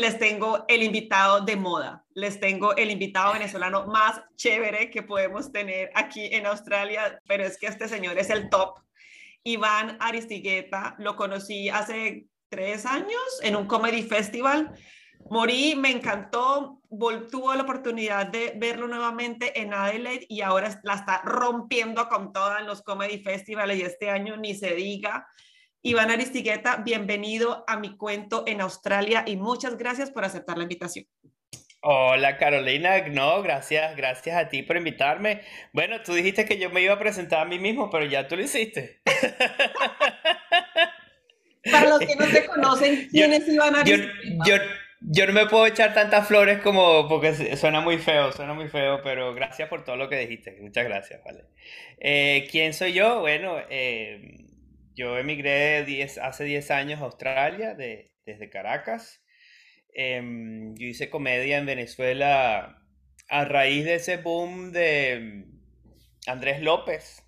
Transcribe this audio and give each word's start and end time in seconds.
Les 0.00 0.18
tengo 0.18 0.64
el 0.68 0.82
invitado 0.82 1.40
de 1.42 1.56
moda, 1.56 2.04
les 2.14 2.40
tengo 2.40 2.74
el 2.76 2.90
invitado 2.90 3.34
venezolano 3.34 3.86
más 3.86 4.20
chévere 4.36 4.90
que 4.90 5.02
podemos 5.02 5.52
tener 5.52 5.90
aquí 5.94 6.26
en 6.32 6.46
Australia, 6.46 7.20
pero 7.26 7.44
es 7.44 7.58
que 7.58 7.66
este 7.66 7.88
señor 7.88 8.18
es 8.18 8.30
el 8.30 8.48
top 8.48 8.80
Iván 9.42 9.96
Aristigueta, 10.00 10.94
lo 10.98 11.16
conocí 11.16 11.68
hace 11.68 12.26
tres 12.48 12.84
años 12.84 13.40
en 13.42 13.56
un 13.56 13.66
comedy 13.66 14.02
festival. 14.02 14.74
Morí, 15.30 15.74
me 15.76 15.90
encantó, 15.90 16.80
tuvo 17.30 17.54
la 17.54 17.62
oportunidad 17.62 18.26
de 18.26 18.54
verlo 18.56 18.88
nuevamente 18.88 19.60
en 19.60 19.72
Adelaide 19.72 20.26
y 20.28 20.40
ahora 20.40 20.80
la 20.82 20.94
está 20.94 21.22
rompiendo 21.24 22.08
con 22.08 22.32
todas 22.32 22.64
los 22.64 22.82
comedy 22.82 23.22
festivals 23.22 23.76
y 23.76 23.82
este 23.82 24.10
año 24.10 24.36
ni 24.36 24.54
se 24.54 24.74
diga. 24.74 25.26
Iván 25.82 26.10
Aristigueta, 26.10 26.82
bienvenido 26.84 27.64
a 27.66 27.78
mi 27.78 27.96
cuento 27.96 28.44
en 28.46 28.60
Australia 28.60 29.24
y 29.26 29.36
muchas 29.36 29.78
gracias 29.78 30.10
por 30.10 30.26
aceptar 30.26 30.58
la 30.58 30.64
invitación. 30.64 31.06
Hola 31.80 32.36
Carolina, 32.36 33.08
no, 33.08 33.42
gracias, 33.42 33.96
gracias 33.96 34.36
a 34.36 34.50
ti 34.50 34.62
por 34.62 34.76
invitarme. 34.76 35.40
Bueno, 35.72 36.02
tú 36.02 36.12
dijiste 36.12 36.44
que 36.44 36.58
yo 36.58 36.68
me 36.68 36.82
iba 36.82 36.92
a 36.92 36.98
presentar 36.98 37.40
a 37.40 37.46
mí 37.46 37.58
mismo, 37.58 37.88
pero 37.88 38.04
ya 38.04 38.28
tú 38.28 38.36
lo 38.36 38.42
hiciste. 38.42 39.00
Para 41.70 41.88
los 41.88 42.00
que 42.00 42.14
no 42.14 42.26
te 42.26 42.44
conocen, 42.44 43.08
¿quiénes 43.10 43.48
iban 43.48 43.76
a 43.76 43.84
yo, 43.84 43.96
yo, 44.46 44.56
yo, 45.00 45.26
no 45.26 45.32
me 45.32 45.46
puedo 45.46 45.66
echar 45.66 45.94
tantas 45.94 46.28
flores 46.28 46.60
como 46.60 47.08
porque 47.08 47.56
suena 47.56 47.80
muy 47.80 47.96
feo, 47.96 48.32
suena 48.32 48.52
muy 48.52 48.68
feo, 48.68 49.00
pero 49.02 49.32
gracias 49.34 49.70
por 49.70 49.82
todo 49.84 49.96
lo 49.96 50.10
que 50.10 50.18
dijiste. 50.18 50.58
Muchas 50.60 50.84
gracias, 50.84 51.24
vale. 51.24 51.44
Eh, 51.98 52.46
¿Quién 52.50 52.74
soy 52.74 52.92
yo? 52.92 53.20
Bueno, 53.20 53.56
eh, 53.70 54.49
yo 55.00 55.16
emigré 55.16 55.78
hace 56.22 56.44
10 56.44 56.70
años 56.70 57.00
a 57.00 57.04
Australia 57.04 57.74
de, 57.74 58.12
desde 58.26 58.50
Caracas. 58.50 59.22
Em, 59.94 60.74
yo 60.74 60.86
hice 60.86 61.08
comedia 61.08 61.56
en 61.56 61.64
Venezuela 61.64 62.84
a 63.28 63.44
raíz 63.46 63.86
de 63.86 63.94
ese 63.94 64.18
boom 64.18 64.72
de 64.72 65.46
Andrés 66.26 66.60
López. 66.60 67.24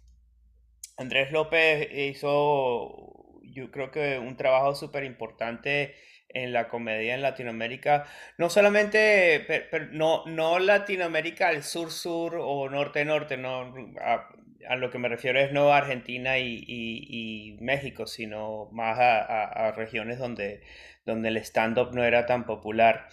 Andrés 0.99 1.33
López 1.33 1.89
hizo, 1.91 3.41
yo 3.43 3.71
creo 3.71 3.91
que 3.91 4.19
un 4.19 4.37
trabajo 4.37 4.75
súper 4.75 5.05
importante 5.05 5.95
en 6.29 6.53
la 6.53 6.69
comedia 6.69 7.15
en 7.15 7.23
Latinoamérica, 7.23 8.07
no 8.37 8.51
solamente, 8.51 9.47
no, 9.93 10.25
no 10.27 10.59
Latinoamérica 10.59 11.49
al 11.49 11.63
sur-sur 11.63 12.37
o 12.39 12.69
norte-norte, 12.69 13.37
no, 13.37 13.75
lo 14.77 14.91
que 14.91 14.99
me 14.99 15.09
refiero 15.09 15.39
es 15.41 15.53
no 15.53 15.73
Argentina 15.73 16.39
y, 16.39 17.57
México, 17.61 18.07
sino 18.07 18.69
más 18.73 18.99
a 19.01 19.73
regiones 19.77 20.19
donde 20.19 20.63
donde 21.05 21.29
el 21.29 21.37
stand-up 21.39 21.93
no 21.93 22.05
era 22.05 22.27
tan 22.27 22.45
popular. 22.47 23.09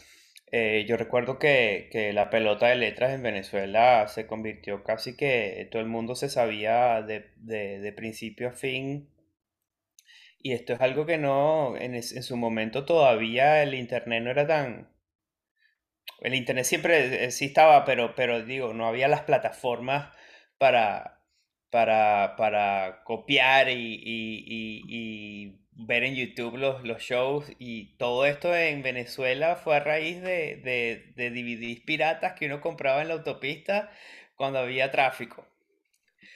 Eh, 0.52 0.86
yo 0.88 0.98
recuerdo 0.98 1.40
que, 1.40 1.90
la 2.14 2.30
pelota 2.30 2.68
de 2.68 2.76
letras 2.76 3.12
en 3.14 3.24
Venezuela 3.24 4.08
se 4.08 4.28
convirtió 4.28 4.84
casi 4.84 5.16
que 5.16 5.68
todo 5.72 5.82
el 5.82 5.88
mundo 5.88 6.16
se 6.16 6.30
sabía 6.30 7.02
de, 7.04 7.94
principio 7.96 8.50
a 8.50 8.52
fin. 8.54 9.10
Y 10.42 10.54
esto 10.54 10.74
es 10.74 10.82
algo 10.82 11.06
que 11.06 11.18
no, 11.18 11.76
en, 11.78 12.02
su 12.02 12.38
momento 12.38 12.86
todavía 12.86 13.62
el 13.64 13.74
internet 13.74 14.24
no 14.24 14.32
era 14.32 14.48
tan... 14.48 14.90
El 16.22 16.36
internet 16.36 16.66
siempre 16.66 17.26
eh, 17.26 17.32
sí 17.32 17.46
estaba, 17.46 17.86
pero, 17.86 18.14
pero 18.16 18.44
digo, 18.44 18.74
no 18.74 18.88
había 18.88 19.08
las 19.08 19.22
plataformas 19.24 20.14
para, 20.58 21.19
para, 21.70 22.36
para 22.38 23.04
copiar 23.04 23.70
y 23.70 25.60
ver 25.80 26.04
en 26.04 26.16
YouTube 26.16 26.58
los, 26.58 26.84
los 26.84 27.02
shows 27.02 27.52
y 27.58 27.96
todo 27.98 28.26
esto 28.26 28.56
en 28.56 28.82
Venezuela 28.82 29.56
fue 29.56 29.78
a 29.78 29.80
raíz 29.80 30.22
de, 30.22 30.58
de, 30.58 31.14
de 31.16 31.30
DVDs 31.30 31.80
piratas 31.82 32.34
que 32.34 32.48
uno 32.48 32.60
compraba 32.60 33.02
en 33.02 33.08
la 33.08 33.14
autopista 33.16 33.90
cuando 34.36 34.60
había 34.60 34.92
tráfico. 34.92 35.46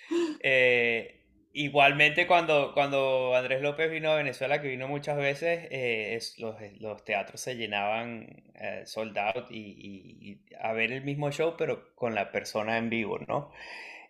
Eh, 0.46 1.22
igualmente 1.54 2.28
cuando, 2.28 2.74
cuando 2.74 3.34
Andrés 3.34 3.62
López 3.62 3.90
vino 3.90 4.12
a 4.12 4.18
Venezuela, 4.18 4.62
que 4.62 4.68
vino 4.68 4.90
muchas 4.90 5.16
veces, 5.16 5.68
eh, 5.72 6.20
los, 6.38 6.56
los, 6.82 7.06
teatros 7.06 7.40
se 7.40 7.56
llenaban 7.56 8.44
eh, 8.56 8.84
sold 8.86 9.18
out 9.18 9.50
y, 9.50 10.42
a 10.60 10.74
ver 10.74 10.92
el 10.92 11.02
mismo 11.04 11.32
show, 11.32 11.56
pero 11.58 11.96
con 11.96 12.14
la 12.14 12.34
persona 12.34 12.78
en 12.78 12.90
vivo, 12.90 13.20
¿no? 13.20 13.52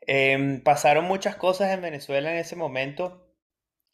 Em, 0.08 0.62
pasaron 0.62 1.06
muchas 1.06 1.36
cosas 1.36 1.72
en 1.72 1.81
Venezuela 1.81 2.31
en 2.31 2.38
ese 2.38 2.56
momento 2.56 3.24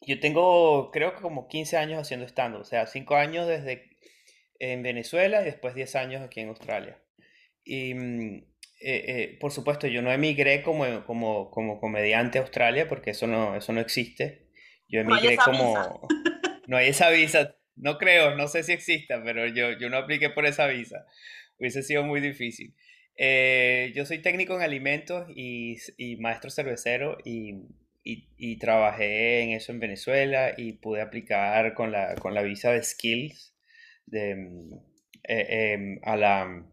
yo 0.06 0.18
tengo, 0.18 0.90
creo 0.90 1.14
que 1.14 1.20
como 1.20 1.48
15 1.48 1.76
años 1.76 2.00
haciendo 2.00 2.26
stand-up, 2.26 2.62
o 2.62 2.64
sea, 2.64 2.86
5 2.86 3.16
años 3.16 3.46
desde 3.46 3.90
en 4.58 4.82
Venezuela 4.82 5.42
y 5.42 5.44
después 5.44 5.74
10 5.74 5.96
años 5.96 6.22
aquí 6.22 6.40
en 6.40 6.48
Australia. 6.48 6.98
Y 7.64 7.94
mm, 7.94 8.36
eh, 8.80 9.04
eh, 9.06 9.38
por 9.40 9.52
supuesto, 9.52 9.86
yo 9.86 10.00
no 10.02 10.10
emigré 10.10 10.62
como, 10.62 11.04
como, 11.04 11.50
como 11.50 11.78
comediante 11.80 12.38
a 12.38 12.42
Australia 12.42 12.88
porque 12.88 13.10
eso 13.10 13.26
no, 13.26 13.56
eso 13.56 13.72
no 13.72 13.80
existe. 13.80 14.48
Yo 14.88 15.00
emigré 15.00 15.36
como... 15.36 16.08
No 16.66 16.76
hay 16.76 16.86
esa 16.86 17.10
visa, 17.10 17.56
no 17.74 17.98
creo, 17.98 18.36
no 18.36 18.46
sé 18.46 18.62
si 18.62 18.70
exista, 18.70 19.20
pero 19.24 19.44
yo, 19.48 19.72
yo 19.72 19.90
no 19.90 19.96
apliqué 19.96 20.30
por 20.30 20.46
esa 20.46 20.68
visa. 20.68 21.04
Hubiese 21.58 21.82
sido 21.82 22.04
muy 22.04 22.20
difícil. 22.20 22.76
Eh, 23.16 23.92
yo 23.94 24.06
soy 24.06 24.22
técnico 24.22 24.54
en 24.56 24.62
alimentos 24.62 25.26
y, 25.34 25.76
y 25.98 26.16
maestro 26.16 26.50
cervecero 26.50 27.18
y 27.24 27.54
y, 28.02 28.56
trabajé 28.58 29.42
en 29.42 29.50
eso 29.50 29.72
en 29.72 29.80
Venezuela 29.80 30.54
y 30.56 30.74
pude 30.74 31.00
aplicar 31.02 31.74
con 31.74 31.92
la, 31.92 32.14
con 32.16 32.34
la 32.34 32.42
visa 32.42 32.72
de 32.72 32.82
Skills 32.82 33.54
de, 34.06 34.34
mm, 34.36 34.72
eh, 35.28 35.72
em, 35.74 36.00
a, 36.02 36.16
la, 36.16 36.64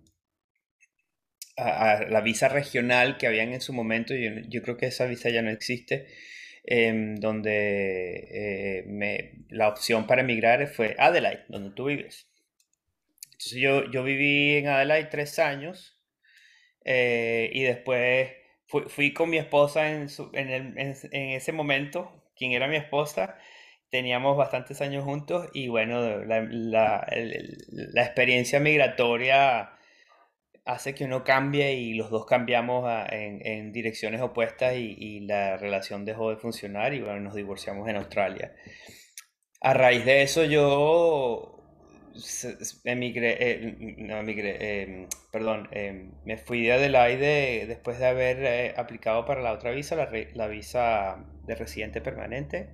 a, 1.58 2.06
la 2.06 2.22
visa 2.22 2.48
regional 2.50 3.18
que 3.18 3.28
habían 3.28 3.54
en 3.54 3.62
su 3.62 3.74
momento. 3.74 4.16
Yo, 4.16 4.32
yo 4.48 4.62
creo 4.62 4.78
que 4.78 4.88
esa 4.88 5.06
visa 5.06 5.30
ya 5.30 5.42
no 5.42 5.50
existe. 5.52 6.08
Em, 6.70 7.16
donde 7.16 8.28
eh, 8.30 8.84
me, 8.88 9.46
la 9.50 9.70
opción 9.70 10.06
para 10.06 10.22
emigrar 10.22 10.68
fue 10.68 10.96
Adelaide, 11.00 11.46
donde 11.48 11.72
tú 11.74 11.86
vives. 11.86 12.28
Entonces 13.26 13.54
yo, 13.54 13.90
yo 13.92 14.04
viví 14.04 14.56
en 14.58 14.68
Adelaide 14.68 15.08
tres 15.10 15.40
años 15.40 15.97
eh, 16.88 17.50
y 17.54 17.64
después 17.64 18.32
fui, 18.68 19.14
con 19.14 19.30
mi 19.30 19.38
esposa 19.38 19.90
en, 19.90 20.08
en, 20.34 20.96
ese 21.12 21.52
momento, 21.52 22.12
quien 22.36 22.54
era 22.54 22.68
mi 22.68 22.78
esposa, 22.78 23.38
teníamos 23.90 24.38
bastantes 24.38 24.82
años 24.82 25.04
juntos 25.04 25.50
y 25.54 25.68
bueno, 25.68 26.24
la, 26.26 27.06
experiencia 27.96 28.60
migratoria 28.60 29.72
hace 30.66 30.96
que 30.96 31.06
uno 31.06 31.24
cambie 31.24 31.74
y 31.74 31.94
los 31.94 32.10
dos 32.10 32.26
cambiamos 32.26 32.90
en, 33.12 33.72
direcciones 33.74 34.22
opuestas 34.22 34.76
y, 34.76 34.96
y, 34.98 35.20
la 35.22 35.58
relación 35.58 36.06
dejó 36.06 36.30
de 36.30 36.38
funcionar 36.38 36.94
y 36.94 37.02
bueno, 37.02 37.20
nos 37.20 37.36
divorciamos 37.36 37.88
en 37.90 37.98
Australia. 37.98 38.54
A 39.62 39.74
raíz 39.74 40.06
de 40.06 40.22
eso 40.22 40.44
yo 40.46 41.57
emigré, 42.84 43.38
eh, 43.40 43.96
no 43.98 44.18
emigré, 44.18 44.82
em, 44.82 45.08
perdón, 45.32 45.68
em, 45.72 46.12
me 46.26 46.38
fui 46.38 46.64
de 46.64 46.74
Adelaide 46.74 47.66
después 47.68 48.00
de 48.00 48.08
haber 48.08 48.44
eh, 48.44 48.74
aplicado 48.78 49.26
para 49.26 49.42
la 49.42 49.54
otra 49.54 49.72
visa, 49.72 49.96
la, 49.96 50.48
visa 50.48 51.26
de 51.46 51.56
residente 51.56 52.02
permanente. 52.02 52.70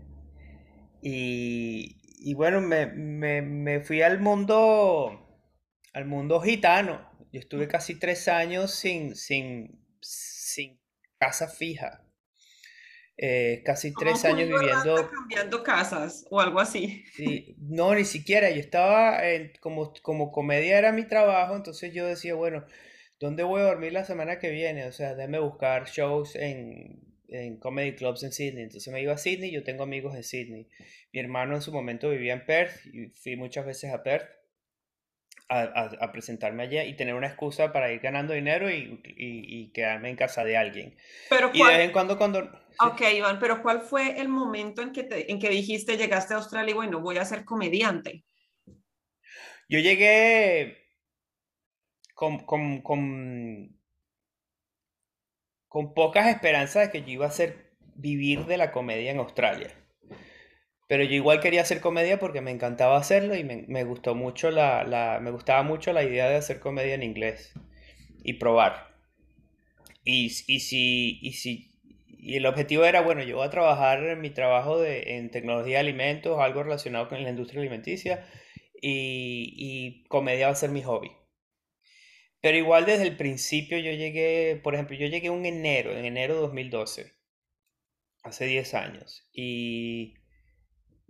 Y, 1.02 2.34
bueno, 2.36 2.62
me, 2.62 3.82
fui 3.82 4.02
al 4.02 4.20
mundo, 4.20 5.42
al 5.94 6.06
mundo 6.06 6.40
gitano. 6.42 7.10
Yo 7.32 7.40
estuve 7.40 7.68
casi 7.68 8.00
tres 8.00 8.28
años 8.28 8.72
sin, 8.72 9.16
sin, 9.16 9.84
sin 10.02 10.80
casa 11.20 11.48
fija. 11.48 12.03
Eh, 13.18 13.62
casi 13.64 13.94
tres 13.94 14.26
años 14.26 14.50
viviendo. 14.50 15.10
cambiando 15.10 15.64
casas 15.64 16.26
o 16.32 16.40
algo 16.42 16.60
así. 16.60 17.04
Sí, 17.14 17.56
no, 17.60 17.94
ni 17.94 18.06
siquiera. 18.06 18.50
Yo 18.50 18.60
estaba 18.60 19.28
en, 19.30 19.52
como, 19.60 19.94
como 20.02 20.32
comedia 20.32 20.78
era 20.78 20.92
mi 20.92 21.08
trabajo, 21.08 21.56
entonces 21.56 21.94
yo 21.94 22.08
decía, 22.08 22.34
bueno, 22.34 22.66
¿dónde 23.20 23.44
voy 23.44 23.62
a 23.62 23.66
dormir 23.66 23.94
la 23.94 24.04
semana 24.04 24.40
que 24.40 24.50
viene? 24.50 24.86
O 24.86 24.92
sea, 24.92 25.14
déjame 25.14 25.40
buscar 25.40 25.86
shows 25.86 26.36
en, 26.36 27.02
en 27.28 27.58
comedy 27.58 27.96
clubs 27.96 28.24
en 28.24 28.32
Sydney. 28.32 28.64
Entonces 28.64 28.92
me 28.92 29.02
iba 29.02 29.14
a 29.14 29.18
Sydney, 29.18 29.52
yo 29.52 29.64
tengo 29.64 29.84
amigos 29.84 30.16
en 30.16 30.24
Sydney. 30.24 30.68
Mi 31.12 31.20
hermano 31.20 31.56
en 31.56 31.62
su 31.62 31.72
momento 31.72 32.10
vivía 32.10 32.34
en 32.34 32.46
Perth 32.46 32.86
y 32.94 33.10
fui 33.10 33.36
muchas 33.36 33.66
veces 33.66 33.94
a 33.94 34.02
Perth 34.02 34.43
a, 35.50 36.12
presentarme 36.12 36.64
allá 36.64 36.84
y 36.84 36.96
tener 36.96 37.16
una 37.16 37.28
excusa 37.28 37.72
para 37.72 37.92
ir 37.92 38.00
ganando 38.00 38.34
dinero 38.34 38.70
y, 38.70 39.72
quedarme 39.74 40.10
en 40.10 40.16
casa 40.16 40.44
de 40.44 40.58
alguien. 40.58 40.98
Pero 41.30 41.52
y 41.54 41.64
de 41.64 41.70
vez 41.70 41.86
en 41.86 41.92
cuando 41.92 42.18
cuando... 42.18 42.50
Ok, 42.80 43.02
Iván, 43.16 43.40
pero 43.40 43.62
¿cuál 43.62 43.82
fue 43.82 44.20
el 44.20 44.30
momento 44.30 44.82
en 44.82 44.92
que, 44.92 45.08
en 45.28 45.40
que 45.40 45.50
dijiste, 45.50 45.98
llegaste 45.98 46.34
a 46.34 46.38
Australia 46.38 46.72
y 46.72 46.76
bueno, 46.76 47.02
voy 47.02 47.18
a 47.18 47.26
ser 47.26 47.46
comediante? 47.46 48.24
Yo 49.70 49.80
llegué 49.80 50.90
con, 52.14 52.40
con, 52.46 52.82
con, 52.82 53.80
con 55.68 55.94
pocas 55.94 56.28
esperanzas 56.28 56.88
de 56.88 56.92
que 56.92 57.06
yo 57.06 57.14
iba 57.14 57.28
a 57.28 57.32
ser 57.32 57.74
vivir 57.96 58.46
de 58.46 58.58
la 58.58 58.72
comedia 58.72 59.12
en 59.12 59.20
Australia. 59.20 59.83
Pero 60.88 61.04
yo 61.04 61.14
igual 61.16 61.40
quería 61.40 61.62
hacer 61.62 61.82
comedia 61.82 62.20
porque 62.20 62.42
me 62.42 62.52
encantaba 62.52 62.98
hacerlo 62.98 63.36
y 63.36 63.44
me, 63.44 63.64
me 63.68 63.84
gustó 63.84 64.16
mucho 64.16 64.52
la, 64.52 64.84
la, 64.84 65.20
me 65.22 65.32
gustaba 65.32 65.64
mucho 65.64 65.94
la 65.94 66.04
idea 66.04 66.30
de 66.30 66.36
hacer 66.36 66.60
comedia 66.60 66.94
en 66.96 67.04
inglés 67.04 67.54
y 68.24 68.34
probar. 68.34 68.94
Y, 70.04 70.26
y, 70.48 70.60
si, 70.60 71.20
y, 71.22 71.34
si, 71.34 71.72
y 72.08 72.36
el 72.36 72.46
objetivo 72.46 72.86
era, 72.86 73.02
bueno, 73.02 73.24
yo 73.24 73.38
voy 73.38 73.48
a 73.48 73.50
trabajar 73.50 74.04
en 74.04 74.22
mi 74.22 74.30
trabajo 74.30 74.80
de, 74.80 75.18
en 75.18 75.32
tecnología 75.32 75.76
de 75.76 75.80
alimentos, 75.80 76.40
algo 76.40 76.64
relacionado 76.64 77.08
con 77.10 77.24
la 77.24 77.30
industria 77.30 77.62
alimenticia, 77.62 78.26
y, 78.82 79.54
y 79.58 80.04
comedia 80.10 80.48
va 80.48 80.54
a 80.54 80.56
ser 80.56 80.72
mi 80.72 80.84
hobby. 80.84 81.12
Pero 82.42 82.58
igual 82.58 82.86
desde 82.86 83.04
el 83.04 83.16
principio 83.16 83.78
yo 83.78 83.92
llegué, 83.92 84.60
por 84.62 84.74
ejemplo, 84.74 84.98
yo 84.98 85.08
llegué 85.08 85.30
un 85.30 85.46
enero, 85.46 85.98
en 85.98 86.04
enero 86.04 86.36
de 86.36 86.42
2012, 86.42 87.14
hace 88.24 88.46
10 88.46 88.74
años, 88.74 89.30
y 89.32 90.16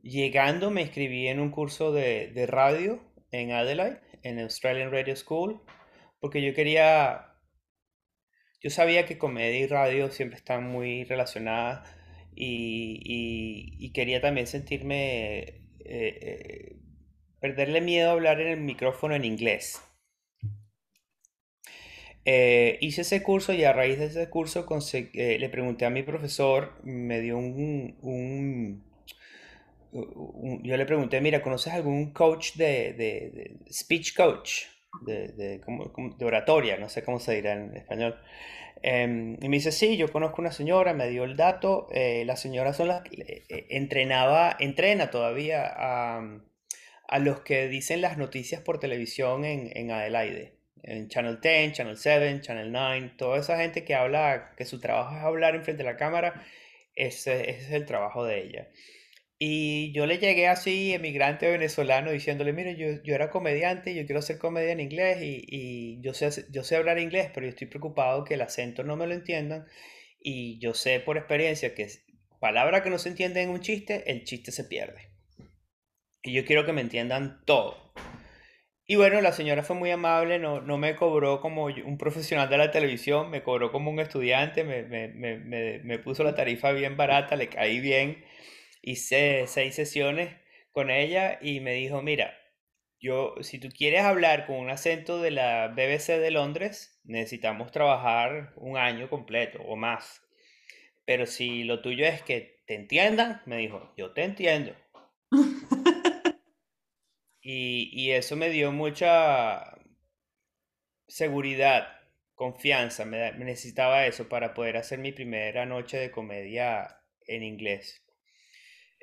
llegando 0.03 0.69
me 0.69 0.81
inscribí 0.81 1.27
en 1.27 1.39
un 1.39 1.50
curso 1.50 1.91
de, 1.91 2.27
de 2.27 2.45
radio 2.45 3.00
en 3.31 3.51
Adelaide, 3.51 4.01
en 4.21 4.39
Australian 4.39 4.91
Radio 4.91 5.15
School, 5.15 5.61
porque 6.19 6.41
yo 6.41 6.53
quería, 6.53 7.35
yo 8.61 8.69
sabía 8.69 9.05
que 9.05 9.17
comedia 9.17 9.59
y 9.59 9.67
radio 9.67 10.11
siempre 10.11 10.38
están 10.38 10.69
muy 10.69 11.03
relacionadas 11.05 11.89
y, 12.35 13.77
y, 13.79 13.91
quería 13.91 14.21
también 14.21 14.47
sentirme, 14.47 15.39
eh, 15.39 15.59
eh, 15.85 16.75
perderle 17.39 17.81
miedo 17.81 18.09
a 18.09 18.13
hablar 18.13 18.39
en 18.41 18.47
el 18.47 18.59
micrófono 18.59 19.15
en 19.15 19.25
inglés. 19.25 19.81
Eh, 22.25 22.77
hice 22.79 23.01
ese 23.01 23.21
curso 23.21 23.53
y 23.53 23.65
a 23.65 23.73
raíz 23.73 24.00
de 24.00 24.05
ese 24.05 24.29
curso 24.29 24.65
le 25.13 25.50
pregunté 25.50 25.85
a 25.85 25.89
mi 25.89 26.03
profesor, 26.03 26.79
me 26.83 27.19
dio 27.19 27.38
un, 27.38 28.83
Yo 29.94 30.78
le 30.78 30.86
pregunté, 30.86 31.22
mira, 31.22 31.42
¿conoces 31.42 31.74
algún 31.74 32.13
coach 32.13 32.56
de, 32.56 33.57
speech 33.72 34.16
coach? 34.16 34.63
De, 35.01 35.30
de, 35.30 35.60
de, 35.60 36.25
oratoria, 36.25 36.78
no 36.78 36.88
sé 36.88 37.04
cómo 37.04 37.19
se 37.19 37.34
dirá 37.34 37.54
en 37.54 37.75
español. 37.75 38.19
Em, 38.81 39.38
y 39.42 39.50
me 39.50 39.57
dice, 39.57 39.72
sí, 39.72 39.98
yo 39.98 40.12
conozco 40.12 40.42
una 40.42 40.51
señora, 40.51 40.94
me 40.94 41.10
dio 41.10 41.24
el 41.24 41.36
dato. 41.36 41.88
Eh, 41.92 42.24
la 42.25 42.36
señora 42.36 42.74
son 42.74 42.90
las 42.90 43.01
que 43.04 43.44
entrenaba, 43.69 44.56
entrena 44.60 45.10
todavía 45.10 45.66
a, 45.66 46.22
a, 47.07 47.19
los 47.19 47.42
que 47.42 47.68
dicen 47.68 48.01
las 48.01 48.18
noticias 48.18 48.62
por 48.62 48.80
televisión 48.80 49.46
en, 49.46 49.72
en 49.75 49.92
Adelaide 49.92 50.63
en 50.84 51.07
Channel 51.07 51.39
10, 51.39 51.74
Channel 51.74 51.98
7, 51.98 52.42
Channel 52.42 52.72
9, 52.72 53.13
toda 53.18 53.39
esa 53.39 53.57
gente 53.57 53.84
que 53.84 53.96
habla, 53.96 54.54
que 54.57 54.66
su 54.66 54.80
trabajo 54.80 55.16
es 55.16 55.24
hablar 55.24 55.56
enfrente 55.56 55.84
de 55.84 55.89
la 55.89 55.98
cámara, 55.98 56.46
ese, 56.96 57.50
es 57.50 57.72
el 57.72 57.86
trabajo 57.86 58.25
de 58.25 58.44
ella. 58.44 58.68
Y 59.45 59.92
yo 59.92 60.06
le 60.06 60.19
llegué 60.19 60.48
así, 60.48 60.94
emigrante 60.94 61.51
venezolano, 61.51 62.12
diciéndole, 62.12 62.54
mire, 62.54 62.78
yo, 62.78 63.04
yo 63.04 63.13
era 63.13 63.30
comediante, 63.30 63.94
yo 63.94 64.06
quiero 64.06 64.19
hacer 64.19 64.38
comedia 64.38 64.72
en 64.72 64.80
inglés 64.80 65.22
y, 65.22 65.44
y, 65.45 66.01
yo, 66.01 66.13
sé, 66.13 66.45
yo 66.50 66.63
sé 66.63 66.78
hablar 66.78 66.98
inglés, 66.98 67.30
pero 67.34 67.45
yo 67.45 67.50
estoy 67.50 67.68
preocupado 67.68 68.24
que 68.24 68.36
el 68.36 68.42
acento 68.42 68.86
no 68.86 68.95
me 68.95 69.06
lo 69.06 69.13
entiendan. 69.13 69.66
Y 70.18 70.60
yo 70.60 70.74
sé 70.74 71.01
por 71.01 71.18
experiencia 71.18 71.75
que 71.75 71.90
palabra 72.40 72.84
que 72.84 72.90
no 72.90 72.98
se 72.98 73.10
entiende 73.10 73.42
en 73.42 73.50
un 73.50 73.60
chiste, 73.60 74.10
el 74.10 74.24
chiste 74.24 74.54
se 74.54 74.63
pierde. 74.63 75.10
Y 76.22 76.31
yo 76.31 76.46
quiero 76.46 76.66
que 76.66 76.72
me 76.72 76.80
entiendan 76.80 77.44
todo. 77.44 77.92
Y 78.86 78.96
bueno, 78.96 79.19
la 79.19 79.34
señora 79.34 79.62
fue 79.63 79.75
muy 79.75 79.92
amable, 79.92 80.39
no, 80.39 80.62
no 80.62 80.78
me 80.78 80.96
cobró 80.96 81.42
como 81.42 81.66
un 81.66 81.98
profesional 81.98 82.50
de 82.50 82.57
la 82.60 82.72
televisión, 82.72 83.30
me 83.30 83.44
cobró 83.44 83.74
como 83.74 83.92
un 83.92 84.00
estudiante, 84.00 84.63
me, 84.63 84.84
me, 84.84 85.10
me, 85.10 85.80
me 85.80 86.00
puso 86.00 86.24
la 86.24 86.34
tarifa 86.34 86.72
bien 86.72 86.96
barata, 86.96 87.36
le 87.36 87.50
caí 87.50 87.81
bien, 87.81 88.24
hice 88.83 89.47
seis 89.47 89.74
sesiones 89.74 90.35
con 90.71 90.91
ella 90.91 91.39
y 91.41 91.59
me 91.62 91.74
dijo, 91.74 92.03
mira, 92.03 92.38
yo, 93.00 93.35
si 93.41 93.59
tú 93.59 93.69
quieres 93.69 94.03
hablar 94.03 94.45
con 94.45 94.57
un 94.57 94.69
acento 94.69 95.21
de 95.21 95.31
la 95.31 95.69
BBC 95.69 96.19
de 96.19 96.31
Londres, 96.31 97.01
necesitamos 97.03 97.71
trabajar 97.71 98.53
un 98.56 98.77
año 98.77 99.09
completo 99.09 99.59
o 99.63 99.75
más. 99.75 100.21
Pero 101.06 101.25
si 101.25 101.63
lo 101.63 101.81
tuyo 101.81 102.06
es 102.06 102.21
que 102.21 102.62
te 102.68 102.75
entiendan, 102.75 103.41
me 103.45 103.57
dijo, 103.57 103.94
yo 103.97 104.13
te 104.13 104.24
entiendo. 104.24 104.74
Y, 107.45 108.12
eso 108.12 108.38
me 108.38 108.50
dio 108.50 108.71
mucha 108.71 109.77
seguridad, 111.07 111.88
confianza. 112.36 113.06
Me, 113.06 113.33
necesitaba 113.33 114.06
eso 114.07 114.29
para 114.29 114.53
poder 114.53 114.77
hacer 114.77 115.00
mi 115.00 115.12
primera 115.12 115.65
noche 115.65 115.97
de 115.97 116.12
comedia 116.12 117.01
en 117.27 117.44
inglés. 117.44 118.02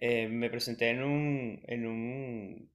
Eh, 0.01 0.29
me 0.29 0.49
presenté 0.49 0.89
en 0.89 1.03
un, 1.03 1.63
en 1.67 1.87
un 1.87 2.73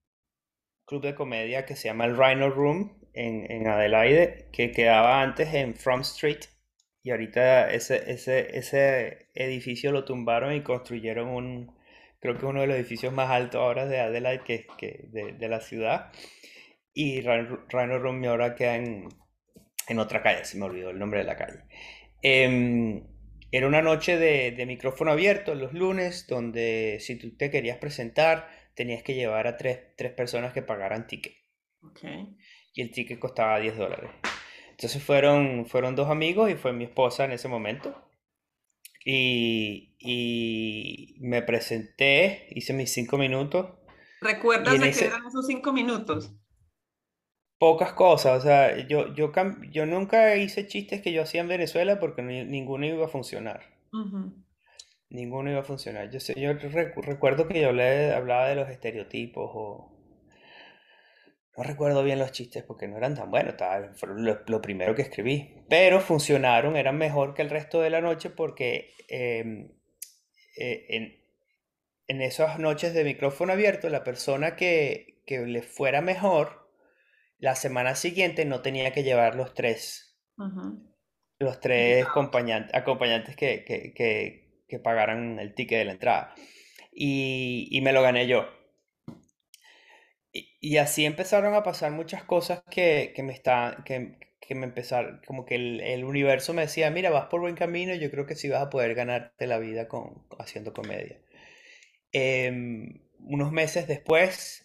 club 0.85 1.01
de 1.01 1.15
comedia 1.15 1.65
que 1.65 1.75
se 1.75 1.87
llama 1.87 2.05
el 2.05 2.15
Rhino 2.15 2.51
Room 2.51 2.99
en, 3.13 3.51
en 3.51 3.67
Adelaide, 3.67 4.47
que 4.53 4.71
quedaba 4.71 5.21
antes 5.23 5.53
en 5.53 5.75
From 5.75 6.01
Street. 6.01 6.41
Y 7.01 7.11
ahorita 7.11 7.71
ese, 7.71 8.11
ese, 8.11 8.57
ese 8.57 9.29
edificio 9.33 9.91
lo 9.91 10.05
tumbaron 10.05 10.53
y 10.53 10.61
construyeron 10.61 11.29
un, 11.29 11.75
creo 12.19 12.37
que 12.37 12.45
uno 12.45 12.61
de 12.61 12.67
los 12.67 12.75
edificios 12.75 13.11
más 13.13 13.31
altos 13.31 13.61
ahora 13.61 13.87
de 13.87 13.99
Adelaide, 13.99 14.43
que, 14.43 14.67
que 14.77 15.05
de, 15.11 15.33
de, 15.33 15.49
la 15.49 15.61
ciudad. 15.61 16.11
Y 16.93 17.21
Rhino 17.21 17.99
Room 17.99 18.23
ahora 18.25 18.55
queda 18.55 18.75
en, 18.75 19.09
en, 19.87 19.99
otra 19.99 20.21
calle, 20.21 20.45
se 20.45 20.57
me 20.57 20.65
olvidó 20.65 20.91
el 20.91 20.99
nombre 20.99 21.19
de 21.19 21.25
la 21.25 21.35
calle. 21.35 21.63
Eh, 22.21 23.03
era 23.55 23.67
una 23.67 23.81
noche 23.81 24.17
de, 24.17 24.51
de, 24.51 24.65
micrófono 24.65 25.11
abierto 25.11 25.55
los 25.55 25.73
lunes, 25.73 26.27
donde 26.27 26.97
si 26.99 27.15
tú 27.15 27.35
te 27.37 27.51
querías 27.51 27.77
presentar, 27.77 28.49
tenías 28.75 29.03
que 29.03 29.13
llevar 29.13 29.47
a 29.47 29.57
tres, 29.57 29.79
tres 29.95 30.11
personas 30.11 30.53
que 30.53 30.61
pagaran 30.61 31.07
ticket. 31.07 31.33
Okay. 31.81 32.35
Y 32.73 32.81
el 32.81 32.91
ticket 32.91 33.19
costaba 33.19 33.59
10 33.59 33.77
dólares. 33.77 34.09
Entonces 34.71 35.01
fueron, 35.01 35.65
fueron 35.67 35.95
dos 35.95 36.09
amigos 36.09 36.51
y 36.51 36.55
fue 36.55 36.73
mi 36.73 36.83
esposa 36.83 37.25
en 37.25 37.31
ese 37.31 37.47
momento. 37.47 37.95
Y, 39.05 39.95
y 39.99 41.15
me 41.19 41.41
presenté, 41.41 42.47
hice 42.49 42.73
mis 42.73 42.91
cinco 42.91 43.17
minutos. 43.17 43.69
¿Recuerdas 44.21 44.79
de 44.79 44.91
qué 44.91 45.05
eran 45.05 45.25
esos 45.27 45.45
cinco 45.47 45.71
minutos? 45.71 46.33
Pocas 47.65 47.93
cosas, 47.93 48.37
o 48.37 48.41
sea, 48.41 48.77
yo, 48.85 49.11
yo, 49.15 49.31
yo 49.71 49.87
nunca 49.87 50.35
hice 50.35 50.67
chistes 50.67 51.01
que 51.01 51.11
yo 51.11 51.23
hacía 51.23 51.41
en 51.41 51.47
Venezuela 51.47 51.99
porque 51.99 52.21
ninguno 52.21 52.85
iba 52.85 53.05
a 53.05 53.09
funcionar. 53.09 53.61
Ninguno 55.09 55.49
iba 55.49 55.61
a 55.61 55.63
funcionar. 55.63 56.11
Yo, 56.11 56.19
yo 56.35 56.53
recuerdo 56.53 57.47
que 57.47 57.59
yo 57.59 57.69
hablé, 57.69 58.13
hablaba 58.13 58.49
de 58.49 58.55
los 58.55 58.69
estereotipos 58.69 59.49
o, 59.55 59.95
no 61.57 61.63
recuerdo 61.63 62.03
bien 62.03 62.19
los 62.19 62.31
chistes 62.31 62.61
porque 62.61 62.87
no 62.87 62.97
eran 62.97 63.15
tan 63.15 63.31
buenos, 63.31 63.55
fueron 63.95 64.23
lo, 64.45 64.61
primero 64.61 64.93
que 64.93 65.01
escribí, 65.01 65.63
pero 65.67 66.01
funcionaron, 66.01 66.75
eran 66.75 66.99
mejor 66.99 67.33
que 67.33 67.41
el 67.41 67.49
resto 67.49 67.81
de 67.81 67.89
la 67.89 67.99
noche 67.99 68.29
porque 68.29 68.93
em, 69.07 69.71
eh, 70.55 70.85
en, 70.89 71.15
en, 72.09 72.21
esas 72.21 72.59
noches 72.59 72.93
de 72.93 73.03
micrófono 73.03 73.53
abierto, 73.53 73.89
la 73.89 74.03
persona 74.03 74.55
que, 74.55 75.23
que, 75.25 75.39
le 75.47 75.63
fuera 75.63 76.01
mejor, 76.01 76.64
la 77.37 77.55
semana 77.55 77.95
siguiente 77.95 78.45
no 78.45 78.61
tenía 78.61 78.91
que 78.91 79.03
llevar 79.03 79.35
los 79.35 79.53
tres, 79.53 80.17
los 81.39 81.59
tres 81.59 82.05
acompañantes, 82.05 82.73
acompañantes 82.73 83.35
que, 83.35 83.63
que, 83.65 83.93
que, 84.67 84.79
pagaran 84.79 85.39
el 85.39 85.53
ticket 85.53 85.79
de 85.79 85.85
la 85.85 85.91
entrada. 85.93 86.35
Y, 86.91 87.67
y 87.71 87.81
me 87.81 87.93
lo 87.93 88.01
gané 88.01 88.27
yo. 88.27 88.45
Y, 90.31 90.77
así 90.77 91.05
empezaron 91.05 91.53
a 91.53 91.63
pasar 91.63 91.91
muchas 91.91 92.23
cosas 92.25 92.61
que, 92.69 93.13
que 93.15 93.23
me 93.23 93.31
está, 93.31 93.83
que, 93.85 94.17
que, 94.41 94.55
me 94.55 94.65
empezaron, 94.65 95.21
como 95.25 95.45
que 95.45 95.55
el, 95.55 95.79
el, 95.79 96.03
universo 96.03 96.53
me 96.53 96.63
decía, 96.63 96.91
mira, 96.91 97.09
vas 97.09 97.27
por 97.27 97.39
buen 97.39 97.55
camino, 97.55 97.95
yo 97.95 98.11
creo 98.11 98.25
que 98.25 98.35
sí 98.35 98.49
vas 98.49 98.61
a 98.61 98.69
poder 98.69 98.95
ganarte 98.95 99.47
la 99.47 99.59
vida 99.59 99.87
con, 99.87 100.27
haciendo 100.39 100.73
comedia. 100.73 101.21
Em, 102.11 103.01
unos 103.19 103.51
meses 103.51 103.87
después 103.87 104.64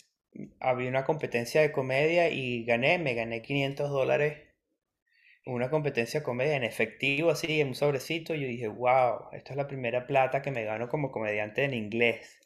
había 0.60 0.88
una 0.88 1.04
competencia 1.04 1.60
de 1.62 1.72
comedia 1.72 2.30
y 2.30 2.64
gané, 2.64 2.98
me 2.98 3.14
gané 3.14 3.42
500 3.42 3.90
dólares, 3.90 4.38
una 5.44 5.68
competencia 5.68 6.20
de 6.20 6.24
comedia 6.24 6.56
en 6.56 6.64
efectivo, 6.64 7.28
así, 7.30 7.60
en 7.60 7.68
un 7.68 7.74
sobrecito. 7.74 8.34
Y 8.34 8.40
yo 8.40 8.46
dije, 8.48 8.68
wow, 8.68 9.28
esta 9.32 9.52
es 9.52 9.56
la 9.58 9.66
primera 9.68 10.06
plata 10.06 10.40
que 10.42 10.50
me 10.50 10.64
gano 10.64 10.88
como 10.88 11.10
comediante 11.12 11.64
en 11.64 11.74
inglés. 11.74 12.38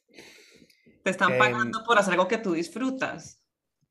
Te 1.04 1.10
están 1.10 1.36
Em, 1.36 1.38
pagando 1.38 1.84
por 1.84 1.98
hacer 1.98 2.14
algo 2.14 2.26
que 2.26 2.38
tú 2.38 2.52
disfrutas. 2.54 3.40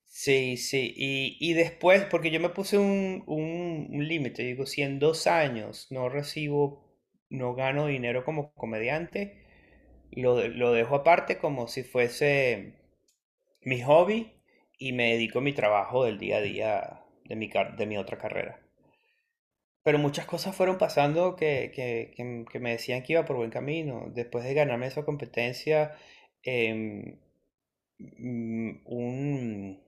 sí, 0.05 0.57
sí. 0.57 0.93
Y, 0.95 1.37
y 1.39 1.53
después, 1.53 2.05
porque 2.05 2.31
yo 2.31 2.39
me 2.39 2.49
puse 2.49 2.77
un, 2.77 3.23
un, 3.27 3.87
un 3.91 4.07
límite, 4.07 4.43
digo, 4.43 4.65
si 4.65 4.81
en 4.81 4.99
dos 4.99 5.27
años 5.27 5.87
no 5.91 6.09
recibo, 6.09 6.83
no 7.29 7.55
gano 7.55 7.87
dinero 7.87 8.23
como 8.25 8.53
comediante, 8.53 9.43
lo, 10.11 10.47
lo 10.47 10.73
dejo 10.73 10.95
aparte 10.97 11.37
como 11.39 11.67
si 11.67 11.83
fuese 11.83 12.75
mi 13.65 13.81
hobby 13.81 14.31
y 14.77 14.93
me 14.93 15.13
dedico 15.13 15.39
a 15.39 15.41
mi 15.41 15.53
trabajo 15.53 16.03
del 16.05 16.19
día 16.19 16.37
a 16.37 16.41
día 16.41 17.01
de 17.25 17.35
mi, 17.35 17.49
de 17.77 17.85
mi 17.85 17.97
otra 17.97 18.17
carrera. 18.17 18.59
Pero 19.83 19.99
muchas 19.99 20.25
cosas 20.25 20.55
fueron 20.55 20.77
pasando 20.77 21.35
que, 21.35 21.71
que, 21.75 22.13
que, 22.51 22.59
me 22.59 22.71
decían 22.71 23.03
que 23.03 23.13
iba 23.13 23.25
por 23.25 23.35
buen 23.37 23.51
camino. 23.51 24.09
Después 24.13 24.45
de 24.45 24.53
ganarme 24.53 24.87
esa 24.87 25.03
competencia, 25.05 25.93
mm, 27.99 28.71
un, 28.85 29.79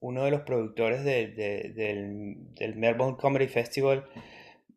uno 0.00 0.24
de 0.24 0.30
los 0.30 0.42
productores 0.42 1.04
de- 1.04 1.28
de- 1.28 1.72
del, 1.74 2.54
del 2.54 2.76
Melbourne 2.76 3.16
Comedy 3.18 3.48
Festival 3.48 4.06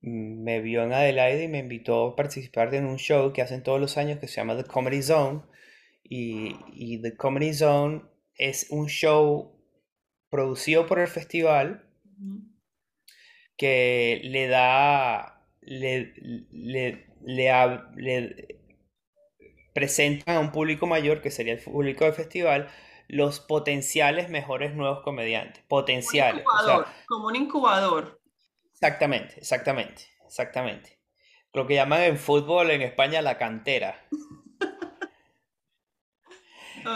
mm, 0.01 0.43
me 0.43 0.61
vio 0.61 0.83
en 0.83 0.93
Adelaide 0.93 1.43
y 1.45 1.47
me 1.47 1.59
invitó 1.59 2.07
a 2.07 2.15
participar 2.15 2.73
en 2.75 2.85
un 2.85 2.97
show 2.97 3.31
que 3.33 3.41
hacen 3.41 3.63
todos 3.63 3.79
los 3.79 3.97
años 3.97 4.19
que 4.19 4.27
se 4.27 4.35
llama 4.37 4.57
The 4.57 4.65
Comedy 4.65 5.01
Zone. 5.03 5.41
Y, 6.03 6.55
y 6.73 7.01
The 7.01 7.15
Comedy 7.15 7.53
Zone 7.53 8.03
es 8.37 8.67
un 8.69 8.87
show 8.87 9.51
producido 10.29 10.87
por 10.87 10.99
el 10.99 11.07
festival 11.07 11.85
que 13.57 14.21
le 14.23 14.47
da, 14.47 15.45
le, 15.61 16.13
le, 16.51 17.05
le, 17.21 17.51
hab- 17.51 17.93
le 17.95 18.59
presentan 19.73 20.35
a 20.37 20.39
un 20.39 20.51
público 20.51 20.87
mayor, 20.87 21.21
que 21.21 21.31
sería 21.31 21.53
el 21.53 21.59
público 21.59 22.05
del 22.05 22.13
festival, 22.13 22.69
los 23.07 23.39
potenciales 23.39 24.29
mejores 24.29 24.73
nuevos 24.75 25.01
comediantes. 25.03 25.63
Un 25.63 25.67
Potenciales. 25.67 26.45
O 26.45 26.49
incubador, 26.49 26.85
sea, 26.85 26.93
como 27.07 27.27
un 27.27 27.35
incubador. 27.35 28.19
exactamente, 28.73 29.35
exactamente, 29.39 30.03
exactamente. 30.27 30.99
Lo 31.53 31.67
que 31.67 31.75
llaman 31.75 32.03
en 32.03 32.17
fútbol 32.17 32.71
en 32.71 32.81
España 32.81 33.21
la 33.21 33.37
cantera. 33.37 34.05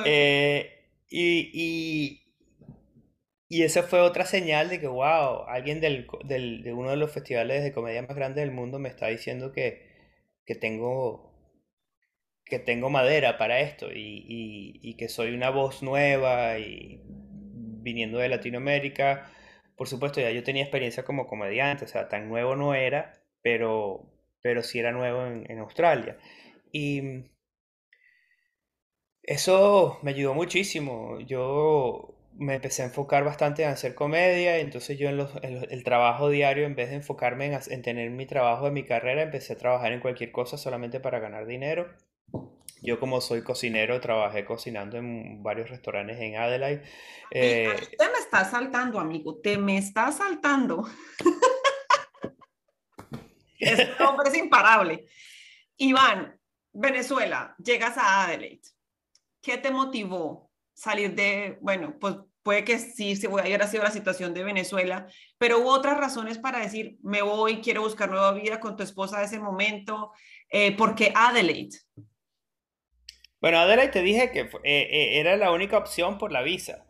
Eh, 0.05 0.76
y, 1.09 1.51
y, 1.53 2.21
y 3.49 3.63
esa 3.63 3.83
fue 3.83 3.99
otra 4.01 4.25
señal 4.25 4.69
de 4.69 4.79
que, 4.79 4.87
wow, 4.87 5.43
alguien 5.47 5.79
del, 5.81 6.07
del- 6.25 6.63
de 6.63 6.73
uno 6.73 6.91
de 6.91 6.97
los 6.97 7.11
festivales 7.11 7.61
de 7.63 7.73
comedia 7.73 8.01
más 8.01 8.15
grandes 8.15 8.41
del 8.43 8.53
mundo 8.55 8.79
me 8.79 8.89
está 8.89 9.07
diciendo 9.07 9.51
que, 9.53 9.85
que 10.45 10.55
tengo, 10.55 11.33
que 12.45 12.59
tengo 12.59 12.89
madera 12.89 13.37
para 13.37 13.59
esto 13.61 13.91
y, 13.91 14.23
y- 14.27 14.79
y 14.81 14.95
que 14.95 15.09
soy 15.09 15.33
una 15.33 15.49
voz 15.49 15.83
nueva 15.83 16.57
y 16.59 17.01
viniendo 17.05 18.19
de 18.19 18.29
Latinoamérica. 18.29 19.29
Por 19.75 19.87
supuesto, 19.87 20.21
ya 20.21 20.31
yo 20.31 20.43
tenía 20.43 20.63
experiencia 20.63 21.03
como 21.03 21.27
comediante, 21.27 21.85
o 21.85 21.87
sea, 21.87 22.07
tan 22.09 22.29
nuevo 22.29 22.55
no 22.55 22.73
era, 22.73 23.13
pero, 23.41 24.09
pero 24.41 24.63
sí 24.63 24.79
era 24.79 24.91
nuevo 24.91 25.25
en, 25.27 25.49
en 25.51 25.59
Australia. 25.59 26.17
Y 26.71 27.01
eso 29.27 29.99
me 30.03 30.11
ayudó 30.11 30.33
muchísimo. 30.33 31.19
Yo 31.21 32.15
me 32.33 32.55
empecé 32.55 32.81
a 32.83 32.85
enfocar 32.85 33.23
bastante 33.25 33.63
en 33.63 33.69
hacer 33.69 33.93
comedia, 33.95 34.57
entonces 34.59 34.97
yo 34.99 35.09
en 35.09 35.17
los, 35.17 35.31
en 35.43 35.55
los- 35.61 35.71
el 35.71 35.83
trabajo 35.83 36.29
diario, 36.29 36.65
en 36.65 36.75
vez 36.75 36.89
de 36.89 36.95
enfocarme 36.97 37.45
en, 37.47 37.59
en 37.69 37.81
tener 37.83 38.09
mi 38.11 38.25
trabajo 38.27 38.65
de 38.65 38.71
mi 38.71 38.83
carrera, 38.85 39.23
empecé 39.23 39.53
a 39.53 39.57
trabajar 39.57 39.91
en 39.93 39.99
cualquier 40.01 40.31
cosa 40.31 40.57
solamente 40.57 40.99
para 40.99 41.19
ganar 41.19 41.45
dinero. 41.47 41.87
Yo 42.83 42.99
como 42.99 43.21
soy 43.21 43.43
cocinero, 43.43 43.99
trabajé 43.99 44.45
cocinando 44.45 44.97
en 44.97 45.41
varios 45.41 45.67
restaurantes 45.69 46.19
en 46.21 46.35
Adelaide. 46.37 46.83
Eh, 47.31 47.73
te 47.97 48.05
me 48.05 48.19
está 48.19 48.45
saltando, 48.45 48.99
amigo, 48.99 49.39
te 49.41 49.57
me 49.57 49.77
está 49.79 50.11
saltando. 50.11 50.87
Este 53.59 54.03
hombre 54.03 54.29
es 54.29 54.37
imparable. 54.37 55.07
Iván, 55.77 56.39
Venezuela, 56.73 57.55
llegas 57.57 57.97
a 57.97 58.25
Adelaide. 58.25 58.61
¿Qué 59.47 59.57
te 59.57 59.71
motivó 59.71 60.51
salir 60.73 61.15
de, 61.15 61.57
bueno, 61.61 61.97
pues 62.01 62.17
puede 62.43 62.65
que 62.65 62.79
sí, 62.79 63.15
se 63.15 63.29
hubiera 63.29 63.65
sido 63.65 63.83
la 63.83 63.91
situación 63.91 64.33
de 64.33 64.43
Venezuela, 64.43 65.07
pero 65.37 65.59
hubo 65.59 65.69
otras 65.69 65.97
razones 65.97 66.37
para 66.37 66.59
decir, 66.59 66.97
me 67.01 67.21
voy, 67.21 67.61
quiero 67.61 67.81
buscar 67.81 68.09
nueva 68.09 68.33
vida 68.33 68.59
con 68.59 68.75
tu 68.75 68.83
esposa 68.83 69.19
de 69.19 69.25
ese 69.25 69.39
momento? 69.39 70.11
Eh, 70.49 70.75
¿Por 70.75 70.95
qué 70.95 71.13
Adelaide? 71.15 71.77
bueno, 73.41 73.59
Adelaide 73.59 73.91
te 73.91 74.01
dije 74.03 74.31
que 74.31 74.41
eh, 74.41 74.49
eh, 74.63 75.19
era 75.19 75.37
la 75.37 75.51
única 75.51 75.77
opción 75.77 76.17
por 76.17 76.31
la 76.31 76.41
visa. 76.41 76.85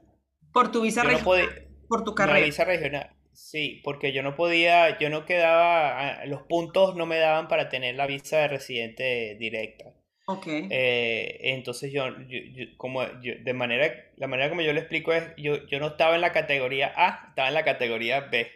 Por 0.52 0.72
tu 0.72 0.82
visa 0.82 1.04
Yo 1.04 1.12
no 1.12 1.20
regional, 1.20 1.24
podía, 1.24 1.50
por 1.88 2.04
tu 2.04 2.14
la 2.16 2.16
carrera. 2.16 2.40
visa 2.40 2.66
regional. 2.66 3.16
Sí, 3.34 3.82
porque 3.84 4.14
yo 4.14 4.24
no 4.24 4.36
podía, 4.36 4.98
yo 5.00 5.10
no 5.10 5.26
quedaba, 5.26 6.22
ah, 6.22 6.26
los 6.26 6.44
puntos 6.44 6.96
no 6.96 7.06
me 7.06 7.18
daban 7.20 7.48
para 7.48 7.70
tener 7.70 7.96
la 7.96 8.08
visa 8.08 8.40
de 8.40 8.48
residente 8.50 9.36
directa. 9.40 9.94
Ok. 10.27 10.48
Eh, 10.69 11.39
entonces 11.55 11.91
yo, 11.93 12.07
yo- 12.27 12.39
yo- 12.53 12.77
como 12.77 13.03
yo- 13.22 13.36
de 13.41 13.53
manera, 13.53 13.93
la 14.17 14.27
manera 14.27 14.50
como 14.50 14.62
yo 14.62 14.74
le 14.74 14.81
explico 14.81 15.13
es, 15.13 15.24
yo, 15.38 15.65
yo 15.67 15.79
no 15.79 15.88
estaba 15.88 16.15
en 16.15 16.22
la 16.22 16.34
categoría 16.34 16.93
A, 16.96 17.27
estaba 17.29 17.48
en 17.48 17.53
la 17.53 17.63
categoría 17.65 18.22
B. 18.22 18.51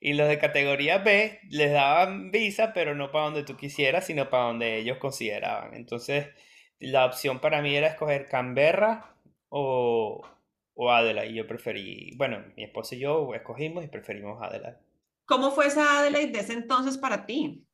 Y 0.00 0.14
los 0.14 0.28
de 0.28 0.38
categoría 0.38 0.98
B 0.98 1.40
les 1.50 1.72
daban 1.72 2.30
visa, 2.32 2.72
pero 2.74 2.94
no 2.94 3.12
para 3.12 3.26
donde 3.26 3.44
tú 3.44 3.56
quisieras, 3.56 4.06
sino 4.06 4.28
para 4.30 4.44
donde 4.44 4.76
ellos 4.78 4.98
consideraban. 4.98 5.74
Entonces, 5.74 6.28
la 6.80 7.06
opción 7.06 7.40
para 7.40 7.62
mí 7.62 7.74
era 7.76 7.88
escoger 7.88 8.26
Canberra 8.28 9.16
o, 9.48 10.22
o 10.74 10.90
Adelaide. 10.92 11.32
Y 11.32 11.36
yo 11.36 11.46
preferí, 11.46 12.14
bueno, 12.16 12.44
mi 12.56 12.64
esposa 12.64 12.96
y 12.96 13.00
yo 13.00 13.34
escogimos 13.34 13.84
y 13.84 13.88
preferimos 13.88 14.42
Adelaide. 14.42 14.78
¿Cómo 15.26 15.52
fue 15.52 15.66
esa 15.68 16.00
Adelaide 16.00 16.32
de 16.32 16.40
ese 16.40 16.52
entonces 16.54 16.98
para 16.98 17.24
ti? 17.26 17.64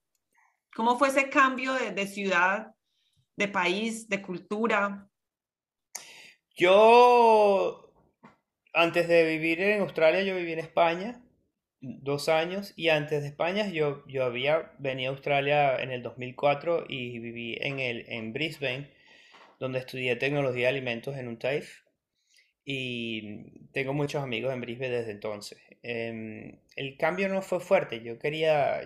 ¿Cómo 0.75 0.99
fue 0.99 1.09
ese 1.09 1.31
cambio 1.31 1.75
de, 1.75 1.91
de 1.93 2.07
ciudad, 2.07 2.75
de 3.41 3.49
país, 3.49 4.09
de 4.09 4.23
cultura? 4.23 5.11
Yo, 6.55 7.93
antes 8.75 9.09
de 9.09 9.25
vivir 9.25 9.61
en 9.61 9.81
Australia, 9.81 10.23
yo 10.23 10.37
viví 10.37 10.53
en 10.53 10.59
España 10.59 11.23
dos 11.81 12.29
años 12.29 12.75
y 12.77 12.91
antes 12.91 13.23
de 13.23 13.29
España 13.29 13.67
yo, 13.69 14.07
yo 14.07 14.25
había 14.25 14.73
venido 14.79 15.11
a 15.11 15.15
Australia 15.15 15.83
en 15.83 15.91
el 15.91 16.03
2004 16.03 16.85
y 16.87 17.19
viví 17.19 17.57
en, 17.59 17.81
el, 17.81 18.05
en 18.09 18.35
Brisbane, 18.35 18.91
donde 19.59 19.79
estudié 19.79 20.17
tecnología 20.17 20.65
de 20.65 20.69
alimentos 20.69 21.17
en 21.17 21.29
un 21.29 21.39
TAFE 21.39 21.69
y 22.67 23.69
tengo 23.73 23.95
muchos 23.95 24.23
amigos 24.23 24.53
en 24.53 24.61
Brisbane 24.61 24.91
desde 24.91 25.13
entonces. 25.13 25.59
Em, 25.83 26.59
el 26.77 26.99
cambio 26.99 27.31
no 27.31 27.41
fue 27.41 27.61
fuerte, 27.61 28.03
yo 28.03 28.19
quería, 28.19 28.83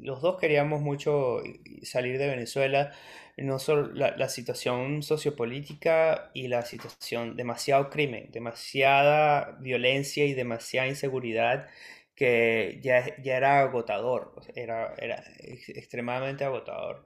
los 0.00 0.22
dos 0.22 0.38
queríamos 0.40 0.80
mucho 0.80 1.42
salir 1.82 2.16
de 2.16 2.28
Venezuela, 2.28 2.92
no 3.42 3.58
solo 3.58 3.92
la, 3.94 4.16
la 4.16 4.28
situación 4.28 5.02
sociopolítica 5.02 6.30
y 6.34 6.48
la 6.48 6.62
situación, 6.62 7.36
demasiado 7.36 7.90
crimen, 7.90 8.30
demasiada 8.32 9.56
violencia 9.60 10.24
y 10.26 10.34
demasiada 10.34 10.88
inseguridad 10.88 11.68
que 12.14 12.80
ya, 12.82 13.16
ya 13.22 13.36
era 13.36 13.60
agotador, 13.60 14.32
era, 14.54 14.94
era 14.98 15.22
ex- 15.38 15.68
extremadamente 15.70 16.44
agotador. 16.44 17.04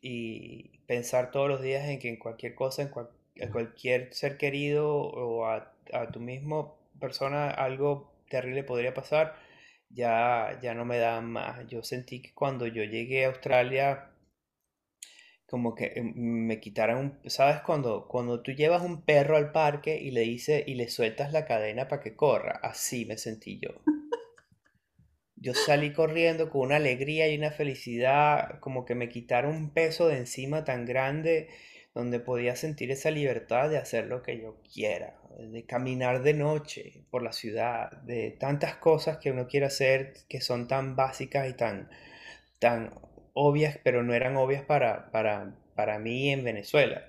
Y 0.00 0.78
pensar 0.86 1.30
todos 1.30 1.48
los 1.48 1.60
días 1.62 1.88
en 1.88 1.98
que 1.98 2.08
en 2.08 2.16
cualquier 2.16 2.54
cosa, 2.54 2.82
en 2.82 2.88
cual- 2.88 3.10
a 3.42 3.48
cualquier 3.50 4.12
ser 4.14 4.36
querido 4.38 4.88
o 4.92 5.46
a, 5.46 5.72
a 5.92 6.08
tu 6.10 6.20
mismo 6.20 6.78
persona 7.00 7.50
algo 7.50 8.12
terrible 8.28 8.64
podría 8.64 8.94
pasar, 8.94 9.36
ya, 9.90 10.58
ya 10.62 10.74
no 10.74 10.84
me 10.84 10.98
da 10.98 11.20
más. 11.20 11.66
Yo 11.68 11.82
sentí 11.82 12.20
que 12.22 12.32
cuando 12.34 12.66
yo 12.66 12.84
llegué 12.84 13.24
a 13.24 13.28
Australia, 13.28 14.10
como 15.48 15.74
que 15.74 15.92
eh, 15.96 16.02
me 16.02 16.60
quitaran 16.60 16.98
un, 16.98 17.30
¿sabes? 17.30 17.60
Cuando, 17.62 18.06
cuando 18.06 18.42
tú 18.42 18.52
llevas 18.52 18.82
un 18.82 19.02
perro 19.02 19.36
al 19.36 19.50
parque 19.50 19.98
y 19.98 20.10
le 20.10 20.20
dice 20.20 20.62
y 20.66 20.74
le 20.74 20.88
sueltas 20.88 21.32
la 21.32 21.46
cadena 21.46 21.88
para 21.88 22.02
que 22.02 22.14
corra, 22.14 22.60
así 22.62 23.06
me 23.06 23.16
sentí 23.16 23.58
yo. 23.58 23.70
Yo 25.36 25.54
salí 25.54 25.92
corriendo 25.92 26.50
con 26.50 26.62
una 26.62 26.76
alegría 26.76 27.28
y 27.28 27.38
una 27.38 27.50
felicidad, 27.50 28.58
como 28.60 28.84
que 28.84 28.94
me 28.94 29.08
quitaron 29.08 29.54
un 29.54 29.70
peso 29.70 30.08
de 30.08 30.18
encima 30.18 30.64
tan 30.64 30.84
grande, 30.84 31.48
donde 31.94 32.20
podía 32.20 32.56
sentir 32.56 32.90
esa 32.90 33.10
libertad 33.10 33.70
de 33.70 33.78
hacer 33.78 34.06
lo 34.06 34.22
que 34.22 34.38
yo 34.38 34.60
quiera, 34.62 35.18
de 35.38 35.64
caminar 35.64 36.22
de 36.22 36.34
noche 36.34 37.04
por 37.10 37.22
la 37.22 37.32
ciudad, 37.32 37.90
de 38.02 38.32
tantas 38.32 38.76
cosas 38.76 39.18
que 39.18 39.30
uno 39.30 39.46
quiere 39.46 39.66
hacer 39.66 40.12
que 40.28 40.40
son 40.40 40.68
tan 40.68 40.96
básicas 40.96 41.48
y 41.48 41.54
tan, 41.54 41.88
tan 42.58 42.90
obvias, 43.38 43.78
pero 43.84 44.02
no 44.02 44.14
eran 44.14 44.36
obvias 44.36 44.64
para, 44.64 45.10
para, 45.12 45.54
para 45.74 45.98
mí 45.98 46.30
en 46.30 46.44
Venezuela. 46.44 47.06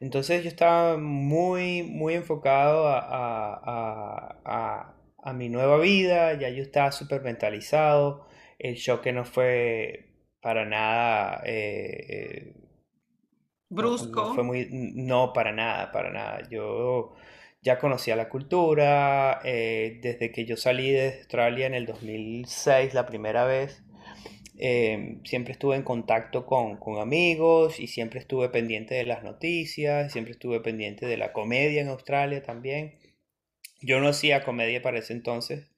Entonces 0.00 0.42
yo 0.44 0.48
estaba 0.48 0.96
muy, 0.96 1.82
muy 1.82 2.14
enfocado 2.14 2.88
a, 2.88 2.98
a- 3.00 4.40
a- 4.44 4.94
a- 5.22 5.32
mi 5.34 5.48
nueva 5.48 5.78
vida, 5.78 6.34
ya 6.34 6.48
yo 6.50 6.62
estaba 6.62 6.92
súper 6.92 7.22
mentalizado, 7.22 8.26
el 8.58 8.76
choque 8.76 9.12
no 9.12 9.24
fue 9.24 10.06
para 10.40 10.64
nada... 10.66 11.42
Eh, 11.46 12.54
Brusco. 13.70 14.20
No, 14.22 14.34
fue 14.34 14.42
muy, 14.44 14.68
no, 14.70 15.32
para 15.32 15.52
nada, 15.52 15.92
para 15.92 16.10
nada. 16.10 16.42
Yo 16.50 17.14
ya 17.62 17.78
conocía 17.78 18.16
la 18.16 18.28
cultura, 18.28 19.40
eh, 19.44 19.98
desde 20.02 20.32
que 20.32 20.44
yo 20.44 20.56
salí 20.56 20.90
de 20.90 21.18
Australia 21.18 21.66
en 21.66 21.74
el 21.74 21.86
2006 21.86 22.94
la 22.94 23.06
primera 23.06 23.44
vez, 23.44 23.82
em, 24.60 25.22
siempre 25.24 25.52
estuve 25.52 25.76
en 25.76 25.82
contacto 25.82 26.46
con, 26.46 26.76
con, 26.78 26.98
amigos 27.00 27.80
y 27.80 27.86
siempre 27.88 28.20
estuve 28.20 28.48
pendiente 28.50 28.94
de 28.94 29.04
las 29.06 29.22
noticias, 29.24 30.12
siempre 30.12 30.32
estuve 30.32 30.60
pendiente 30.60 31.06
de 31.06 31.16
la 31.16 31.32
comedia 31.32 31.80
en 31.82 31.88
Australia 31.88 32.42
también. 32.42 32.98
Yo 33.82 34.00
no 34.00 34.08
hacía 34.08 34.44
comedia 34.44 34.82
para 34.82 34.98
ese 34.98 35.12
entonces, 35.14 35.68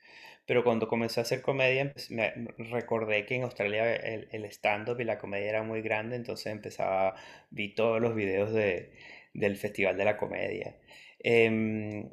pero 0.46 0.64
cuando 0.64 0.88
comencé 0.88 1.20
a 1.20 1.22
hacer 1.24 1.42
comedia, 1.42 1.94
me 2.10 2.32
recordé 2.58 3.26
que 3.26 3.36
en 3.36 3.44
Australia 3.44 3.94
el, 3.94 4.28
el 4.32 4.44
stand-up 4.46 5.00
y 5.00 5.04
la 5.04 5.18
comedia 5.18 5.48
era 5.50 5.62
muy 5.62 5.82
grande, 5.82 6.16
entonces 6.16 6.46
empezaba, 6.52 7.14
vi 7.50 7.74
todos 7.74 8.00
los 8.00 8.14
videos 8.14 8.52
de, 8.52 8.92
del 9.34 9.56
Festival 9.56 9.96
de 9.96 10.04
la 10.04 10.16
Comedia. 10.16 10.76
Em, 11.20 12.10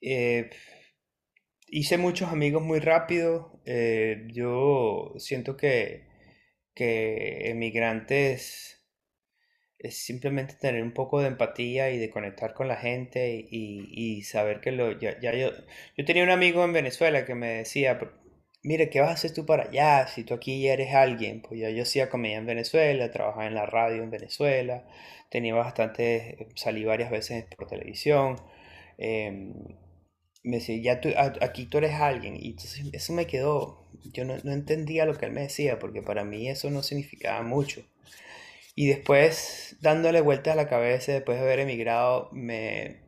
eh, 0.00 0.50
hice 1.68 1.98
muchos 1.98 2.30
amigos 2.30 2.62
muy 2.62 2.80
rápido. 2.80 3.60
Eh, 3.66 4.26
yo 4.32 5.14
siento 5.18 5.56
que, 5.56 6.06
que 6.74 7.50
emigrantes 7.50 8.74
es 9.78 9.98
simplemente 9.98 10.54
tener 10.54 10.82
un 10.82 10.92
poco 10.92 11.20
de 11.20 11.28
empatía 11.28 11.90
y 11.90 11.98
de 11.98 12.10
conectar 12.10 12.54
con 12.54 12.68
la 12.68 12.76
gente 12.76 13.46
y, 13.50 14.22
saber 14.22 14.60
que 14.60 14.72
lo, 14.72 14.98
ya, 14.98 15.18
yo, 15.20 15.50
yo 15.96 16.04
tenía 16.06 16.24
un 16.24 16.30
amigo 16.30 16.64
en 16.64 16.72
Venezuela 16.72 17.26
que 17.26 17.34
me 17.34 17.48
decía, 17.48 17.98
mire, 18.62 18.88
¿qué 18.90 19.00
vas 19.00 19.10
a 19.10 19.12
hacer 19.14 19.34
tú 19.34 19.46
para 19.46 19.64
allá 19.64 20.06
si 20.08 20.24
tú 20.24 20.34
aquí 20.34 20.62
ya 20.62 20.72
eres 20.72 20.94
alguien? 20.94 21.42
Pues 21.42 21.60
ya 21.60 21.70
yo 21.70 21.82
hacía 21.82 22.08
comedia 22.10 22.38
en 22.38 22.46
Venezuela, 22.46 23.10
trabajaba 23.10 23.46
en 23.46 23.54
la 23.54 23.66
radio 23.66 24.02
en 24.02 24.10
Venezuela, 24.10 24.84
tenía 25.30 25.54
bastante, 25.54 26.48
salí 26.56 26.84
varias 26.84 27.10
veces 27.10 27.44
por 27.56 27.66
televisión. 27.68 28.36
Em, 28.98 29.52
me 30.44 30.58
decía, 30.58 30.76
ya 30.80 31.00
tú, 31.00 31.08
aquí 31.40 31.66
tú 31.66 31.78
eres 31.78 31.94
alguien. 31.94 32.36
Y 32.36 32.50
entonces 32.50 32.84
eso 32.92 33.12
me 33.12 33.26
quedó, 33.26 33.88
yo 34.12 34.24
no, 34.24 34.36
no 34.44 34.52
entendía 34.52 35.06
lo 35.06 35.14
que 35.14 35.26
él 35.26 35.32
me 35.32 35.42
decía, 35.42 35.78
porque 35.78 36.02
para 36.02 36.24
mí 36.24 36.48
eso 36.48 36.70
no 36.70 36.82
significaba 36.82 37.42
mucho. 37.42 37.84
Y 38.76 38.88
después, 38.88 39.76
dándole 39.80 40.20
vueltas 40.20 40.54
a 40.54 40.56
la 40.56 40.68
cabeza, 40.68 41.12
después 41.12 41.38
de 41.38 41.44
haber 41.44 41.60
emigrado, 41.60 42.28
me, 42.32 43.00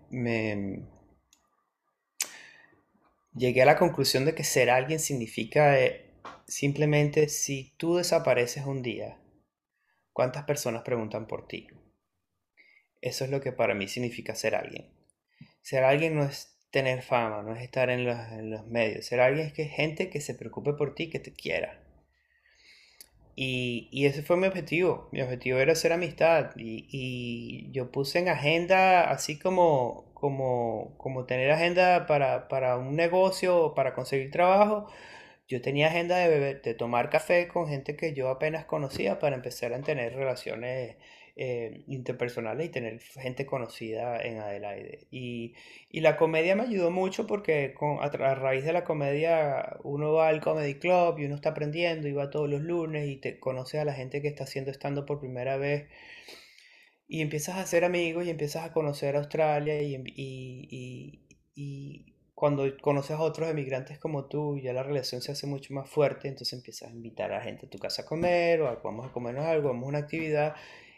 llegué 3.34 3.62
a 3.62 3.66
la 3.66 3.76
conclusión 3.76 4.24
de 4.24 4.34
que 4.34 4.44
ser 4.44 4.70
alguien 4.70 5.00
significa 5.00 5.78
eh, 5.80 6.14
simplemente 6.46 7.28
si 7.28 7.74
tú 7.76 7.96
desapareces 7.96 8.64
un 8.64 8.82
día, 8.82 9.18
¿cuántas 10.12 10.44
personas 10.44 10.82
preguntan 10.82 11.26
por 11.26 11.48
ti? 11.48 11.66
Eso 13.02 13.24
es 13.24 13.30
lo 13.30 13.40
que 13.40 13.52
para 13.52 13.74
mí 13.74 13.88
significa 13.88 14.34
ser 14.36 14.54
alguien. 14.54 14.88
Ser 15.62 15.84
alguien 15.84 16.14
no 16.14 16.24
es 16.24 16.55
tener 16.70 17.02
fama, 17.02 17.42
no 17.42 17.54
es 17.54 17.62
estar 17.62 17.90
en 17.90 18.04
los, 18.04 18.18
en 18.32 18.50
los 18.50 18.66
medios. 18.66 19.06
Ser 19.06 19.20
alguien 19.20 19.46
es 19.46 19.52
que 19.52 19.66
gente 19.66 20.10
que 20.10 20.20
se 20.20 20.34
preocupe 20.34 20.72
por 20.74 20.94
ti, 20.94 21.10
que 21.10 21.18
te 21.20 21.32
quiera. 21.32 21.80
Y, 23.36 24.06
ese 24.06 24.22
fue 24.22 24.36
mi 24.38 24.46
objetivo. 24.46 25.08
Mi 25.12 25.20
objetivo 25.20 25.58
era 25.58 25.72
hacer 25.72 25.92
amistad. 25.92 26.52
Y, 26.56 27.70
yo 27.72 27.90
puse 27.92 28.18
en 28.18 28.28
agenda, 28.28 29.10
así 29.10 29.38
como, 29.38 30.10
como, 30.14 30.96
como 30.98 31.26
tener 31.26 31.50
agenda 31.50 32.06
para, 32.06 32.48
para 32.48 32.76
un 32.78 32.96
negocio 32.96 33.58
o 33.58 33.74
para 33.74 33.94
conseguir 33.94 34.30
trabajo. 34.30 34.86
Yo 35.48 35.62
tenía 35.62 35.88
agenda 35.88 36.16
de 36.18 36.28
beber, 36.28 36.62
de 36.62 36.74
tomar 36.74 37.10
café 37.10 37.48
con 37.48 37.68
gente 37.68 37.96
que 37.96 38.14
yo 38.14 38.28
apenas 38.30 38.64
conocía 38.64 39.18
para 39.18 39.36
empezar 39.36 39.72
a 39.74 39.80
tener 39.82 40.14
relaciones 40.14 40.96
eh, 41.38 41.84
interpersonales 41.86 42.66
y 42.66 42.70
tener 42.70 42.98
gente 43.00 43.44
conocida 43.44 44.18
en 44.22 44.38
Adelaide. 44.40 45.06
Y, 45.10 45.54
la 45.92 46.16
comedia 46.16 46.56
me 46.56 46.62
ayudó 46.62 46.90
mucho 46.90 47.26
porque 47.26 47.74
con, 47.74 47.98
a, 48.00 48.08
raíz 48.34 48.64
de 48.64 48.72
la 48.72 48.84
comedia 48.84 49.76
uno 49.82 50.12
va 50.12 50.28
al 50.28 50.40
comedy 50.40 50.74
club 50.76 51.18
y 51.18 51.26
uno 51.26 51.34
está 51.34 51.50
aprendiendo 51.50 52.08
y 52.08 52.12
va 52.12 52.30
todos 52.30 52.48
los 52.48 52.62
lunes 52.62 53.08
y 53.08 53.16
te 53.16 53.38
conoces 53.38 53.80
a 53.80 53.84
la 53.84 53.92
gente 53.94 54.22
que 54.22 54.28
está 54.28 54.44
haciendo 54.44 54.70
estando 54.70 55.04
por 55.06 55.20
primera 55.20 55.56
vez 55.56 55.88
y 57.08 57.20
empiezas 57.20 57.56
a 57.56 57.60
hacer 57.60 57.84
amigos 57.84 58.26
y 58.26 58.30
empiezas 58.30 58.64
a 58.64 58.72
conocer 58.72 59.16
Australia 59.16 59.80
y, 59.82 59.94
y, 60.16 61.20
y, 61.54 62.12
cuando 62.34 62.64
conoces 62.82 63.12
a 63.12 63.20
otros 63.20 63.48
emigrantes 63.48 63.98
como 63.98 64.26
tú, 64.26 64.58
ya 64.58 64.72
la 64.74 64.82
relación 64.82 65.22
se 65.22 65.32
hace 65.32 65.46
mucho 65.46 65.72
más 65.72 65.88
fuerte, 65.88 66.28
entonces 66.28 66.52
empiezas 66.52 66.90
a 66.90 66.92
invitar 66.92 67.32
a 67.32 67.40
gente 67.40 67.66
a 67.66 67.70
tu 67.70 67.78
casa 67.78 68.02
a 68.02 68.06
comer 68.06 68.60
o 68.60 68.80
vamos 68.84 69.06
a 69.06 69.12
comernos 69.12 69.46
algo, 69.46 69.68
vamos 69.68 69.84
a 69.84 69.88
una 69.88 69.98
actividad 69.98 70.54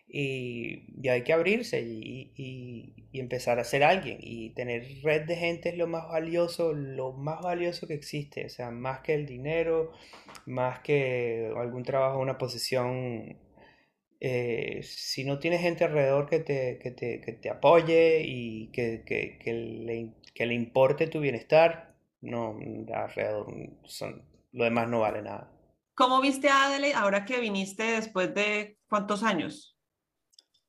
y, 0.09 1.09
hay 1.09 1.23
que 1.23 1.33
abrirse 1.33 1.81
y, 1.83 2.95
empezar 3.13 3.59
a 3.59 3.65
ser 3.65 3.83
alguien 3.83 4.19
y 4.21 4.51
tener 4.51 4.87
red 5.03 5.27
de 5.27 5.35
gente 5.35 5.71
es 5.71 5.77
lo 5.77 5.89
más 5.89 6.07
valioso, 6.09 6.73
lo 6.73 7.13
más 7.13 7.41
valioso 7.43 7.89
que 7.89 7.95
existe, 7.95 8.47
o 8.47 8.49
sea, 8.49 8.71
más 8.71 9.01
que 9.01 9.15
el 9.15 9.27
dinero, 9.27 9.93
más 10.47 10.81
que 10.81 11.53
algún 11.57 11.83
trabajo, 11.83 12.21
una 12.21 12.39
posición. 12.39 13.37
Eh, 14.21 14.83
si 14.85 15.25
no 15.25 15.39
tienes 15.41 15.63
gente 15.63 15.85
alrededor 15.85 16.29
que 16.29 16.39
te, 16.41 16.79
que 16.79 16.91
te, 16.93 17.21
que 17.21 17.33
te 17.33 17.51
apoye 17.51 18.23
y 18.25 18.69
que, 18.69 19.03
que, 19.05 19.53
le, 19.53 20.13
que 20.35 20.47
le 20.47 20.55
importe 20.55 21.09
tu 21.09 21.21
bienestar, 21.21 21.97
no, 22.21 22.57
alrededor, 22.95 23.47
son, 23.85 24.23
lo 24.53 24.65
demás 24.65 24.89
no 24.89 25.01
vale 25.01 25.23
nada. 25.23 25.51
¿Cómo 25.95 26.21
viste 26.21 26.49
a 26.49 26.67
Adelaide 26.67 26.95
ahora 26.95 27.25
que 27.25 27.41
viniste 27.41 27.83
después 27.83 28.33
de 28.35 28.79
cuántos 28.89 29.25
años? 29.25 29.78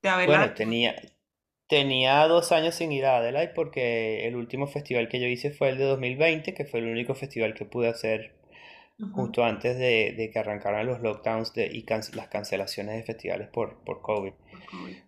Bueno, 0.02 0.54
tenía, 0.54 0.96
tenía 1.68 2.26
dos 2.28 2.52
años 2.52 2.76
sin 2.76 2.92
ir 2.92 3.06
a 3.06 3.18
Adelaide 3.18 3.54
porque 3.54 4.28
el 4.28 4.36
último 4.36 4.68
festival 4.68 5.10
que 5.10 5.20
yo 5.20 5.28
hice 5.28 5.52
fue 5.52 5.70
el 5.70 5.78
de 5.78 5.86
2020, 5.86 6.54
que 6.54 6.66
fue 6.66 6.80
el 6.80 6.88
único 6.88 7.16
festival 7.16 7.54
que 7.54 7.66
pude 7.66 7.90
hacer 7.90 8.40
justo 9.14 9.46
antes 9.46 9.78
de, 9.78 10.30
que 10.32 10.40
arrancaran 10.40 10.86
los 10.86 11.00
lockdowns 11.00 11.54
de, 11.54 11.68
y 11.68 11.86
las 12.16 12.28
cancelaciones 12.28 12.96
de 12.96 13.04
festivales 13.04 13.48
por, 13.48 13.78
por 13.86 14.02
COVID. 14.02 14.34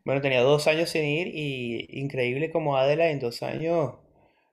Bueno, 0.06 0.22
tenía 0.22 0.42
dos 0.42 0.68
años 0.68 0.90
sin 0.90 1.04
ir 1.04 1.28
y 1.28 1.88
increíble 2.00 2.52
como 2.52 2.78
Adelaide 2.78 3.12
en 3.12 3.20
dos 3.20 3.44
años, 3.44 3.96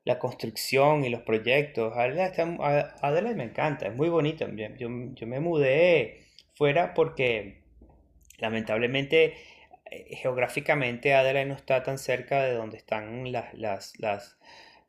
la 0.05 0.18
construcción 0.18 1.05
y 1.05 1.09
los 1.09 1.22
proyectos. 1.22 1.96
Adelaide, 1.96 2.59
Adelaide 3.01 3.37
me 3.37 3.44
encanta, 3.44 3.87
es 3.87 3.94
muy 3.94 4.09
bonito. 4.09 4.46
Yo, 4.77 4.88
yo 5.14 5.27
me 5.27 5.40
mudé 5.40 6.24
fuera 6.55 6.94
porque 6.94 7.62
lamentablemente 8.38 9.35
geográficamente 10.11 11.14
Adelaide 11.14 11.48
no 11.48 11.55
está 11.55 11.83
tan 11.83 11.98
cerca 11.98 12.42
de 12.42 12.55
donde 12.55 12.77
están 12.77 13.31
las, 13.33 13.55
las, 13.55 13.98
las, 13.98 14.38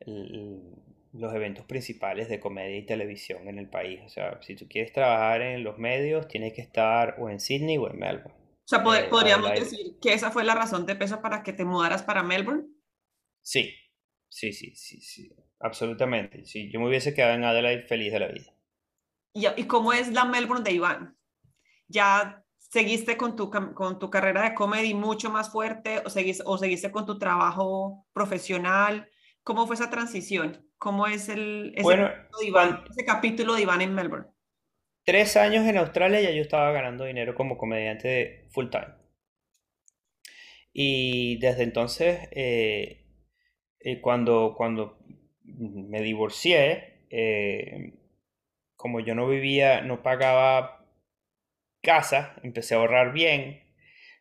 los 0.05 1.33
eventos 1.33 1.65
principales 1.65 2.29
de 2.29 2.39
comedia 2.39 2.77
y 2.77 2.85
televisión 2.85 3.47
en 3.47 3.59
el 3.59 3.69
país. 3.69 4.01
O 4.05 4.09
sea, 4.09 4.41
si 4.41 4.55
tú 4.55 4.67
quieres 4.67 4.93
trabajar 4.93 5.41
en 5.41 5.63
los 5.63 5.77
medios, 5.77 6.27
tienes 6.27 6.53
que 6.53 6.61
estar 6.61 7.15
o 7.19 7.29
en 7.29 7.39
Sydney 7.39 7.77
o 7.77 7.89
en 7.89 7.97
Melbourne. 7.97 8.35
O 8.65 8.67
sea, 8.69 8.79
eh, 8.79 9.07
podríamos 9.09 9.51
decir 9.51 9.97
que 9.99 10.13
esa 10.13 10.31
fue 10.31 10.43
la 10.43 10.53
razón 10.53 10.85
de 10.85 10.95
peso 10.95 11.21
para 11.21 11.41
que 11.41 11.53
te 11.53 11.65
mudaras 11.65 12.03
para 12.03 12.21
Melbourne. 12.21 12.67
Sí, 13.41 13.73
sí, 14.27 14.53
sí, 14.53 14.75
sí, 14.75 15.01
sí, 15.01 15.35
absolutamente. 15.59 16.45
Sí, 16.45 16.71
yo 16.71 16.79
me 16.79 16.87
hubiese 16.87 17.15
quedado 17.15 17.33
en 17.33 17.43
Adelaide 17.43 17.87
feliz 17.87 18.13
de 18.13 18.19
la 18.19 18.27
vida. 18.27 18.53
¿Y, 19.33 19.47
y 19.59 19.65
cómo 19.65 19.93
es 19.93 20.11
la 20.13 20.25
Melbourne 20.25 20.63
de 20.63 20.71
Iván? 20.71 21.17
¿Ya 21.87 22.45
seguiste 22.69 23.17
con 23.17 23.35
tu, 23.35 23.49
con 23.49 23.99
tu 23.99 24.09
carrera 24.09 24.43
de 24.43 24.53
comedy 24.53 24.93
mucho 24.93 25.29
más 25.29 25.51
fuerte 25.51 26.01
o 26.05 26.09
seguiste, 26.09 26.43
o 26.45 26.57
seguiste 26.57 26.91
con 26.91 27.05
tu 27.05 27.17
trabajo 27.17 28.07
profesional? 28.13 29.09
¿Cómo 29.43 29.67
fue 29.67 29.75
esa 29.75 29.89
transición? 29.89 30.65
¿Cómo 30.77 31.07
es 31.07 31.27
el, 31.27 31.73
ese, 31.75 31.83
bueno, 31.83 32.07
capítulo 32.07 32.39
de 32.39 32.47
Iván, 32.47 32.83
ese 32.89 33.05
capítulo 33.05 33.53
de 33.55 33.61
Iván 33.63 33.81
en 33.81 33.93
Melbourne? 33.93 34.27
Tres 35.03 35.35
años 35.35 35.65
en 35.65 35.77
Australia 35.77 36.21
ya 36.21 36.31
yo 36.31 36.41
estaba 36.41 36.71
ganando 36.71 37.03
dinero 37.03 37.35
como 37.35 37.57
comediante 37.57 38.47
full 38.51 38.69
time. 38.69 38.93
Y 40.71 41.37
desde 41.39 41.63
entonces, 41.63 42.29
eh, 42.31 43.05
eh, 43.79 43.99
cuando, 44.01 44.53
cuando 44.55 44.99
me 45.43 46.01
divorcié, 46.01 47.05
eh, 47.09 47.93
como 48.75 48.99
yo 48.99 49.15
no 49.15 49.27
vivía, 49.27 49.81
no 49.81 50.03
pagaba 50.03 50.78
casa, 51.81 52.35
empecé 52.43 52.75
a 52.75 52.77
ahorrar 52.77 53.13
bien. 53.13 53.61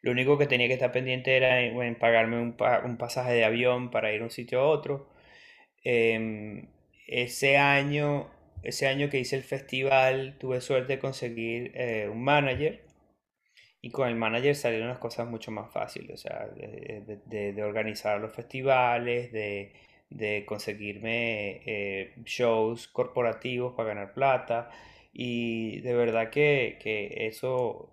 Lo 0.03 0.12
único 0.12 0.38
que 0.38 0.47
tenía 0.47 0.68
que 0.68 0.75
estar 0.75 0.92
pendiente 0.92 1.37
era 1.37 1.61
en, 1.61 1.94
pagarme 1.97 2.40
un, 2.40 2.57
pasaje 2.99 3.33
de 3.33 3.44
avión 3.44 3.90
para 3.90 4.12
ir 4.12 4.21
a 4.23 4.25
un 4.25 4.31
sitio 4.31 4.61
a 4.61 4.68
otro. 4.68 5.09
Em, 5.85 6.68
ese 7.07 7.57
año, 7.57 8.31
ese 8.62 8.87
año 8.87 9.09
que 9.11 9.18
hice 9.18 9.37
el 9.37 9.42
festival, 9.42 10.37
tuve 10.38 10.61
suerte 10.61 10.94
de 10.94 10.99
conseguir 11.01 11.73
eh, 11.75 12.09
un 12.11 12.23
manager. 12.23 12.85
Y 13.81 13.90
con 13.90 14.09
el 14.09 14.16
manager 14.16 14.55
salieron 14.57 14.88
las 14.88 14.99
cosas 14.99 15.29
mucho 15.29 15.51
más 15.53 15.73
fáciles, 15.73 16.11
o 16.12 16.16
sea, 16.16 16.49
de, 16.49 17.62
organizar 17.62 18.21
los 18.21 18.33
festivales, 18.35 19.31
de, 19.33 19.73
de 20.11 20.44
conseguirme 20.44 21.62
eh, 21.64 22.14
shows 22.25 22.88
corporativos 22.88 23.75
para 23.75 23.90
ganar 23.90 24.14
plata. 24.14 24.71
Y 25.12 25.81
de 25.81 25.94
verdad 25.94 26.31
que, 26.31 26.79
que 26.81 27.27
eso 27.27 27.92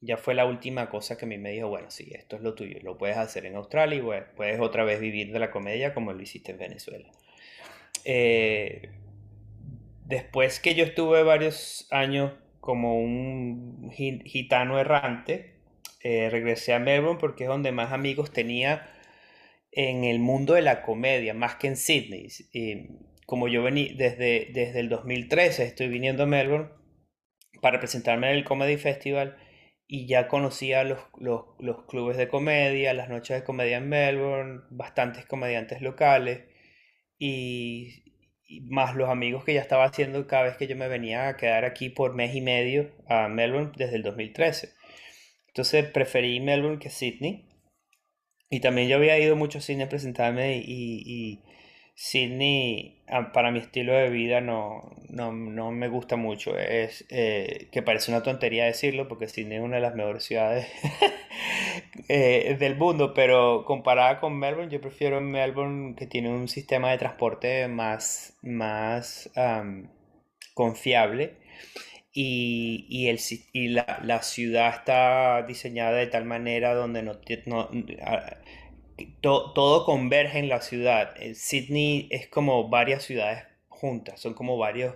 ya 0.00 0.16
fue 0.16 0.34
la 0.34 0.44
última 0.44 0.88
cosa 0.88 1.16
que 1.16 1.24
a 1.24 1.28
mí 1.28 1.38
me 1.38 1.52
dijo, 1.52 1.68
bueno, 1.68 1.90
sí, 1.90 2.10
esto 2.12 2.36
es 2.36 2.42
lo 2.42 2.54
tuyo, 2.54 2.78
lo 2.82 2.98
puedes 2.98 3.16
hacer 3.16 3.46
en 3.46 3.56
Australia 3.56 3.98
y 3.98 4.34
puedes 4.36 4.60
otra 4.60 4.84
vez 4.84 5.00
vivir 5.00 5.32
de 5.32 5.38
la 5.38 5.50
comedia 5.50 5.94
como 5.94 6.12
lo 6.12 6.22
hiciste 6.22 6.52
en 6.52 6.58
Venezuela. 6.58 7.10
Eh, 8.04 8.90
después 10.04 10.60
que 10.60 10.74
yo 10.74 10.84
estuve 10.84 11.22
varios 11.22 11.88
años 11.90 12.32
como 12.60 12.98
un 12.98 13.90
gitano 13.90 14.78
errante, 14.78 15.54
eh, 16.02 16.28
regresé 16.30 16.72
a 16.74 16.78
Melbourne 16.78 17.18
porque 17.18 17.44
es 17.44 17.48
donde 17.48 17.72
más 17.72 17.92
amigos 17.92 18.32
tenía 18.32 18.90
en 19.72 20.04
el 20.04 20.18
mundo 20.18 20.54
de 20.54 20.62
la 20.62 20.82
comedia, 20.82 21.34
más 21.34 21.56
que 21.56 21.66
en 21.68 21.76
Sydney. 21.76 22.28
Como 23.26 23.48
yo 23.48 23.62
vení 23.62 23.94
desde, 23.94 24.48
desde 24.52 24.80
el 24.80 24.88
2013, 24.88 25.64
estoy 25.64 25.88
viniendo 25.88 26.22
a 26.22 26.26
Melbourne 26.26 26.70
para 27.60 27.80
presentarme 27.80 28.30
en 28.30 28.36
el 28.36 28.44
Comedy 28.44 28.76
Festival 28.76 29.36
y 29.88 30.06
ya 30.06 30.28
conocía 30.28 30.84
los, 30.84 31.00
los, 31.18 31.84
clubes 31.86 32.16
de 32.16 32.28
comedia, 32.28 32.94
las 32.94 33.08
noches 33.08 33.36
de 33.36 33.44
comedia 33.44 33.78
en 33.78 33.88
Melbourne, 33.88 34.60
bastantes 34.70 35.26
comediantes 35.26 35.82
locales 35.82 36.44
y, 37.18 38.04
más 38.68 38.94
los 38.94 39.08
amigos 39.08 39.44
que 39.44 39.54
ya 39.54 39.60
estaba 39.60 39.84
haciendo 39.84 40.24
cada 40.28 40.44
vez 40.44 40.56
que 40.56 40.68
yo 40.68 40.76
me 40.76 40.86
venía 40.86 41.26
a 41.26 41.36
quedar 41.36 41.64
aquí 41.64 41.88
por 41.88 42.14
mes 42.14 42.32
y 42.36 42.40
medio 42.40 42.92
a 43.08 43.26
Melbourne 43.26 43.72
desde 43.76 43.96
el 43.96 44.04
2013. 44.04 44.72
Entonces 45.48 45.84
preferí 45.86 46.38
Melbourne 46.38 46.78
que 46.78 46.90
Sydney. 46.90 47.48
Y 48.48 48.60
también 48.60 48.86
yo 48.86 48.96
había 48.98 49.18
ido 49.18 49.34
mucho 49.34 49.60
cine 49.60 49.84
a 49.84 49.88
presentarme 49.88 50.62
y 50.64 51.42
Sydney, 51.98 53.02
ah, 53.08 53.32
para 53.32 53.50
mi 53.50 53.58
estilo 53.58 53.94
de 53.94 54.10
vida, 54.10 54.42
no, 54.42 54.92
no, 55.08 55.32
no 55.32 55.70
me 55.72 55.88
gusta 55.88 56.16
mucho. 56.16 56.56
Es 56.58 57.06
eh, 57.08 57.68
que 57.72 57.82
parece 57.82 58.10
una 58.10 58.22
tontería 58.22 58.66
decirlo, 58.66 59.08
porque 59.08 59.28
Sydney 59.28 59.56
es 59.58 59.64
una 59.64 59.76
de 59.76 59.82
las 59.82 59.94
mejores 59.94 60.24
ciudades 60.24 60.68
eh, 62.08 62.56
del 62.58 62.76
mundo, 62.76 63.14
pero 63.14 63.64
comparada 63.64 64.20
con 64.20 64.38
Melbourne, 64.38 64.70
yo 64.70 64.80
prefiero 64.80 65.22
Melbourne, 65.22 65.94
que 65.96 66.06
tiene 66.06 66.28
un 66.28 66.48
sistema 66.48 66.90
de 66.90 66.98
transporte 66.98 67.66
más, 67.68 68.36
más 68.42 69.30
confiable. 70.54 71.36
Y, 72.12 72.86
y, 72.88 73.08
el, 73.08 73.20
y 73.52 73.68
la, 73.68 74.00
la, 74.02 74.22
ciudad 74.22 74.74
está 74.74 75.42
diseñada 75.46 75.92
de 75.98 76.06
tal 76.06 76.24
manera 76.24 76.74
donde 76.74 77.02
no, 77.02 77.14
no 77.46 77.68
todo 79.20 79.84
converge 79.84 80.38
en 80.38 80.48
la 80.48 80.60
ciudad. 80.60 81.14
Eh, 81.16 81.34
Sydney 81.34 82.08
es 82.10 82.28
como 82.28 82.68
varias 82.68 83.02
ciudades 83.02 83.44
juntas, 83.68 84.20
son 84.20 84.34
como 84.34 84.56
varios, 84.58 84.94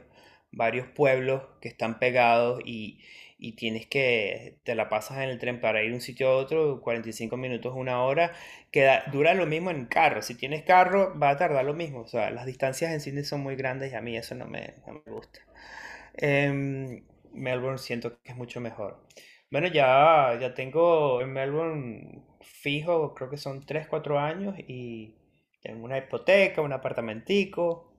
varios 0.52 0.86
pueblos 0.88 1.42
que 1.60 1.68
están 1.68 1.98
pegados 1.98 2.60
y, 2.64 3.00
tienes 3.56 3.86
que, 3.86 4.58
te 4.64 4.74
la 4.74 4.88
pasas 4.88 5.18
en 5.18 5.30
el 5.30 5.38
tren 5.38 5.60
para 5.60 5.82
ir 5.82 5.90
de 5.90 5.94
un 5.96 6.00
sitio 6.02 6.28
a 6.28 6.36
otro, 6.36 6.80
45 6.82 7.36
minutos, 7.36 7.72
una 7.74 8.02
hora, 8.02 8.32
que 8.70 8.88
dura 9.12 9.34
lo 9.34 9.46
mismo 9.46 9.70
en 9.70 9.86
carro. 9.86 10.22
Si 10.22 10.34
tienes 10.34 10.62
carro, 10.62 11.18
va 11.18 11.30
a 11.30 11.36
tardar 11.36 11.64
lo 11.64 11.74
mismo. 11.74 12.00
O 12.00 12.08
sea, 12.08 12.30
las 12.30 12.46
distancias 12.46 12.92
en 12.92 13.00
Sydney 13.00 13.24
son 13.24 13.40
muy 13.42 13.56
grandes 13.56 13.92
y 13.92 13.96
a 13.96 14.00
mí 14.02 14.16
eso 14.16 14.34
no 14.34 14.46
me, 14.46 14.74
gusta. 15.06 15.40
Em, 16.14 17.04
Melbourne 17.32 17.78
siento 17.78 18.20
que 18.22 18.32
es 18.32 18.36
mucho 18.36 18.60
mejor. 18.60 19.06
Bueno, 19.50 19.68
ya, 19.68 20.38
ya 20.40 20.54
tengo 20.54 21.20
en 21.22 21.32
Melbourne 21.32 22.29
fijo, 22.52 23.14
creo 23.14 23.30
que 23.30 23.36
son 23.36 23.64
3, 23.64 23.86
4 23.88 24.18
años 24.18 24.54
y 24.58 25.16
tengo 25.62 25.84
una 25.84 25.98
hipoteca, 25.98 26.62
un 26.62 26.72
apartamentico, 26.72 27.92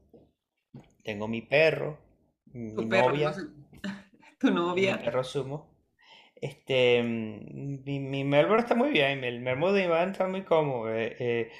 tengo 1.03 1.27
mi 1.27 1.41
perro, 1.41 1.97
mi 2.53 2.73
novia. 2.73 3.33
tu 4.39 4.51
novia. 4.51 4.97
Mi 4.97 5.03
perro 5.03 5.23
sumo. 5.23 5.71
Este, 6.35 7.03
mi, 7.03 7.99
mi 7.99 8.23
Melbourne 8.23 8.63
está 8.63 8.73
muy 8.73 8.89
bien, 8.89 9.23
el 9.23 9.41
Melbourne 9.41 9.77
de 9.77 9.85
Iván 9.85 10.11
está 10.11 10.27
muy 10.27 10.41
cómodo. 10.43 10.91
Eh, 10.91 11.15
eh, 11.19 11.51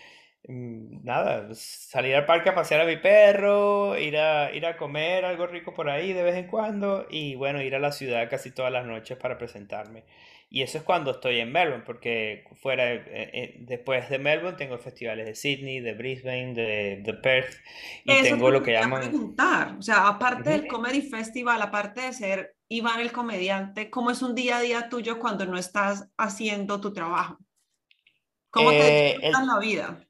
mm, 0.48 1.04
nada, 1.04 1.50
salir 1.54 2.16
al 2.16 2.26
parque 2.26 2.50
a 2.50 2.56
pasear 2.56 2.82
a 2.82 2.86
mi 2.86 2.98
perro, 2.98 3.96
ir 3.98 4.18
a, 4.18 4.52
ir 4.54 4.66
a 4.66 4.78
comer 4.78 5.26
algo 5.26 5.46
rico 5.46 5.74
por 5.76 5.90
ahí 5.90 6.14
de 6.14 6.24
vez 6.24 6.36
en 6.36 6.48
cuando 6.48 7.06
y 7.12 7.36
bueno, 7.36 7.62
ir 7.62 7.76
a 7.76 7.80
la 7.80 7.92
ciudad 7.92 8.28
casi 8.30 8.52
todas 8.52 8.72
las 8.72 8.86
noches 8.86 9.18
para 9.18 9.38
presentarme. 9.38 10.04
Y 10.54 10.64
eso 10.64 10.80
es 10.80 10.84
cuando 10.84 11.12
estoy 11.12 11.40
en 11.40 11.50
Melbourne, 11.50 11.86
porque 11.86 12.44
fuera 12.62 12.94
eh, 12.94 13.04
eh, 13.08 13.56
después 13.62 14.10
de 14.10 14.20
Melbourne 14.20 14.58
tengo 14.58 14.78
festivales 14.78 15.26
de 15.26 15.34
Sydney, 15.34 15.80
de 15.80 15.94
Brisbane, 15.94 16.54
de, 16.54 17.02
de 17.02 17.14
Perth 17.14 17.54
y 18.04 18.22
tengo 18.22 18.52
lo 18.52 18.62
que 18.62 18.74
llaman... 18.74 19.00
preguntar, 19.00 19.78
o 19.80 19.82
sea, 19.82 20.10
aparte 20.10 20.50
del 20.50 20.68
Comedy 20.68 21.04
Festival, 21.04 21.62
aparte 21.62 22.02
de 22.02 22.12
ser 22.12 22.58
Iván 22.68 23.00
el 23.00 23.14
comediante, 23.14 23.90
¿cómo 23.90 24.12
es 24.12 24.22
un 24.22 24.36
día 24.36 24.58
a 24.58 24.62
día 24.62 24.90
tuyo 24.90 25.20
cuando 25.20 25.46
no 25.46 25.58
estás 25.58 26.10
haciendo 26.18 26.82
tu 26.82 26.92
trabajo? 26.92 27.38
¿Cómo 28.50 28.72
te 28.72 29.26
eh, 29.26 29.32
la 29.32 29.58
vida? 29.58 30.06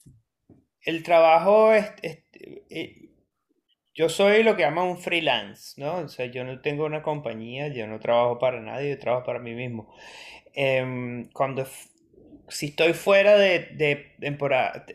El 0.82 1.04
trabajo 1.04 1.72
es, 1.72 1.94
yo 4.02 4.10
soy 4.10 4.42
lo 4.42 4.56
que 4.56 4.64
llaman 4.64 4.88
un 4.88 4.98
freelance, 4.98 5.80
¿no? 5.80 5.98
O 5.98 6.08
sea, 6.08 6.26
yo 6.26 6.44
no 6.44 6.60
tengo 6.60 6.86
una 6.88 7.04
compañía, 7.04 7.68
yo 7.68 7.86
no 7.86 8.00
trabajo 8.00 8.40
para 8.40 8.60
nadie, 8.60 8.90
yo 8.90 8.98
trabajo 8.98 9.28
para 9.28 9.38
mí 9.38 9.54
mismo. 9.54 9.94
Em, 10.56 11.30
cuando 11.34 11.68
si 12.48 12.68
estoy 12.70 12.94
fuera 12.94 13.38
de, 13.38 13.60
de 13.76 14.16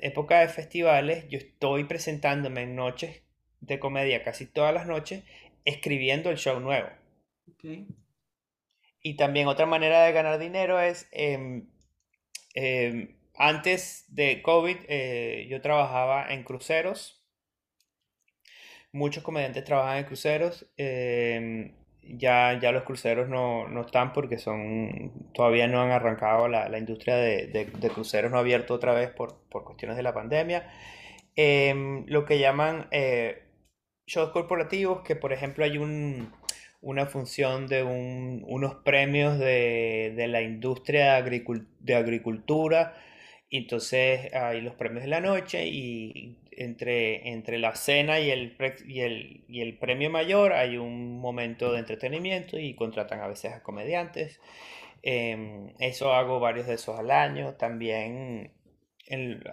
época 0.02 0.40
de 0.40 0.48
festivales, 0.48 1.24
yo 1.28 1.38
estoy 1.38 1.84
presentándome 1.84 2.62
en 2.62 2.74
noches 2.74 3.22
de 3.60 3.78
comedia 3.78 4.24
casi 4.24 4.44
todas 4.44 4.74
las 4.74 4.88
noches, 4.88 5.22
escribiendo 5.64 6.28
el 6.30 6.36
show 6.36 6.58
nuevo. 6.58 6.88
Y 9.00 9.14
también 9.14 9.46
otra 9.46 9.66
manera 9.66 10.02
de 10.02 10.10
ganar 10.10 10.40
dinero 10.40 10.80
es, 10.80 11.08
em, 11.12 11.68
antes 13.36 14.04
de 14.08 14.42
COVID, 14.42 14.78
eh, 14.88 15.46
yo 15.48 15.60
trabajaba 15.60 16.26
en 16.34 16.42
cruceros. 16.42 17.15
Muchos 18.96 19.22
comediantes 19.22 19.64
trabajan 19.64 19.98
en 19.98 20.04
cruceros 20.04 20.66
ya, 22.08 22.58
ya 22.60 22.72
los 22.72 22.84
cruceros 22.84 23.28
no, 23.28 23.68
no, 23.68 23.82
están 23.82 24.12
porque 24.12 24.38
son 24.38 25.30
todavía 25.34 25.66
no 25.66 25.80
han 25.80 25.90
arrancado 25.90 26.48
la, 26.48 26.68
la 26.68 26.78
industria 26.78 27.16
de, 27.16 27.46
de, 27.46 27.90
cruceros 27.90 28.30
no 28.30 28.38
ha 28.38 28.40
abierto 28.40 28.74
otra 28.74 28.92
vez 28.94 29.10
por, 29.10 29.40
por 29.50 29.64
cuestiones 29.64 29.96
de 29.96 30.02
la 30.02 30.14
pandemia. 30.14 30.70
Em, 31.34 32.06
lo 32.06 32.24
que 32.24 32.38
llaman 32.38 32.88
eh, 32.90 33.42
shows 34.06 34.30
corporativos 34.30 35.02
que 35.02 35.16
por 35.16 35.32
ejemplo 35.32 35.64
hay 35.64 35.78
un, 35.78 36.32
una 36.80 37.06
función 37.06 37.66
de 37.66 37.82
un, 37.82 38.44
unos 38.46 38.76
premios 38.76 39.38
de, 39.38 40.14
de 40.16 40.28
la 40.28 40.42
industria 40.42 41.22
de 41.22 41.94
agricultura 41.94 42.94
entonces 43.50 44.32
hay 44.34 44.60
los 44.60 44.74
premios 44.74 45.04
de 45.04 45.08
la 45.10 45.20
noche 45.20 45.66
y 45.66 46.38
entre, 46.56 47.28
entre 47.28 47.58
la 47.58 47.74
cena 47.74 48.18
y 48.20 48.30
el, 48.30 48.56
y, 48.86 49.00
el, 49.00 49.44
y 49.48 49.60
el 49.60 49.78
premio 49.78 50.10
mayor 50.10 50.52
hay 50.52 50.76
un 50.78 51.20
momento 51.20 51.72
de 51.72 51.80
entretenimiento 51.80 52.58
y 52.58 52.74
contratan 52.74 53.20
a 53.20 53.28
veces 53.28 53.52
a 53.52 53.62
comediantes. 53.62 54.40
Em, 55.02 55.72
eso 55.78 56.12
hago 56.12 56.40
varios 56.40 56.66
de 56.66 56.74
esos 56.74 56.98
al 56.98 57.10
año. 57.10 57.54
También 57.54 58.52
en, 59.06 59.44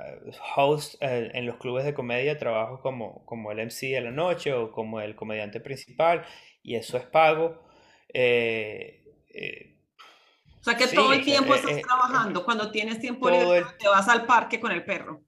host, 0.55 0.95
eh, 1.01 1.31
en 1.33 1.45
los 1.45 1.57
clubes 1.57 1.85
de 1.85 1.93
comedia 1.93 2.37
trabajo 2.37 2.81
como, 2.81 3.23
como 3.25 3.51
el 3.51 3.59
MC 3.59 3.91
de 3.91 4.01
la 4.01 4.11
noche 4.11 4.53
o 4.53 4.71
como 4.71 4.99
el 4.99 5.15
comediante 5.15 5.59
principal 5.59 6.25
y 6.63 6.75
eso 6.75 6.97
es 6.97 7.05
pago. 7.05 7.61
Eh, 8.13 9.03
eh, 9.33 9.77
o 10.59 10.63
sea 10.63 10.77
que 10.77 10.87
todo 10.87 11.11
el 11.11 11.23
tiempo 11.23 11.53
estás 11.53 11.81
trabajando. 11.81 12.45
Cuando 12.45 12.71
tienes 12.71 12.99
tiempo 12.99 13.29
libre, 13.29 13.63
te 13.77 13.87
vas 13.87 14.07
al 14.07 14.25
parque 14.25 14.59
con 14.61 14.71
el 14.71 14.85
perro. 14.85 15.21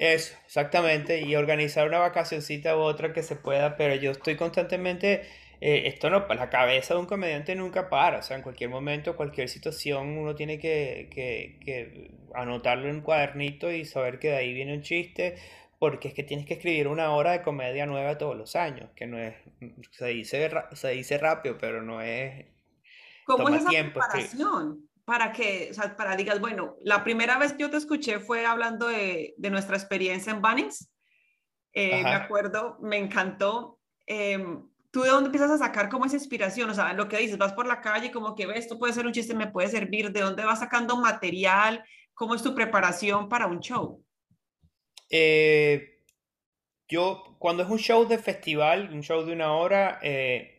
Eso, 0.00 0.34
exactamente, 0.46 1.20
y 1.20 1.36
organizar 1.36 1.86
una 1.86 1.98
vacacioncita 1.98 2.74
u 2.74 2.80
otra 2.80 3.12
que 3.12 3.22
se 3.22 3.36
pueda, 3.36 3.76
pero 3.76 3.94
yo 3.96 4.12
estoy 4.12 4.34
constantemente, 4.34 5.26
eh, 5.60 5.82
esto 5.88 6.08
no, 6.08 6.26
la 6.26 6.48
cabeza 6.48 6.94
de 6.94 7.00
un 7.00 7.06
comediante 7.06 7.54
nunca 7.54 7.90
para, 7.90 8.20
o 8.20 8.22
sea, 8.22 8.38
en 8.38 8.42
cualquier 8.42 8.70
momento, 8.70 9.14
cualquier 9.14 9.50
situación, 9.50 10.16
uno 10.16 10.34
tiene 10.34 10.58
que, 10.58 11.10
que, 11.12 11.58
que 11.62 12.12
anotarlo 12.34 12.88
en 12.88 12.94
un 12.96 13.00
cuadernito 13.02 13.70
y 13.70 13.84
saber 13.84 14.18
que 14.18 14.28
de 14.28 14.36
ahí 14.38 14.54
viene 14.54 14.72
un 14.72 14.80
chiste, 14.80 15.34
porque 15.78 16.08
es 16.08 16.14
que 16.14 16.22
tienes 16.22 16.46
que 16.46 16.54
escribir 16.54 16.88
una 16.88 17.10
hora 17.10 17.32
de 17.32 17.42
comedia 17.42 17.84
nueva 17.84 18.16
todos 18.16 18.38
los 18.38 18.56
años, 18.56 18.88
que 18.96 19.06
no 19.06 19.18
es, 19.18 19.34
se 19.90 20.06
dice, 20.06 20.50
se 20.72 20.88
dice 20.92 21.18
rápido, 21.18 21.58
pero 21.60 21.82
no 21.82 22.00
es... 22.00 22.46
¿Cómo 23.26 23.50
es 23.50 23.56
esa 23.56 23.68
tiempo, 23.68 24.00
preparación? 24.00 24.88
Para 25.10 25.32
que, 25.32 25.66
o 25.72 25.74
sea, 25.74 25.96
para 25.96 26.14
digas, 26.14 26.38
bueno, 26.38 26.76
la 26.82 27.02
primera 27.02 27.36
vez 27.36 27.52
que 27.52 27.62
yo 27.62 27.70
te 27.70 27.78
escuché 27.78 28.20
fue 28.20 28.46
hablando 28.46 28.86
de, 28.86 29.34
de 29.38 29.50
nuestra 29.50 29.76
experiencia 29.76 30.30
en 30.30 30.40
Bunnings. 30.40 30.88
Eh, 31.72 32.00
me 32.04 32.14
acuerdo, 32.14 32.78
me 32.80 32.96
encantó. 32.96 33.80
Em, 34.06 34.68
¿Tú 34.92 35.02
de 35.02 35.08
dónde 35.08 35.26
empiezas 35.26 35.50
a 35.50 35.58
sacar 35.58 35.88
como 35.88 36.04
esa 36.04 36.14
inspiración? 36.14 36.70
O 36.70 36.74
sea, 36.74 36.92
lo 36.92 37.08
que 37.08 37.16
dices, 37.16 37.38
vas 37.38 37.54
por 37.54 37.66
la 37.66 37.80
calle 37.80 38.12
como 38.12 38.36
que 38.36 38.46
ves, 38.46 38.60
esto 38.60 38.78
puede 38.78 38.92
ser 38.92 39.04
un 39.04 39.12
chiste, 39.12 39.34
me 39.34 39.48
puede 39.48 39.66
servir. 39.66 40.12
¿De 40.12 40.20
dónde 40.20 40.44
vas 40.44 40.60
sacando 40.60 40.96
material? 40.96 41.84
¿Cómo 42.14 42.36
es 42.36 42.42
tu 42.44 42.54
preparación 42.54 43.28
para 43.28 43.48
un 43.48 43.58
show? 43.58 44.04
Eh, 45.10 46.04
yo, 46.86 47.34
cuando 47.40 47.64
es 47.64 47.68
un 47.68 47.78
show 47.78 48.06
de 48.06 48.18
festival, 48.18 48.90
un 48.92 49.02
show 49.02 49.24
de 49.24 49.32
una 49.32 49.54
hora, 49.54 49.98
eh, 50.02 50.49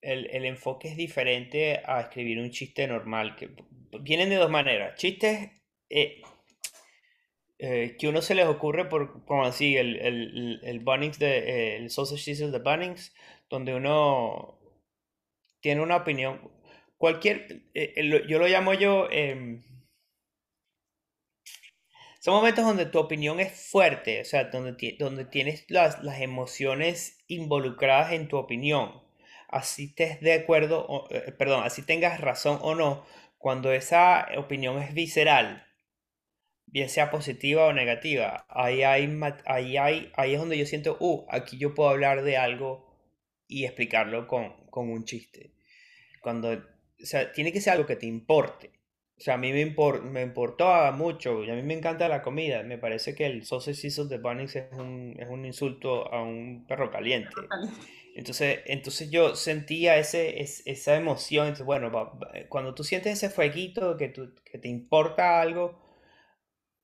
el, 0.00 0.28
el, 0.30 0.44
enfoque 0.44 0.88
es 0.88 0.96
diferente 0.96 1.82
a 1.84 2.00
escribir 2.00 2.38
un 2.38 2.50
chiste 2.50 2.86
normal, 2.86 3.36
que 3.36 3.50
vienen 4.00 4.30
de 4.30 4.36
dos 4.36 4.50
maneras. 4.50 4.96
Chistes 4.96 5.50
eh, 5.90 6.22
eh, 7.58 7.96
que 7.98 8.08
uno 8.08 8.20
se 8.20 8.34
les 8.34 8.46
ocurre 8.46 8.88
por, 8.88 9.24
como 9.24 9.44
así, 9.44 9.76
el, 9.76 9.96
el, 9.96 10.60
el 10.62 10.80
Bunnings 10.80 11.18
de, 11.18 11.38
eh, 11.38 11.76
el 11.76 11.90
Sausage 11.90 12.34
de 12.34 12.58
Bunnings, 12.58 13.14
donde 13.48 13.74
uno 13.74 14.58
tiene 15.60 15.80
una 15.80 15.96
opinión. 15.96 16.50
Cualquier, 16.98 17.62
yo 18.28 18.38
lo 18.38 18.46
llamo 18.48 18.74
yo, 18.74 19.08
em, 19.10 19.62
son 22.20 22.34
momentos 22.34 22.64
donde 22.64 22.86
tu 22.86 22.98
opinión 22.98 23.38
es 23.40 23.52
fuerte, 23.70 24.20
o 24.20 24.24
sea, 24.24 24.44
donde, 24.44 24.96
donde 24.98 25.24
tienes 25.26 25.64
las, 25.68 26.02
las 26.02 26.20
emociones 26.20 27.22
involucradas 27.28 28.12
en 28.12 28.28
tu 28.28 28.36
opinión. 28.36 29.05
Así 29.48 29.86
estés 29.86 30.20
de 30.20 30.32
acuerdo, 30.34 31.06
perdón, 31.38 31.64
así 31.64 31.82
tengas 31.82 32.20
razón 32.20 32.58
o 32.62 32.74
no, 32.74 33.04
cuando 33.38 33.72
esa 33.72 34.26
opinión 34.36 34.78
es 34.82 34.92
visceral, 34.92 35.66
bien 36.66 36.88
sea 36.88 37.10
positiva 37.10 37.66
o 37.66 37.72
negativa, 37.72 38.44
ahí, 38.48 38.82
hay, 38.82 39.08
ahí, 39.44 39.76
hay, 39.76 40.12
ahí 40.16 40.34
es 40.34 40.40
donde 40.40 40.58
yo 40.58 40.66
siento, 40.66 40.96
uh, 41.00 41.26
aquí 41.30 41.58
yo 41.58 41.74
puedo 41.74 41.90
hablar 41.90 42.22
de 42.22 42.36
algo 42.36 42.86
y 43.48 43.64
explicarlo 43.64 44.26
con, 44.26 44.66
con 44.70 44.90
un 44.90 45.04
chiste. 45.04 45.52
Cuando, 46.20 46.52
o 46.52 47.06
sea, 47.06 47.32
tiene 47.32 47.52
que 47.52 47.60
ser 47.60 47.74
algo 47.74 47.86
que 47.86 47.96
te 47.96 48.06
importe. 48.06 48.72
O 49.18 49.20
sea, 49.20 49.34
a 49.34 49.38
mí 49.38 49.52
me, 49.52 49.60
import, 49.60 50.02
me 50.02 50.22
importó 50.22 50.66
mucho 50.92 51.42
y 51.44 51.50
a 51.50 51.54
mí 51.54 51.62
me 51.62 51.74
encanta 51.74 52.08
la 52.08 52.20
comida. 52.20 52.62
Me 52.62 52.76
parece 52.76 53.14
que 53.14 53.26
el 53.26 53.46
sausage 53.46 53.74
sizzle 53.74 54.08
de 54.08 54.18
Bunnings 54.18 54.56
es 54.56 54.72
un, 54.72 55.14
es 55.18 55.28
un 55.28 55.46
insulto 55.46 56.12
a 56.12 56.22
un 56.22 56.66
perro 56.66 56.90
caliente. 56.90 57.30
Entonces, 58.16 58.60
entonces 58.66 59.10
yo 59.10 59.36
sentía 59.36 59.98
ese, 59.98 60.40
esa 60.40 60.96
emoción. 60.96 61.46
Entonces, 61.48 61.66
bueno, 61.66 61.92
cuando 62.48 62.74
tú 62.74 62.82
sientes 62.82 63.12
ese 63.12 63.30
fueguito 63.30 63.96
que, 63.98 64.12
que 64.12 64.58
te 64.58 64.68
importa 64.68 65.40
algo, 65.40 65.78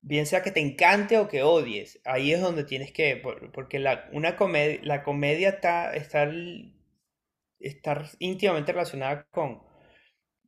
bien 0.02 0.26
sea 0.26 0.42
que 0.42 0.50
te 0.50 0.60
encante 0.60 1.18
o 1.18 1.28
que 1.28 1.42
odies, 1.42 2.00
ahí 2.04 2.32
es 2.32 2.40
donde 2.40 2.64
tienes 2.64 2.92
que, 2.92 3.16
porque 3.54 3.78
la, 3.78 4.08
una 4.12 4.36
comedia, 4.36 4.80
la 4.82 5.02
comedia 5.02 5.48
está, 5.50 5.94
está, 5.94 6.30
está 7.60 8.10
íntimamente 8.18 8.72
relacionada 8.72 9.26
con, 9.30 9.62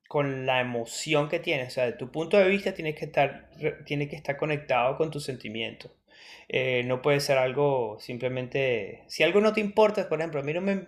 con 0.09 0.47
la 0.47 0.61
emoción 0.61 1.29
que 1.29 1.39
tienes, 1.41 1.69
o 1.69 1.71
sea, 1.71 1.87
de 1.87 1.93
tu 1.93 2.11
punto 2.11 2.37
de 2.37 2.49
vista 2.49 2.75
tienes 2.75 2.97
que 2.97 3.07
estar, 3.07 3.51
tiene 3.87 4.09
que 4.09 4.17
estar 4.17 4.37
conectado 4.37 4.97
con 4.97 5.11
tus 5.11 5.25
sentimientos. 5.25 5.93
Eh, 6.49 6.83
no 6.85 7.03
puede 7.03 7.21
ser 7.21 7.39
algo 7.39 7.99
simplemente, 8.01 9.05
si 9.09 9.23
algo 9.23 9.41
no 9.41 9.53
te 9.53 9.61
importa, 9.61 10.09
por 10.09 10.21
ejemplo, 10.21 10.41
a 10.41 10.43
mí 10.45 10.53
no 10.53 10.61
me, 10.61 10.87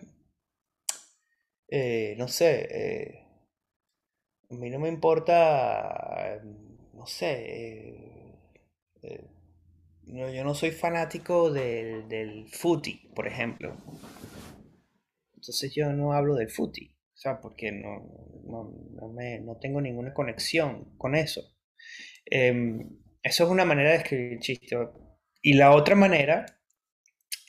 eh, 1.68 2.14
no 2.18 2.28
sé, 2.28 2.68
eh, 2.70 3.26
a 4.50 4.54
mí 4.54 4.70
no 4.70 4.78
me 4.78 4.88
importa, 4.88 6.40
no 6.94 7.06
sé, 7.06 7.26
no, 10.06 10.30
yo 10.32 10.44
no 10.44 10.54
soy 10.54 10.70
fanático 10.70 11.50
del, 11.52 12.08
del 12.08 12.48
footy, 12.48 13.10
por 13.14 13.26
ejemplo. 13.26 13.76
Entonces 15.34 15.72
yo 15.74 15.92
no 15.92 16.12
hablo 16.12 16.34
del 16.34 16.50
footy, 16.50 16.86
o 16.88 17.16
sea, 17.16 17.40
porque 17.40 17.70
no, 17.72 18.02
no, 18.44 19.08
me, 19.08 19.38
no 19.40 19.56
tengo 19.58 19.80
ninguna 19.80 20.12
conexión 20.12 20.96
con 20.98 21.14
eso. 21.14 21.42
Em, 22.26 22.98
eso 23.22 23.44
es 23.44 23.50
una 23.50 23.64
manera 23.64 23.90
de 23.90 23.96
escribir 23.96 24.40
chiste. 24.40 24.76
Y 25.46 25.52
la 25.52 25.70
otra 25.70 25.94
manera 25.94 26.44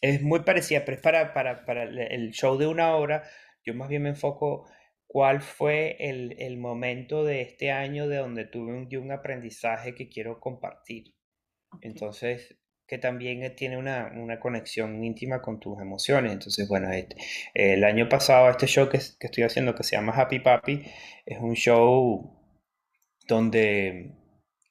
es 0.01 0.21
muy 0.21 0.41
parecida, 0.41 0.85
pero 0.85 0.97
es 0.97 1.01
para, 1.01 1.33
para, 1.33 1.65
para 1.65 1.81
el 1.85 2.29
show 2.29 2.55
de 2.55 2.67
una 2.67 2.95
hora. 2.95 3.23
Yo 3.65 3.73
más 3.73 3.89
bien 3.89 4.03
me 4.03 4.09
enfoco 4.09 4.69
cuál 5.07 5.41
fue 5.41 5.95
el, 5.99 6.35
el 6.37 6.59
momento 6.59 7.23
de 7.23 7.41
este 7.41 7.71
año 7.71 8.07
de 8.07 8.17
donde 8.17 8.45
tuve 8.45 8.75
un, 8.75 8.87
un 8.95 9.11
aprendizaje 9.11 9.95
que 9.95 10.09
quiero 10.09 10.39
compartir. 10.39 11.15
Entonces, 11.81 12.59
que 12.85 12.99
también 12.99 13.55
tiene 13.55 13.77
una, 13.77 14.11
una, 14.15 14.39
conexión 14.39 15.03
íntima 15.03 15.41
con 15.41 15.59
tus 15.59 15.81
emociones. 15.81 16.33
Entonces, 16.33 16.67
bueno, 16.67 16.91
este, 16.91 17.15
el 17.55 17.83
año 17.83 18.07
pasado 18.07 18.47
este 18.51 18.67
show 18.67 18.89
que, 18.89 18.99
que, 19.19 19.25
estoy 19.25 19.43
haciendo 19.43 19.73
que 19.73 19.81
se 19.81 19.95
llama 19.95 20.13
Happy 20.13 20.37
Papi 20.37 20.83
es 21.25 21.39
un 21.39 21.55
show 21.55 22.31
donde 23.27 24.16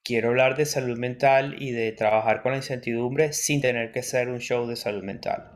quiero 0.06 0.28
hablar 0.28 0.56
de 0.56 0.66
salud 0.66 0.96
mental 0.96 1.56
y 1.58 1.72
de 1.72 1.92
trabajar 1.92 2.42
con 2.42 2.52
la 2.52 2.58
incertidumbre 2.58 3.32
sin 3.32 3.60
tener 3.60 3.90
que 3.90 4.02
ser 4.02 4.28
un 4.28 4.38
show 4.38 4.66
de 4.66 4.76
salud 4.76 5.02
mental. 5.02 5.52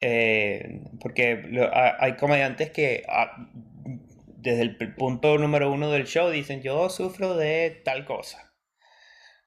Eh, 0.00 0.82
porque 1.00 1.42
hay 1.98 2.16
comediantes 2.16 2.70
que 2.70 3.02
ah, 3.08 3.48
desde 4.36 4.62
el 4.62 4.94
punto 4.94 5.36
número 5.36 5.70
uno 5.70 5.90
del 5.90 6.06
show 6.06 6.30
dicen 6.30 6.62
yo 6.62 6.88
sufro 6.88 7.36
de 7.36 7.82
tal 7.84 8.06
cosa 8.06 8.50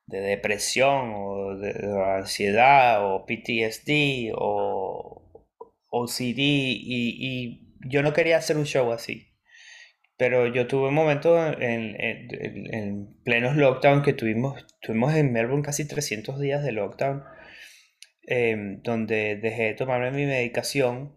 de 0.05 0.19
depresión 0.19 1.13
o 1.15 1.55
de, 1.55 1.73
ansiedad 2.17 3.03
o 3.03 3.25
PTSD 3.25 4.33
o 4.35 5.49
OCD 5.89 6.37
y, 6.37 7.17
y, 7.19 7.73
yo 7.85 8.01
no 8.01 8.13
quería 8.13 8.37
hacer 8.37 8.57
un 8.57 8.65
show 8.65 8.91
así. 8.91 9.32
Pero 10.17 10.47
yo 10.47 10.67
tuve 10.67 10.89
un 10.89 10.93
momento 10.93 11.37
en, 11.47 11.95
en, 11.99 13.17
plenos 13.23 13.55
lockdown 13.55 14.03
que 14.03 14.13
tuvimos, 14.13 14.65
tuvimos 14.81 15.15
en 15.15 15.33
Melbourne 15.33 15.63
casi 15.63 15.87
300 15.87 16.39
días 16.39 16.63
de 16.63 16.71
lockdown, 16.71 17.23
em, 18.27 18.81
donde 18.83 19.37
dejé 19.37 19.63
de 19.63 19.73
tomarme 19.73 20.11
mi 20.11 20.25
medicación 20.25 21.15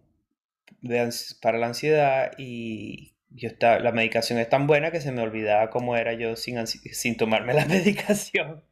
para 1.41 1.57
la 1.57 1.67
ansiedad 1.67 2.31
y 2.37 3.15
yo 3.29 3.49
estaba, 3.49 3.79
la 3.79 3.91
medicación 3.91 4.39
es 4.39 4.49
tan 4.49 4.67
buena 4.67 4.91
que 4.91 5.01
se 5.01 5.11
me 5.11 5.21
olvidaba 5.21 5.69
cómo 5.69 5.95
era 5.95 6.13
yo 6.13 6.35
sin, 6.35 6.65
sin 6.65 7.17
tomarme 7.17 7.53
la 7.53 7.65
medicación. 7.67 8.63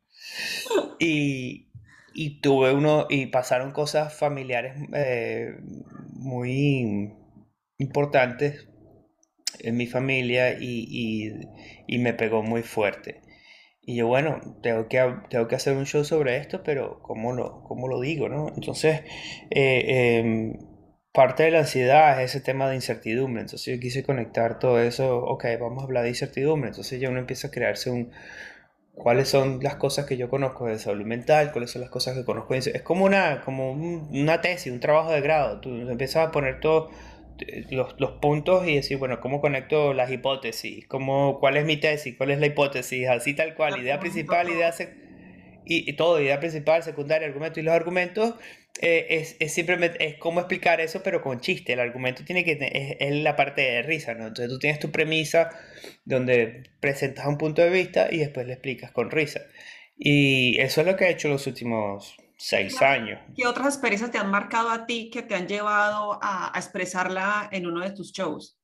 Y, 1.00 1.70
y 2.14 2.42
tuve 2.42 2.74
uno, 2.74 3.06
y 3.10 3.28
pasaron 3.28 3.72
cosas 3.74 4.18
familiares 4.18 4.76
eh, 4.94 5.56
muy 6.14 7.14
importantes 7.78 8.68
en 9.66 9.78
mi 9.78 9.88
familia 9.88 10.58
y, 10.60 11.34
y, 11.88 11.98
me 12.00 12.14
pegó 12.14 12.44
muy 12.44 12.62
fuerte. 12.62 13.22
Y 13.82 13.96
yo, 13.98 14.08
bueno, 14.08 14.40
tengo 14.62 14.88
que, 14.88 15.00
tengo 15.30 15.48
que 15.48 15.56
hacer 15.56 15.76
un 15.76 15.86
show 15.86 16.04
sobre 16.06 16.38
esto, 16.38 16.64
pero 16.64 17.00
¿cómo 17.02 17.34
lo, 17.34 17.64
cómo 17.64 17.88
lo 17.88 18.00
digo? 18.00 18.30
¿no? 18.30 18.52
Entonces, 18.56 19.02
eh, 19.52 20.20
em, 20.20 20.54
parte 21.12 21.44
de 21.44 21.52
la 21.52 21.60
ansiedad 21.60 22.22
es 22.22 22.32
ese 22.32 22.42
tema 22.42 22.70
de 22.70 22.76
incertidumbre. 22.76 23.42
Entonces 23.42 23.76
yo 23.76 23.80
quise 23.80 24.04
conectar 24.04 24.60
todo 24.60 24.80
eso, 24.82 25.18
ok, 25.20 25.46
vamos 25.60 25.84
a 25.84 25.86
hablar 25.86 26.04
de 26.04 26.10
incertidumbre. 26.10 26.70
Entonces 26.70 27.00
ya 27.00 27.10
uno 27.10 27.20
empieza 27.20 27.48
a 27.48 27.52
crearse 27.52 27.90
un, 27.90 28.12
cuáles 28.96 29.30
son 29.30 29.60
las 29.62 29.76
cosas 29.76 30.06
que 30.06 30.18
yo 30.18 30.30
conozco 30.30 30.66
de 30.68 30.80
salud 30.80 31.06
mental, 31.06 31.52
cuáles 31.52 31.72
son 31.72 31.82
las 31.82 31.92
cosas 31.92 32.16
que 32.16 32.26
conozco. 32.26 32.54
Es 32.56 32.82
como 32.82 33.06
una, 33.06 33.42
como 33.42 33.72
una 33.72 34.42
tesis, 34.42 34.72
un 34.72 34.80
trabajo 34.80 35.12
de 35.12 35.22
grado. 35.22 35.60
Tú 35.60 35.70
empiezas 35.70 36.28
a 36.28 36.32
poner 36.32 36.60
todos 36.60 36.92
eh, 36.92 37.15
los, 37.70 37.96
los, 38.00 38.12
puntos 38.22 38.68
y 38.68 38.76
decir, 38.76 38.98
bueno, 38.98 39.20
¿cómo 39.20 39.42
conecto 39.42 39.94
las 39.94 40.12
hipótesis? 40.12 40.88
¿Cómo, 40.88 41.40
¿Cuál 41.40 41.58
es 41.58 41.66
mi 41.66 41.78
tesis? 41.78 42.16
¿Cuál 42.18 42.32
es 42.32 42.40
la 42.40 42.48
hipótesis? 42.48 43.08
Así 43.08 43.34
tal 43.34 43.56
cual, 43.56 43.82
idea 43.82 44.00
principal, 44.00 44.50
idea 44.50 44.74
y, 45.66 45.90
y 45.90 45.94
todo, 45.94 46.22
idea 46.22 46.40
principal, 46.40 46.84
secundaria, 46.84 47.28
argumento 47.28 47.60
y 47.60 47.64
los 47.64 47.74
argumentos 47.74 48.36
eh, 48.82 49.08
es, 49.10 49.38
es, 49.40 49.54
simplemente 49.54 50.06
es 50.06 50.16
cómo 50.18 50.40
explicar 50.40 50.82
eso, 50.82 51.02
pero 51.02 51.22
con 51.22 51.40
chiste. 51.40 51.74
El 51.74 51.80
argumento 51.80 52.24
tiene 52.26 52.44
que 52.44 52.52
es, 52.52 52.98
es, 53.00 53.24
la 53.24 53.36
parte 53.36 53.62
de 53.62 53.82
risa, 53.82 54.14
¿no? 54.14 54.28
Entonces 54.28 54.50
tú 54.50 54.60
tienes 54.60 54.80
tu 54.80 54.92
premisa 54.92 55.50
donde 56.04 56.64
presentas 56.80 57.26
un 57.26 57.38
punto 57.38 57.62
de 57.62 57.70
vista 57.70 58.10
y 58.12 58.18
después 58.18 58.46
le 58.46 58.54
explicas 58.54 58.92
con 58.92 59.12
risa. 59.12 59.42
Y 59.98 60.60
eso 60.60 60.82
es 60.82 60.88
lo 60.88 60.96
que 60.98 61.06
he 61.06 61.12
hecho 61.12 61.30
los 61.30 61.48
últimos 61.48 62.18
seis 62.48 62.80
años. 62.82 63.20
¿Qué 63.36 63.48
otras 63.48 63.68
experiencias 63.68 64.12
te 64.12 64.20
han 64.20 64.30
marcado 64.30 64.70
a 64.70 64.86
ti 64.86 65.10
que 65.10 65.24
te 65.24 65.34
han 65.34 65.48
llevado 65.48 66.20
a, 66.22 66.56
a 66.56 66.60
expresarla 66.60 67.50
en 67.52 67.66
uno 67.66 67.82
de 67.82 67.92
tus 67.92 68.12
shows? 68.12 68.60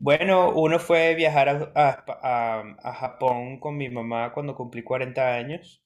Bueno, 0.00 0.52
uno 0.52 0.78
fue 0.78 1.14
viajar 1.14 1.48
a, 1.48 1.72
a, 1.74 2.64
a, 2.82 2.92
Japón 2.94 3.58
con 3.58 3.76
mi 3.76 3.90
mamá 3.90 4.32
cuando 4.32 4.54
cumplí 4.54 4.82
40 4.82 5.34
años. 5.34 5.82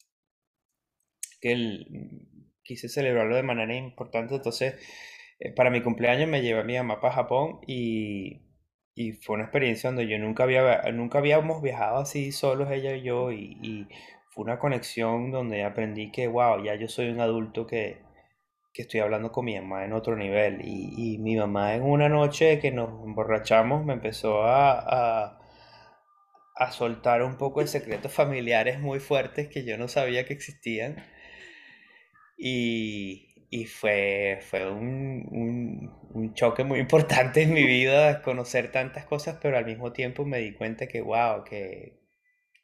Que 1.40 1.52
el, 1.52 1.86
quise 2.62 2.88
celebrarlo 2.88 3.34
de 3.34 3.42
manera 3.42 3.74
importante, 3.74 4.36
entonces 4.36 4.74
eh, 5.40 5.52
para 5.52 5.70
mi 5.70 5.82
cumpleaños 5.82 6.28
me 6.28 6.42
llevé 6.42 6.60
a 6.60 6.64
mi 6.64 6.76
mamá 6.76 7.00
para 7.00 7.14
Japón 7.14 7.58
y, 7.66 8.42
y, 8.94 9.12
fue 9.14 9.34
una 9.34 9.44
experiencia 9.44 9.90
donde 9.90 10.06
yo 10.06 10.16
nunca 10.18 10.44
había, 10.44 10.82
nunca 10.92 11.18
habíamos 11.18 11.60
viajado 11.60 11.98
así 11.98 12.30
solos 12.30 12.70
ella 12.70 12.94
y 12.94 13.02
yo 13.02 13.32
y, 13.32 13.58
y 13.62 13.88
fue 14.32 14.44
una 14.44 14.58
conexión 14.58 15.30
donde 15.30 15.64
aprendí 15.64 16.10
que, 16.12 16.28
wow, 16.28 16.62
ya 16.64 16.74
yo 16.76 16.88
soy 16.88 17.10
un 17.10 17.20
adulto 17.20 17.66
que, 17.66 18.02
que 18.72 18.82
estoy 18.82 19.00
hablando 19.00 19.32
con 19.32 19.44
mi 19.44 19.58
mamá 19.60 19.84
en 19.84 19.92
otro 19.92 20.16
nivel 20.16 20.60
y, 20.64 21.14
y 21.14 21.18
mi 21.18 21.36
mamá 21.36 21.74
en 21.74 21.82
una 21.82 22.08
noche 22.08 22.58
que 22.58 22.72
nos 22.72 22.88
emborrachamos 23.04 23.84
me 23.84 23.94
empezó 23.94 24.42
a, 24.44 24.78
a 25.28 25.42
a 26.54 26.70
soltar 26.70 27.22
un 27.22 27.36
poco 27.36 27.60
de 27.60 27.66
secretos 27.66 28.12
familiares 28.12 28.78
muy 28.80 29.00
fuertes 29.00 29.48
que 29.48 29.64
yo 29.64 29.76
no 29.78 29.88
sabía 29.88 30.24
que 30.26 30.34
existían. 30.34 30.96
Y, 32.36 33.46
y 33.50 33.66
fue, 33.66 34.38
fue 34.42 34.70
un, 34.70 35.26
un, 35.30 36.10
un, 36.14 36.34
choque 36.34 36.64
muy 36.64 36.80
importante 36.80 37.42
en 37.42 37.52
mi 37.52 37.64
vida 37.64 38.22
conocer 38.22 38.72
tantas 38.72 39.04
cosas, 39.06 39.38
pero 39.40 39.56
al 39.58 39.66
mismo 39.66 39.92
tiempo 39.92 40.24
me 40.24 40.38
di 40.38 40.52
cuenta 40.54 40.88
que, 40.88 41.00
wow, 41.00 41.44
que, 41.44 42.01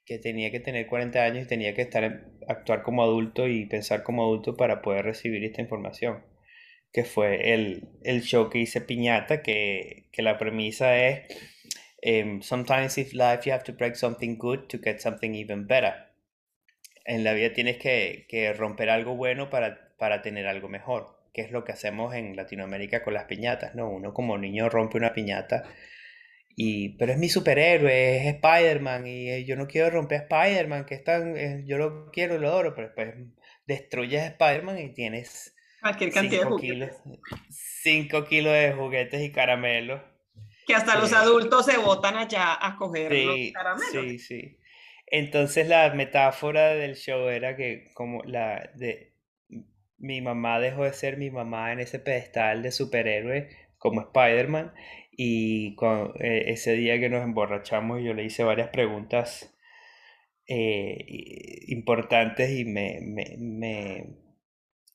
que 0.09 0.19
tenía 0.19 0.51
que 0.51 0.59
tener 0.59 0.87
40 0.87 1.23
años 1.23 1.45
y 1.45 1.49
tenía 1.49 1.75
que 1.75 1.83
estar, 1.83 2.25
actuar 2.49 2.83
como 2.83 3.03
adulto 3.03 3.47
y 3.47 3.67
pensar 3.67 4.03
como 4.03 4.23
adulto 4.23 4.57
para 4.57 4.81
poder 4.81 5.05
recibir 5.05 5.45
esta 5.45 5.61
información. 5.61 6.25
Que 6.93 7.05
fue 7.05 7.53
el, 7.53 7.91
el 8.03 8.23
show 8.23 8.49
que 8.49 8.59
hice 8.59 8.81
Piñata, 8.81 9.43
que, 9.43 10.09
que 10.11 10.23
la 10.23 10.39
premisa 10.39 10.97
es 11.07 11.27
Um, 12.01 12.43
sometimes 12.43 12.97
in 12.97 13.09
life 13.15 13.45
you 13.45 13.53
have 13.53 13.65
to 13.65 13.73
break 13.73 13.97
something 13.97 14.39
good 14.39 14.69
to 14.69 14.79
get 14.79 15.01
something 15.01 15.35
even 15.35 15.67
better. 15.67 15.95
En 17.05 17.25
la 17.25 17.33
vida 17.33 17.53
tienes 17.53 17.79
que, 17.79 18.27
que 18.29 18.53
romper 18.53 18.89
algo 18.89 19.17
bueno 19.17 19.51
para, 19.51 19.97
para 19.99 20.23
tener 20.23 20.47
algo 20.47 20.69
mejor, 20.69 21.19
que 21.35 21.43
es 21.43 21.51
lo 21.51 21.65
que 21.65 21.73
hacemos 21.73 22.15
en 22.15 22.37
Latinoamérica 22.37 23.03
con 23.03 23.15
las 23.15 23.25
piñatas, 23.25 23.75
¿no? 23.75 23.91
Uno 23.91 24.15
como 24.15 24.39
niño 24.39 24.69
rompe 24.69 24.97
una 24.97 25.13
piñata 25.13 25.65
y, 26.61 26.97
pero 26.97 27.13
es 27.13 27.19
mi 27.19 27.29
superhéroe, 27.29 28.17
es 28.17 28.35
Spider-Man 28.35 29.07
y 29.07 29.31
eh, 29.31 29.45
yo 29.45 29.55
no 29.55 29.69
quiero 29.69 29.91
romper 29.91 30.23
a 30.23 30.23
Spider-Man, 30.23 30.87
que 30.87 30.97
están 30.97 31.37
eh, 31.37 31.63
yo 31.67 31.79
lo 31.79 32.11
quiero 32.11 32.35
y 32.35 32.39
lo 32.41 32.49
adoro, 32.49 32.75
pero 32.75 32.89
después 32.89 33.15
destruyes 33.65 34.23
a 34.23 34.27
Spider-Man 34.27 34.79
y 34.79 34.93
tienes 34.93 35.55
cualquier 35.81 36.13
cantidad 36.13 36.51
de 36.51 36.57
kilos, 36.57 36.91
5 37.83 38.25
kilos 38.25 38.53
de 38.53 38.73
juguetes 38.73 39.23
y 39.23 39.31
caramelos 39.31 40.01
que 40.67 40.75
hasta 40.75 40.99
los 40.99 41.13
adultos 41.13 41.65
se 41.65 41.79
botan 41.79 42.17
allá 42.17 42.59
a 42.61 42.77
coger 42.77 43.13
sí, 43.13 43.25
los 43.25 43.53
caramelos. 43.55 43.91
Sí, 43.93 44.19
sí. 44.19 44.59
Entonces 45.07 45.69
la 45.69 45.89
metáfora 45.95 46.75
del 46.75 46.97
show 46.97 47.29
era 47.29 47.57
que 47.57 47.91
como 47.95 48.25
la 48.25 48.69
de 48.75 49.15
mi 49.97 50.21
mamá 50.21 50.59
dejó 50.59 50.85
de 50.85 50.93
ser 50.93 51.19
mi 51.19 51.31
mamá 51.31 51.73
en 51.73 51.79
ese 51.79 52.01
pedestal 52.01 52.63
de 52.63 52.73
superhéroe 52.73 53.49
como 53.79 54.01
Spider-Man 54.01 54.75
y 55.21 55.75
con, 55.75 56.13
eh, 56.21 56.45
ese 56.53 56.75
día 56.75 57.01
que 57.01 57.09
nos 57.11 57.25
emborrachamos 57.25 58.01
yo 58.03 58.15
le 58.15 58.25
hice 58.25 58.45
varias 58.45 58.69
preguntas 58.69 59.53
eh, 60.47 60.97
importantes 61.67 62.53
y 62.53 62.65
me, 62.65 63.01
me, 63.03 63.37
me, 63.39 64.17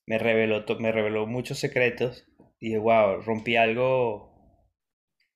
me 0.07 0.17
reveló, 0.17 0.63
me 0.79 0.91
reveló 0.93 1.27
muchos 1.27 1.59
secretos 1.59 2.25
y 2.59 2.77
wow, 2.77 3.21
rompí 3.21 3.57
algo 3.57 4.33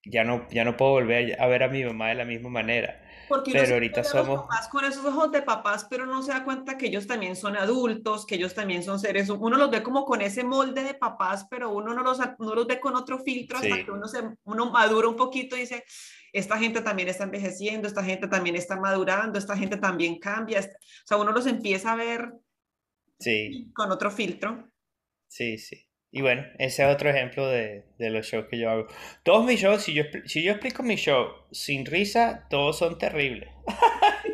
ya 0.06 0.24
no, 0.24 0.48
ya 0.50 0.64
no 0.64 0.76
puedo 0.78 0.92
volver 0.92 1.40
a 1.40 1.46
ver 1.48 1.64
a 1.64 1.68
mi 1.68 1.84
mamá 1.84 2.08
de 2.08 2.14
la 2.14 2.24
misma 2.24 2.48
manera. 2.48 3.02
Porque 3.28 3.52
pero 3.52 3.74
ahorita 3.74 4.02
somos... 4.04 4.42
Papás 4.42 4.68
con 4.68 4.84
esos 4.84 5.04
ojos 5.04 5.30
de 5.30 5.42
papás, 5.42 5.86
pero 5.88 6.06
no 6.06 6.22
se 6.22 6.32
da 6.32 6.44
cuenta 6.44 6.78
que 6.78 6.86
ellos 6.86 7.06
también 7.06 7.36
son 7.36 7.56
adultos, 7.56 8.26
que 8.26 8.36
ellos 8.36 8.54
también 8.54 8.82
son 8.82 8.98
seres. 8.98 9.28
Uno 9.28 9.56
los 9.56 9.70
ve 9.70 9.82
como 9.82 10.04
con 10.04 10.20
ese 10.20 10.44
molde 10.44 10.82
de 10.82 10.94
papás, 10.94 11.46
pero 11.50 11.70
uno 11.70 11.94
no 11.94 12.02
los, 12.02 12.18
no 12.18 12.54
los 12.54 12.66
ve 12.66 12.80
con 12.80 12.96
otro 12.96 13.18
filtro 13.18 13.58
hasta 13.58 13.84
que 13.84 13.90
uno, 13.90 14.08
se, 14.08 14.22
uno 14.44 14.70
madura 14.70 15.08
un 15.08 15.16
poquito 15.16 15.56
y 15.56 15.60
dice, 15.60 15.84
esta 16.32 16.58
gente 16.58 16.80
también 16.80 17.08
está 17.08 17.24
envejeciendo, 17.24 17.88
esta 17.88 18.04
gente 18.04 18.28
también 18.28 18.56
está 18.56 18.76
madurando, 18.76 19.38
esta 19.38 19.56
gente 19.56 19.76
también 19.76 20.18
cambia. 20.18 20.60
O 20.60 21.06
sea, 21.06 21.16
uno 21.16 21.32
los 21.32 21.46
empieza 21.46 21.92
a 21.92 21.96
ver 21.96 22.32
sí. 23.18 23.70
con 23.74 23.90
otro 23.90 24.10
filtro. 24.10 24.70
Sí, 25.26 25.58
sí. 25.58 25.87
Y 26.10 26.22
bueno, 26.22 26.46
ese 26.58 26.84
es 26.84 26.94
otro 26.94 27.10
ejemplo 27.10 27.46
de, 27.46 27.84
de, 27.98 28.10
los 28.10 28.26
shows 28.26 28.46
que 28.48 28.58
yo 28.58 28.70
hago. 28.70 28.86
Todos 29.22 29.44
mis 29.44 29.60
shows, 29.60 29.82
si 29.82 29.92
yo, 29.92 30.04
si 30.24 30.42
yo 30.42 30.52
explico 30.52 30.82
mi 30.82 30.96
show 30.96 31.28
sin 31.52 31.84
risa, 31.84 32.46
todos 32.48 32.78
son 32.78 32.98
terribles. 32.98 33.50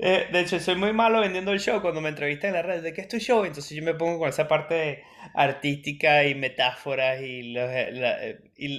Eh, 0.00 0.28
de 0.30 0.40
hecho, 0.40 0.60
soy 0.60 0.76
muy 0.76 0.92
malo 0.92 1.20
vendiendo 1.20 1.52
el 1.52 1.58
show 1.58 1.82
cuando 1.82 2.00
me 2.00 2.10
entrevistan 2.10 2.50
en 2.50 2.54
la 2.54 2.62
red. 2.62 2.82
¿De 2.82 2.92
qué 2.92 3.00
es 3.00 3.08
tu 3.08 3.18
show? 3.18 3.44
Entonces 3.44 3.76
yo 3.76 3.82
me 3.82 3.94
pongo 3.94 4.20
con 4.20 4.28
esa 4.28 4.46
parte 4.46 5.02
artística 5.34 6.24
y 6.24 6.36
metáforas 6.36 7.20
y, 7.20 7.52
los, 7.52 7.68
eh, 7.68 7.88
eh, 7.90 8.40
y, 8.56 8.76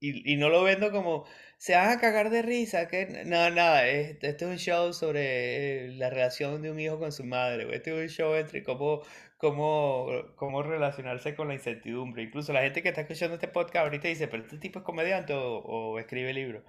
y, 0.00 0.32
y, 0.32 0.36
no 0.36 0.50
lo 0.50 0.62
vendo 0.62 0.90
como 0.90 1.24
se 1.62 1.76
van 1.76 1.90
a 1.90 2.00
cagar 2.00 2.30
de 2.30 2.42
risa. 2.42 2.88
que 2.88 3.22
No, 3.24 3.48
nada, 3.50 3.86
este, 3.88 4.30
es 4.30 4.42
un 4.42 4.58
show 4.58 4.92
sobre 4.92 5.88
la 5.94 6.10
relación 6.10 6.60
de 6.60 6.70
un 6.70 6.80
hijo 6.80 6.98
con 6.98 7.12
su 7.12 7.24
madre. 7.24 7.68
Este 7.74 7.90
es 7.92 7.96
un 7.96 8.08
show 8.08 8.34
entre 8.34 8.62
cómo 8.64 9.02
cómo, 9.42 10.06
cómo 10.36 10.62
relacionarse 10.62 11.34
con 11.34 11.48
la 11.48 11.54
incertidumbre. 11.54 12.22
Incluso 12.22 12.52
la 12.52 12.62
gente 12.62 12.80
que 12.80 12.90
está 12.90 13.00
escuchando 13.00 13.34
este 13.34 13.48
podcast 13.48 13.84
ahorita 13.84 14.06
dice, 14.06 14.28
pero 14.28 14.44
este 14.44 14.56
tipo 14.56 14.78
es 14.78 14.84
comediante 14.84 15.34
o, 15.34 15.98
escribe 15.98 16.32
libros. 16.32 16.62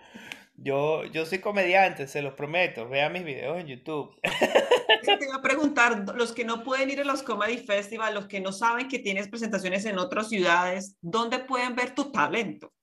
Yo, 0.56 1.06
yo 1.06 1.28
soy 1.28 1.38
comediante, 1.38 2.08
se 2.08 2.24
los 2.24 2.34
prometo. 2.34 2.90
Vean 2.90 3.14
mis 3.14 3.26
videos 3.26 3.60
en 3.60 3.68
YouTube. 3.68 4.20
Te 4.24 5.26
iba 5.26 5.36
a 5.36 5.42
preguntar, 5.44 6.04
los 6.16 6.32
que 6.32 6.46
no 6.46 6.64
pueden 6.64 6.90
ir 6.90 7.02
a 7.02 7.04
los 7.04 7.22
Comedy 7.22 7.60
Festival, 7.60 8.16
los 8.16 8.26
que 8.26 8.42
no 8.42 8.52
saben 8.52 8.88
que 8.88 8.98
tienes 8.98 9.28
presentaciones 9.28 9.86
en 9.86 10.00
otras 10.00 10.30
ciudades, 10.30 10.98
¿dónde 11.02 11.38
pueden 11.40 11.76
ver 11.76 11.94
tu 11.94 12.12
talento? 12.12 12.74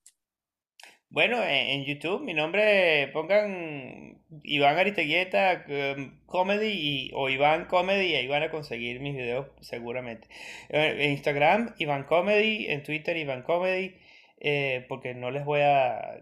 Bueno, 1.12 1.42
en, 1.42 1.84
YouTube, 1.84 2.22
mi 2.22 2.34
nombre, 2.34 3.08
pongan 3.12 4.22
Iván 4.44 4.78
Ariteguieta 4.78 5.64
um, 5.96 6.24
Comedy 6.24 7.10
o 7.14 7.28
Iván 7.28 7.64
Comedy 7.64 8.12
y 8.12 8.14
ahí 8.14 8.28
van 8.28 8.44
a 8.44 8.50
conseguir 8.52 9.00
mis 9.00 9.16
videos 9.16 9.48
seguramente. 9.60 10.28
Eh, 10.68 10.98
en 11.00 11.10
Instagram, 11.10 11.74
Iván 11.78 12.04
Comedy, 12.04 12.66
en 12.68 12.84
Twitter, 12.84 13.16
Iván 13.16 13.42
Comedy, 13.42 13.96
eh, 14.38 14.86
porque 14.88 15.14
no 15.14 15.32
les 15.32 15.44
voy 15.44 15.62
a... 15.62 16.20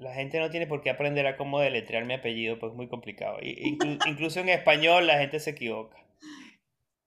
La 0.00 0.12
gente 0.12 0.38
no 0.38 0.50
tiene 0.50 0.66
por 0.66 0.82
qué 0.82 0.90
aprender 0.90 1.26
a 1.26 1.38
cómo 1.38 1.58
deletrear 1.60 2.04
mi 2.04 2.12
apellido, 2.12 2.58
pues 2.58 2.72
es 2.72 2.76
muy 2.76 2.88
complicado. 2.88 3.38
incluso 3.42 4.38
en 4.38 4.50
español 4.50 5.06
la 5.06 5.18
gente 5.18 5.40
se 5.40 5.50
equivoca. 5.50 5.96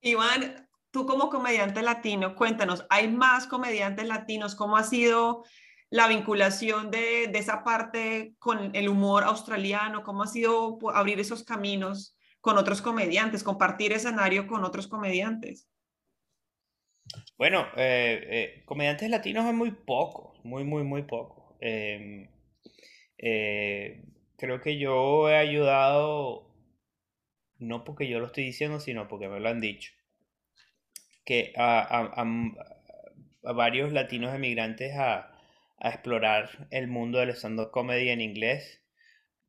Iván, 0.02 0.68
tú 0.90 1.06
como 1.06 1.30
comediante 1.30 1.84
latino, 1.84 2.34
cuéntanos, 2.34 2.88
¿hay 2.90 3.08
más 3.08 3.46
comediantes 3.46 4.08
latinos? 4.08 4.56
¿Cómo 4.56 4.78
ha 4.78 4.84
sido 4.84 5.44
la 5.90 6.08
vinculación 6.08 6.92
de, 6.92 7.26
esa 7.34 7.64
parte 7.64 8.34
con 8.40 8.76
el 8.76 8.90
humor 8.90 9.24
australiano, 9.24 10.04
cómo 10.04 10.24
ha 10.24 10.28
sido 10.28 10.78
abrir 10.94 11.20
esos 11.20 11.44
caminos 11.44 12.16
con 12.42 12.58
otros 12.58 12.82
comediantes, 12.82 13.44
compartir 13.44 13.94
escenario 13.94 14.48
con 14.48 14.64
otros 14.64 14.88
comediantes. 14.88 15.68
Bueno, 17.38 17.66
eh, 17.78 18.28
eh, 18.30 18.64
comediantes 18.66 19.10
latinos 19.10 19.46
hay 19.46 19.54
muy 19.54 19.72
pocos, 19.72 20.44
muy, 20.44 20.64
muy, 20.64 20.84
muy 20.84 21.04
pocos. 21.04 21.56
Em, 21.62 22.30
eh, 23.18 24.04
creo 24.38 24.62
que 24.62 24.78
yo 24.78 25.30
he 25.30 25.38
ayudado, 25.38 26.54
no 27.60 27.86
porque 27.86 28.10
yo 28.10 28.20
lo 28.20 28.28
estoy 28.28 28.44
diciendo, 28.44 28.80
sino 28.80 29.08
porque 29.08 29.30
me 29.30 29.40
lo 29.40 29.48
han 29.48 29.62
dicho, 29.62 29.94
que 31.24 31.54
a, 31.56 31.80
a 33.44 33.52
varios 33.54 33.94
latinos 33.94 34.36
emigrantes 34.36 34.94
a, 34.98 35.37
a 35.80 35.90
explorar 35.90 36.68
el 36.72 36.88
mundo 36.88 37.20
del 37.20 37.30
stand-up 37.32 37.72
comedy 37.72 38.10
en 38.10 38.22
inglés, 38.22 38.82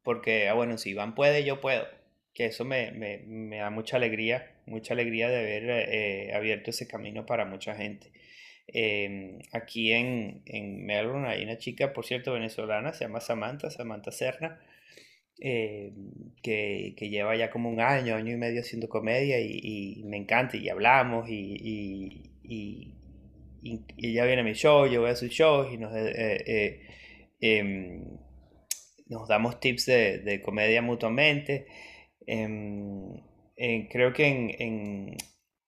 porque, 0.03 0.49
ah, 0.49 0.55
bueno, 0.55 0.79
si 0.79 0.91
Iván 0.91 1.15
puede, 1.15 1.45
yo 1.45 1.61
puedo. 1.61 1.87
Que 2.35 2.47
eso 2.47 2.65
me, 2.65 2.93
me, 2.93 3.19
me 3.27 3.59
da 3.59 3.71
mucha 3.71 3.97
alegría, 3.97 4.55
mucha 4.67 4.95
alegría 4.95 5.29
de 5.29 5.39
haber 5.39 5.71
eh, 5.71 6.33
abierto 6.35 6.71
ese 6.71 6.87
camino 6.87 7.27
para 7.27 7.45
mucha 7.45 7.75
gente. 7.75 8.13
Em, 8.69 9.39
aquí 9.53 9.93
en, 9.93 10.43
en, 10.47 10.85
Melbourne 10.85 11.29
hay 11.29 11.43
una 11.43 11.59
chica, 11.59 11.93
por 11.93 12.05
cierto, 12.07 12.33
venezolana, 12.35 12.93
se 12.93 13.05
llama 13.05 13.21
Samantha, 13.21 13.71
Samantha 13.71 14.13
Serna, 14.13 14.61
em, 15.41 15.95
que, 16.43 16.95
que, 16.97 17.09
lleva 17.09 17.35
ya 17.37 17.51
como 17.51 17.71
un 17.71 17.81
año, 17.81 18.15
año 18.15 18.33
y 18.33 18.37
medio 18.37 18.61
haciendo 18.61 18.89
comedia 18.89 19.41
y, 19.41 20.03
me 20.05 20.17
encanta 20.19 20.57
y 20.57 20.69
hablamos 20.69 21.29
y 21.31 22.29
y, 22.49 22.95
ella 23.97 24.25
viene 24.25 24.43
a 24.43 24.45
mi 24.45 24.53
show, 24.55 24.87
yo 24.87 25.01
voy 25.01 25.11
a 25.11 25.17
sus 25.17 25.31
shows 25.31 25.73
y 25.73 25.79
nos, 25.79 25.95
eh, 25.95 26.43
eh, 26.47 26.81
em, 27.41 28.05
nos 29.07 29.29
damos 29.29 29.61
tips 29.61 29.87
de, 29.87 30.19
de 30.19 30.41
comedia 30.41 30.83
mutuamente. 30.83 31.67
Em, 32.27 33.15
creo 33.91 34.13
que 34.13 34.27
en, 34.27 34.51
en, 34.59 35.17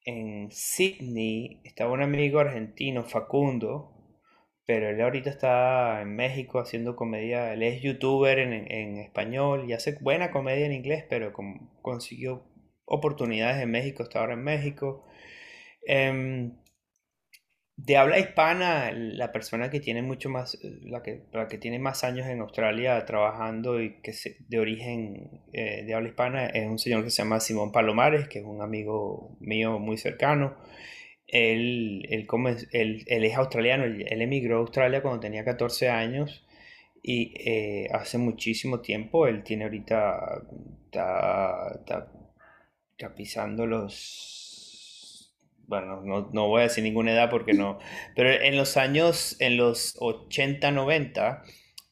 en, 0.05 0.51
Sydney 0.51 1.61
estaba 1.65 1.93
un 1.93 2.03
amigo 2.03 2.41
argentino, 2.41 3.05
Facundo, 3.05 3.97
pero 4.67 4.91
él 4.91 5.01
ahorita 5.01 5.31
está 5.31 6.03
en 6.03 6.15
México 6.17 6.61
haciendo 6.61 6.97
comedia. 6.97 7.53
Él 7.53 7.63
es 7.63 7.83
youtuber 7.83 8.39
en, 8.39 8.53
en 8.71 8.99
español 8.99 9.69
y 9.69 9.73
hace 9.73 9.99
buena 10.01 10.31
comedia 10.31 10.67
en 10.67 10.73
inglés, 10.73 11.05
pero 11.09 11.33
consiguió 11.83 12.45
oportunidades 12.91 13.63
en 13.63 13.71
México, 13.71 14.03
está 14.03 14.21
ahora 14.21 14.35
en 14.35 14.43
México. 14.45 15.07
Em, 15.87 16.59
de 17.85 17.97
habla 17.97 18.19
hispana, 18.19 18.93
la 18.93 19.33
persona 19.33 19.71
que 19.71 19.81
tiene 19.81 20.03
mucho 20.03 20.29
más, 20.29 20.59
la 20.83 21.03
que, 21.03 21.23
la 21.33 21.49
que 21.49 21.57
tiene 21.57 21.79
más 21.79 22.05
años 22.05 22.27
en 22.27 22.41
Australia 22.41 23.05
trabajando 23.07 23.81
y 23.81 24.01
que 24.03 24.13
se, 24.13 24.37
de 24.49 24.59
origen 24.59 25.31
eh, 25.53 25.83
de 25.85 25.95
habla 25.95 26.09
hispana 26.09 26.47
es 26.47 26.67
un 26.67 26.79
señor 26.79 27.05
que 27.05 27.11
se 27.11 27.23
llama 27.23 27.41
Simón 27.41 27.73
Palomares, 27.73 28.29
que 28.29 28.41
es 28.41 28.45
un 28.45 28.61
amigo 28.61 29.37
mío 29.41 29.79
muy 29.79 29.97
cercano. 29.97 30.57
Él, 31.27 32.07
él, 32.11 32.27
él, 32.73 33.05
él 33.07 33.25
es 33.25 33.37
australiano, 33.37 33.85
él, 33.85 34.05
emigró 34.23 34.57
a 34.57 34.61
Australia 34.61 35.01
cuando 35.01 35.21
tenía 35.21 35.45
14 35.45 35.89
años 35.89 36.45
Y 37.03 37.33
eh, 37.39 37.89
hace 37.93 38.19
muchísimo 38.19 38.81
tiempo, 38.81 39.27
él 39.27 39.43
tiene 39.43 39.65
ahorita, 39.65 40.43
está, 40.87 42.13
pisando 43.17 43.67
los, 43.67 44.40
bueno, 45.71 46.03
no, 46.03 46.29
no, 46.33 46.49
voy 46.49 46.61
a 46.61 46.65
decir 46.65 46.83
ninguna 46.83 47.13
edad 47.13 47.31
porque 47.31 47.53
no, 47.55 47.79
pero 48.17 48.29
en 48.29 48.57
los 48.57 48.77
años, 48.77 49.37
en 49.39 49.57
los 49.57 49.97
80, 50.01 50.73
90, 50.73 51.45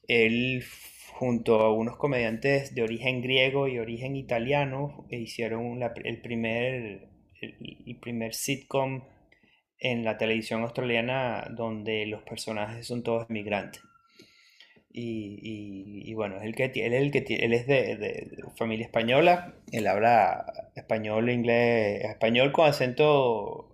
él 0.09 0.65
junto 1.13 1.61
a 1.61 1.73
unos 1.73 1.97
comediantes 1.97 2.75
de 2.75 2.83
origen 2.83 3.23
griego 3.23 3.69
y 3.69 3.79
origen 3.79 4.17
italiano 4.17 5.07
hicieron 5.11 5.81
el, 6.05 6.21
primer, 6.21 7.09
el 7.41 7.99
primer 8.01 8.35
sitcom 8.35 9.05
en 9.79 10.05
la 10.05 10.19
televisión 10.19 10.63
australiana 10.63 11.47
donde 11.49 12.05
los 12.07 12.23
personajes 12.23 12.85
son 12.85 13.05
todos 13.05 13.31
inmigrantes. 13.31 13.81
Y, 14.91 16.13
bueno, 16.15 16.41
el 16.43 16.57
que, 16.57 16.65
él 16.65 16.93
es, 16.93 17.03
el 17.03 17.11
que, 17.13 17.37
él 17.37 17.53
es 17.53 17.69
de, 17.69 18.43
familia 18.57 18.87
española, 18.87 19.55
él 19.71 19.87
habla 19.87 20.71
español, 20.75 21.31
inglés, 21.31 22.05
español 22.05 22.51
con 22.51 22.67
acento 22.67 23.68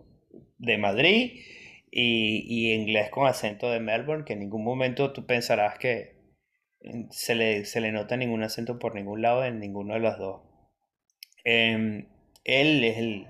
de 0.59 0.79
Madrid 0.79 1.41
y, 1.91 2.73
inglés 2.73 3.11
con 3.11 3.27
acento 3.27 3.71
de 3.71 3.81
Melbourne, 3.81 4.25
que 4.25 4.33
en 4.33 4.41
ningún 4.41 4.65
momento 4.65 5.13
tú 5.13 5.27
pensarás 5.27 5.79
que 5.79 6.15
se 7.11 7.35
le, 7.35 7.65
se 7.65 7.81
le 7.81 7.93
nota 7.93 8.17
ningún 8.17 8.43
acento 8.43 8.79
por 8.79 8.95
ningún 8.95 9.23
lado 9.23 9.45
en 9.45 9.61
ninguno 9.61 9.95
de 9.95 10.01
los 10.01 10.19
dos. 10.19 10.43
Em, 11.45 12.09
él 12.45 12.85
es 12.85 12.99
el, 12.99 13.27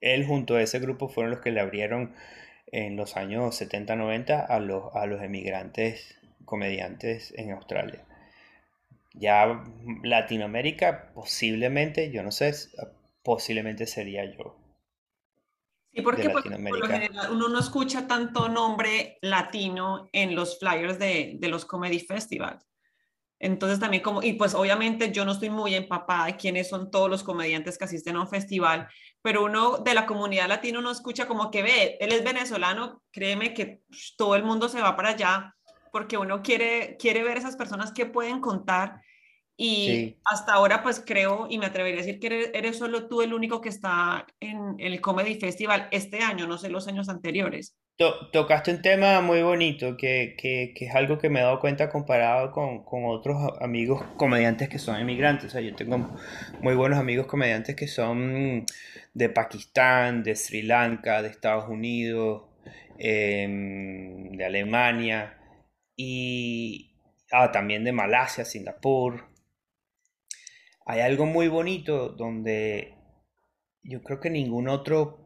él 0.00 0.26
junto 0.26 0.56
a 0.56 0.62
ese 0.62 0.78
grupo 0.78 1.08
fueron 1.08 1.30
los 1.30 1.40
que 1.40 1.50
le 1.50 1.60
abrieron 1.60 2.14
en 2.66 2.96
los 2.96 3.16
años 3.16 3.60
70-90 3.60 4.46
a 4.48 4.58
los, 4.58 4.94
a 4.94 5.06
los 5.06 5.22
emigrantes 5.22 6.18
comediantes 6.44 7.34
en 7.36 7.52
Australia. 7.52 8.04
Ya 9.14 9.62
Latinoamérica 10.02 11.12
posiblemente, 11.14 12.10
yo 12.10 12.22
no 12.22 12.30
sé, 12.30 12.52
posiblemente 13.22 13.86
sería 13.86 14.24
yo. 14.24 14.61
Sí, 15.94 16.00
porque 16.00 16.30
por 16.30 16.46
lo 16.46 16.86
general 16.86 17.32
uno 17.32 17.48
no 17.48 17.58
escucha 17.58 18.06
tanto 18.06 18.48
nombre 18.48 19.18
latino 19.20 20.08
en 20.12 20.34
los 20.34 20.58
flyers 20.58 20.98
de, 20.98 21.36
de 21.38 21.48
los 21.48 21.66
comedy 21.66 22.00
festivals. 22.00 22.66
Entonces 23.38 23.80
también 23.80 24.04
como, 24.04 24.22
y 24.22 24.34
pues 24.34 24.54
obviamente 24.54 25.10
yo 25.10 25.24
no 25.24 25.32
estoy 25.32 25.50
muy 25.50 25.74
empapada 25.74 26.26
de 26.26 26.36
quiénes 26.36 26.68
son 26.68 26.92
todos 26.92 27.10
los 27.10 27.24
comediantes 27.24 27.76
que 27.76 27.84
asisten 27.84 28.14
a 28.14 28.20
un 28.20 28.28
festival, 28.28 28.88
pero 29.20 29.44
uno 29.44 29.78
de 29.78 29.94
la 29.94 30.06
comunidad 30.06 30.46
latina 30.46 30.80
no 30.80 30.92
escucha 30.92 31.26
como 31.26 31.50
que 31.50 31.62
ve, 31.62 31.96
él 32.00 32.12
es 32.12 32.22
venezolano, 32.22 33.02
créeme 33.10 33.52
que 33.52 33.82
todo 34.16 34.36
el 34.36 34.44
mundo 34.44 34.68
se 34.68 34.80
va 34.80 34.94
para 34.94 35.10
allá 35.10 35.56
porque 35.90 36.16
uno 36.16 36.40
quiere, 36.40 36.96
quiere 36.98 37.24
ver 37.24 37.36
esas 37.36 37.56
personas 37.56 37.92
que 37.92 38.06
pueden 38.06 38.40
contar 38.40 39.02
y 39.56 40.16
hasta 40.24 40.54
ahora 40.54 40.82
pues 40.82 41.02
creo 41.04 41.46
y 41.48 41.58
me 41.58 41.66
atrevería 41.66 42.00
a 42.00 42.04
decir 42.04 42.18
que 42.18 42.50
eres, 42.54 42.78
solo 42.78 43.06
tú 43.06 43.22
el 43.22 43.34
único 43.34 43.60
que 43.60 43.68
está 43.68 44.26
en 44.40 44.76
el 44.78 45.00
Comedy 45.00 45.38
Festival 45.38 45.88
este 45.90 46.20
año, 46.20 46.46
no 46.46 46.58
sé 46.58 46.68
los 46.70 46.88
años 46.88 47.08
anteriores 47.08 47.76
tocaste 48.32 48.70
un 48.72 48.82
tema 48.82 49.20
muy 49.20 49.42
bonito, 49.42 49.96
que, 49.96 50.34
que, 50.36 50.72
que, 50.74 50.86
es 50.86 50.94
algo 50.94 51.18
que 51.18 51.28
me 51.28 51.40
he 51.40 51.42
dado 51.42 51.60
cuenta 51.60 51.90
comparado 51.90 52.50
con, 52.50 52.84
con, 52.84 53.04
otros 53.04 53.36
amigos 53.60 54.02
comediantes 54.16 54.68
que 54.68 54.78
son 54.78 54.96
emigrantes. 54.96 55.46
O 55.46 55.50
sea, 55.50 55.60
yo 55.60 55.74
tengo 55.74 56.16
muy 56.60 56.74
buenos 56.74 56.98
amigos 56.98 57.26
comediantes 57.26 57.76
que 57.76 57.86
son 57.86 58.64
de 59.14 59.28
Pakistán, 59.28 60.22
de 60.22 60.36
Sri 60.36 60.62
Lanka, 60.62 61.22
de 61.22 61.28
Estados 61.28 61.68
Unidos, 61.68 62.44
em, 62.98 64.32
de 64.32 64.44
Alemania 64.44 65.38
y 65.96 66.94
ah, 67.30 67.52
también 67.52 67.84
de 67.84 67.92
Malasia, 67.92 68.44
Singapur. 68.44 69.31
Hay 70.86 71.00
algo 71.00 71.26
muy 71.26 71.48
bonito 71.48 72.10
donde 72.10 72.94
yo 73.82 74.02
creo 74.02 74.20
que 74.20 74.30
ningún 74.30 74.68
otro 74.68 75.22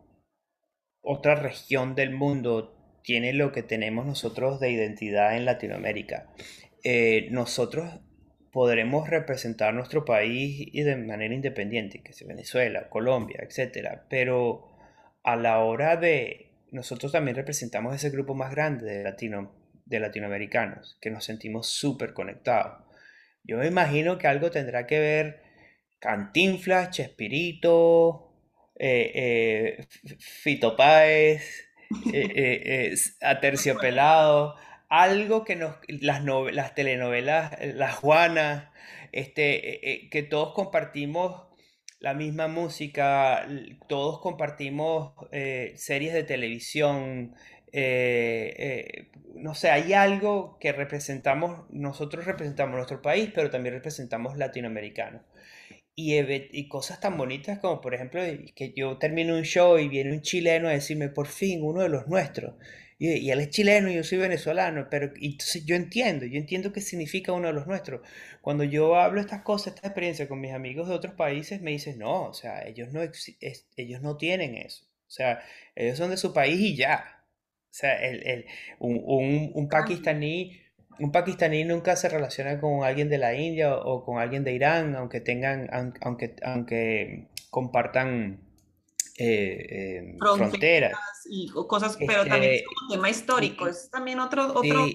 otra 1.09 1.37
región 1.37 1.95
del 1.95 2.11
mundo 2.11 3.01
tiene 3.05 3.33
lo 3.33 3.53
que 3.53 3.63
tenemos 3.63 4.05
nosotros 4.05 4.59
de 4.59 4.73
identidad 4.73 5.37
en 5.37 5.45
Latinoamérica. 5.45 6.27
Eh, 6.83 7.29
nosotros 7.31 8.01
podremos 8.51 9.09
representar 9.09 9.73
nuestro 9.73 10.05
país 10.05 10.69
y 10.73 10.83
de 10.83 10.97
manera 10.97 11.33
independiente, 11.33 12.03
que 12.03 12.13
sea 12.13 12.27
Venezuela, 12.27 12.89
Colombia, 12.89 13.41
etc. 13.41 14.01
Pero 14.11 14.67
a 15.23 15.37
la 15.37 15.61
hora 15.61 15.97
de... 15.97 16.43
Nosotros 16.73 17.13
también 17.13 17.37
representamos 17.37 17.95
ese 17.95 18.11
grupo 18.11 18.35
más 18.35 18.51
grande 18.51 18.87
de, 18.87 19.05
latino, 19.05 19.55
de 19.85 20.01
latinoamericanos, 20.01 20.99
que 21.01 21.11
nos 21.11 21.25
sentimos 21.25 21.69
súper 21.69 22.13
conectados. 22.13 22.83
Yo 23.45 23.59
me 23.59 23.69
imagino 23.69 24.19
que 24.19 24.27
algo 24.27 24.51
tendrá 24.51 24.89
que 24.89 24.99
ver 24.99 25.46
Cantinflas, 25.99 26.91
Chespirito, 26.91 28.27
eh, 28.79 29.13
eh, 29.15 29.87
Fito 30.19 30.77
Páez, 30.77 31.69
eh, 32.13 32.95
Aterciopelado, 33.21 34.57
algo 34.89 35.45
que 35.45 35.57
nos, 35.57 35.77
las, 35.89 36.23
las 36.25 36.75
telenovelas, 36.75 37.53
las 37.75 37.95
Juanas, 37.97 38.69
este, 39.13 40.09
que 40.11 40.23
todos 40.23 40.53
compartimos 40.53 41.47
la 42.01 42.13
misma 42.13 42.49
música, 42.49 43.49
todos 43.89 44.21
compartimos 44.21 45.15
series 45.75 46.13
de 46.13 46.25
televisión, 46.25 47.35
no 49.35 49.55
sé, 49.55 49.71
hay 49.71 49.95
algo 49.95 50.59
que 50.61 50.73
representamos, 50.73 51.65
nosotros 51.71 52.27
representamos 52.27 52.77
nuestro 52.77 53.01
país, 53.01 53.31
pero 53.35 53.51
también 53.51 53.75
representamos 53.75 54.37
latinoamericanos 54.37 55.23
y, 55.97 56.69
cosas 56.69 57.01
tan 57.01 57.17
bonitas 57.17 57.59
como, 57.59 57.81
por 57.81 57.95
ejemplo, 57.95 58.21
que 58.55 58.73
yo 58.77 58.99
termino 58.99 59.35
un 59.35 59.45
show 59.45 59.79
y 59.79 59.89
viene 59.89 60.13
un 60.13 60.21
chileno 60.21 60.69
a 60.69 60.73
decirme, 60.73 61.09
por 61.09 61.27
fin, 61.27 61.63
uno 61.63 61.81
de 61.83 61.89
los 61.89 62.07
nuestros. 62.07 62.55
Y, 62.99 63.31
él 63.31 63.41
es 63.41 63.51
chileno 63.51 63.91
y 63.91 63.95
yo 63.95 64.05
soy 64.05 64.19
venezolano, 64.19 64.89
pero 64.91 65.11
entonces 65.21 65.65
yo 65.65 65.75
entiendo, 65.75 66.27
yo 66.27 66.39
entiendo 66.39 66.73
qué 66.73 66.81
significa 66.83 67.33
uno 67.33 67.49
de 67.49 67.55
los 67.55 67.67
nuestros. 67.67 68.03
Cuando 68.43 68.65
yo 68.65 68.97
hablo 68.97 69.21
estas 69.21 69.43
cosas, 69.43 69.75
esta 69.75 69.89
experiencia 69.89 70.29
con 70.29 70.41
mis 70.41 70.53
amigos 70.53 70.89
de 70.89 70.95
otros 70.95 71.15
países, 71.15 71.63
me 71.63 71.73
dicen, 71.73 71.99
no, 71.99 72.25
o 72.25 72.35
sea, 72.35 72.67
ellos 72.67 72.93
no, 72.93 73.01
ellos 73.77 74.03
no 74.03 74.17
tienen 74.19 74.55
eso. 74.55 74.85
O 75.07 75.11
sea, 75.11 75.43
ellos 75.75 75.99
son 75.99 76.11
de 76.11 76.17
su 76.19 76.33
país 76.35 76.61
y 76.61 76.77
ya. 76.77 77.25
O 77.71 77.75
sea, 77.79 77.95
el, 78.03 78.47
un, 78.79 79.01
un, 79.05 79.51
un 79.55 79.69
pakistaní 79.69 80.61
un 80.99 81.13
pakistaní 81.13 81.65
nunca 81.65 81.97
se 81.97 82.09
relaciona 82.09 82.61
con 82.61 82.85
alguien 82.85 83.09
de 83.09 83.19
la 83.19 83.35
India 83.35 83.75
o 83.77 84.05
con 84.05 84.19
alguien 84.19 84.45
de 84.45 84.53
Irán, 84.53 84.97
aunque 84.97 85.21
tengan, 85.21 85.69
aunque, 86.01 86.37
aunque 86.43 87.29
compartan 87.51 88.41
eh, 89.19 89.67
eh, 89.71 90.17
fronteras. 90.19 90.93
Y 91.29 91.49
cosas, 91.51 91.97
pero 91.99 92.27
también 92.27 92.55
es 92.55 92.65
un 92.83 92.97
tema 92.97 93.11
histórico, 93.11 93.67
es 93.67 93.91
también 93.91 94.21
otro... 94.21 94.53
otro... 94.55 94.87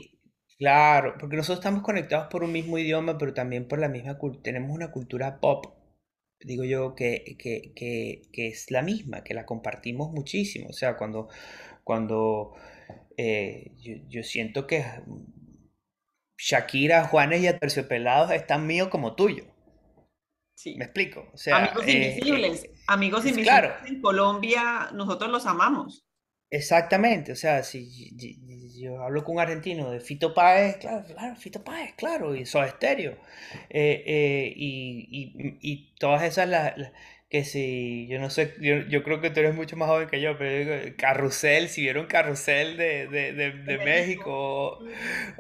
claro, 0.58 1.16
porque 1.20 1.36
nosotros 1.36 1.60
estamos 1.60 1.84
conectados 1.84 2.28
por 2.30 2.44
un 2.44 2.52
mismo 2.52 2.78
idioma, 2.78 3.18
pero 3.18 3.34
también 3.34 3.68
por 3.68 3.80
la 3.80 3.90
misma 3.90 4.18
cultura, 4.18 4.44
tenemos 4.44 4.72
una 4.72 4.92
cultura 4.92 5.40
pop, 5.40 5.66
digo 6.40 6.64
yo, 6.64 6.96
que, 6.96 7.36
que, 7.38 7.74
que, 7.76 8.22
que, 8.32 8.48
es 8.48 8.72
la 8.72 8.82
misma, 8.82 9.24
que 9.24 9.34
la 9.34 9.46
compartimos 9.46 10.12
muchísimo, 10.12 10.70
o 10.70 10.74
sea, 10.74 10.98
cuando, 10.98 11.28
cuando 11.84 12.54
eh, 13.18 13.72
yo, 13.80 13.96
yo 14.08 14.24
siento 14.24 14.68
que 14.68 14.86
Shakira, 16.42 17.04
Juanes 17.04 17.44
y 17.44 17.48
Aterciopelados 17.48 18.32
es 18.32 18.48
tan 18.48 18.66
mío 18.66 18.90
como 18.90 19.16
tuyo. 19.16 19.46
Sí. 20.56 20.76
¿Me 20.76 20.86
explico? 20.86 21.30
O 21.34 21.38
sea, 21.38 21.58
amigos 21.58 21.84
eh, 21.88 21.92
invisibles. 21.92 22.64
Eh, 22.64 22.72
amigos 22.88 23.26
invisibles 23.28 23.74
en 23.86 24.02
Colombia, 24.02 24.90
nosotros 24.92 25.30
los 25.30 25.46
amamos. 25.46 26.04
Exactamente, 26.50 27.32
o 27.32 27.36
sea, 27.36 27.64
si 27.64 28.12
yo, 28.78 29.02
hablo 29.02 29.24
con 29.24 29.36
un 29.36 29.42
argentino 29.42 29.90
de 29.90 30.02
Fito 30.02 30.34
Páez, 30.34 30.78
claro, 30.78 31.06
claro, 31.06 31.36
Fito 31.38 31.64
Páez, 31.64 31.94
claro, 31.96 32.36
y 32.36 32.46
Soda 32.46 32.66
Estéreo, 32.66 33.18
eh, 33.70 34.52
y, 34.54 35.58
y, 35.62 35.96
todas 35.98 36.24
esas, 36.24 36.50
las, 36.50 36.74
que 37.32 37.46
si, 37.46 38.08
yo 38.08 38.20
no 38.20 38.30
sé, 38.30 38.56
yo, 38.60 39.04
creo 39.04 39.22
que 39.22 39.30
tú 39.30 39.40
eres 39.40 39.56
mucho 39.56 39.78
más 39.78 39.88
joven 39.88 40.10
que 40.10 40.20
yo, 40.20 40.38
pero 40.38 40.94
Carrusel, 40.98 41.70
si 41.70 41.82
vieron 41.82 42.06
Carrusel 42.06 42.76
de, 42.76 43.08
de, 43.08 43.32
de, 43.32 43.78
México, 43.78 44.80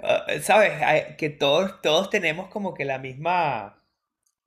ah, 0.01 0.25
¿sabes? 0.41 0.71
Que 1.17 1.29
todos, 1.29 1.81
todos 1.81 2.09
tenemos 2.09 2.47
como 2.47 2.73
que 2.73 2.85
la 2.85 2.97
misma, 2.97 3.83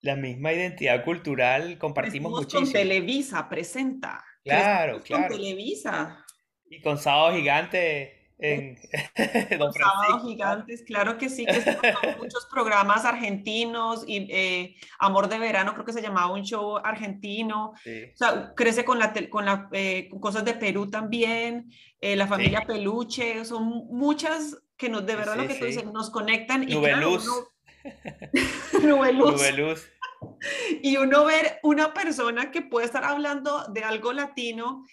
la 0.00 0.16
misma 0.16 0.54
identidad 0.54 1.04
cultural, 1.04 1.76
compartimos 1.76 2.32
muchísimo. 2.32 2.62
con 2.62 2.72
Televisa, 2.72 3.46
presenta. 3.50 4.24
Claro, 4.42 5.02
claro. 5.02 5.28
Con 5.28 5.36
Televisa. 5.36 6.24
Y 6.70 6.80
con 6.80 6.96
Sábado 6.96 7.36
Gigante 7.36 8.13
en 8.38 8.76
gigantes, 10.22 10.82
claro 10.86 11.18
que 11.18 11.28
sí, 11.28 11.46
que 11.46 11.54
muchos 12.18 12.46
programas 12.50 13.04
argentinos 13.04 14.04
y 14.06 14.26
eh, 14.30 14.76
Amor 14.98 15.28
de 15.28 15.38
Verano, 15.38 15.72
creo 15.74 15.84
que 15.84 15.92
se 15.92 16.02
llamaba 16.02 16.32
un 16.32 16.42
show 16.42 16.78
argentino, 16.78 17.70
o 17.70 18.16
sea, 18.16 18.52
crece 18.54 18.84
con, 18.84 18.98
la, 18.98 19.12
con, 19.30 19.44
la, 19.44 19.68
eh, 19.72 20.08
cosas 20.20 20.44
de 20.44 20.54
Perú 20.54 20.90
también, 20.90 21.70
eh, 22.00 22.16
la 22.16 22.26
familia 22.26 22.64
Peluche, 22.66 23.44
son 23.44 23.86
muchas 23.88 24.58
que 24.76 24.88
nos, 24.88 25.06
de 25.06 25.16
verdad 25.16 25.36
lo 25.36 25.46
que 25.46 25.54
tú 25.54 25.66
dices, 25.66 25.84
nos 25.86 26.10
conectan. 26.10 26.64
y 26.64 26.76
claro, 26.78 27.10
luz. 27.10 27.28
Uno... 28.82 29.04
luz. 29.12 29.90
Y 30.82 30.96
uno 30.96 31.24
ver 31.24 31.60
una 31.62 31.94
persona 31.94 32.50
que 32.50 32.62
puede 32.62 32.86
estar 32.86 33.04
hablando 33.04 33.66
de 33.68 33.84
algo 33.84 34.12
latino 34.12 34.84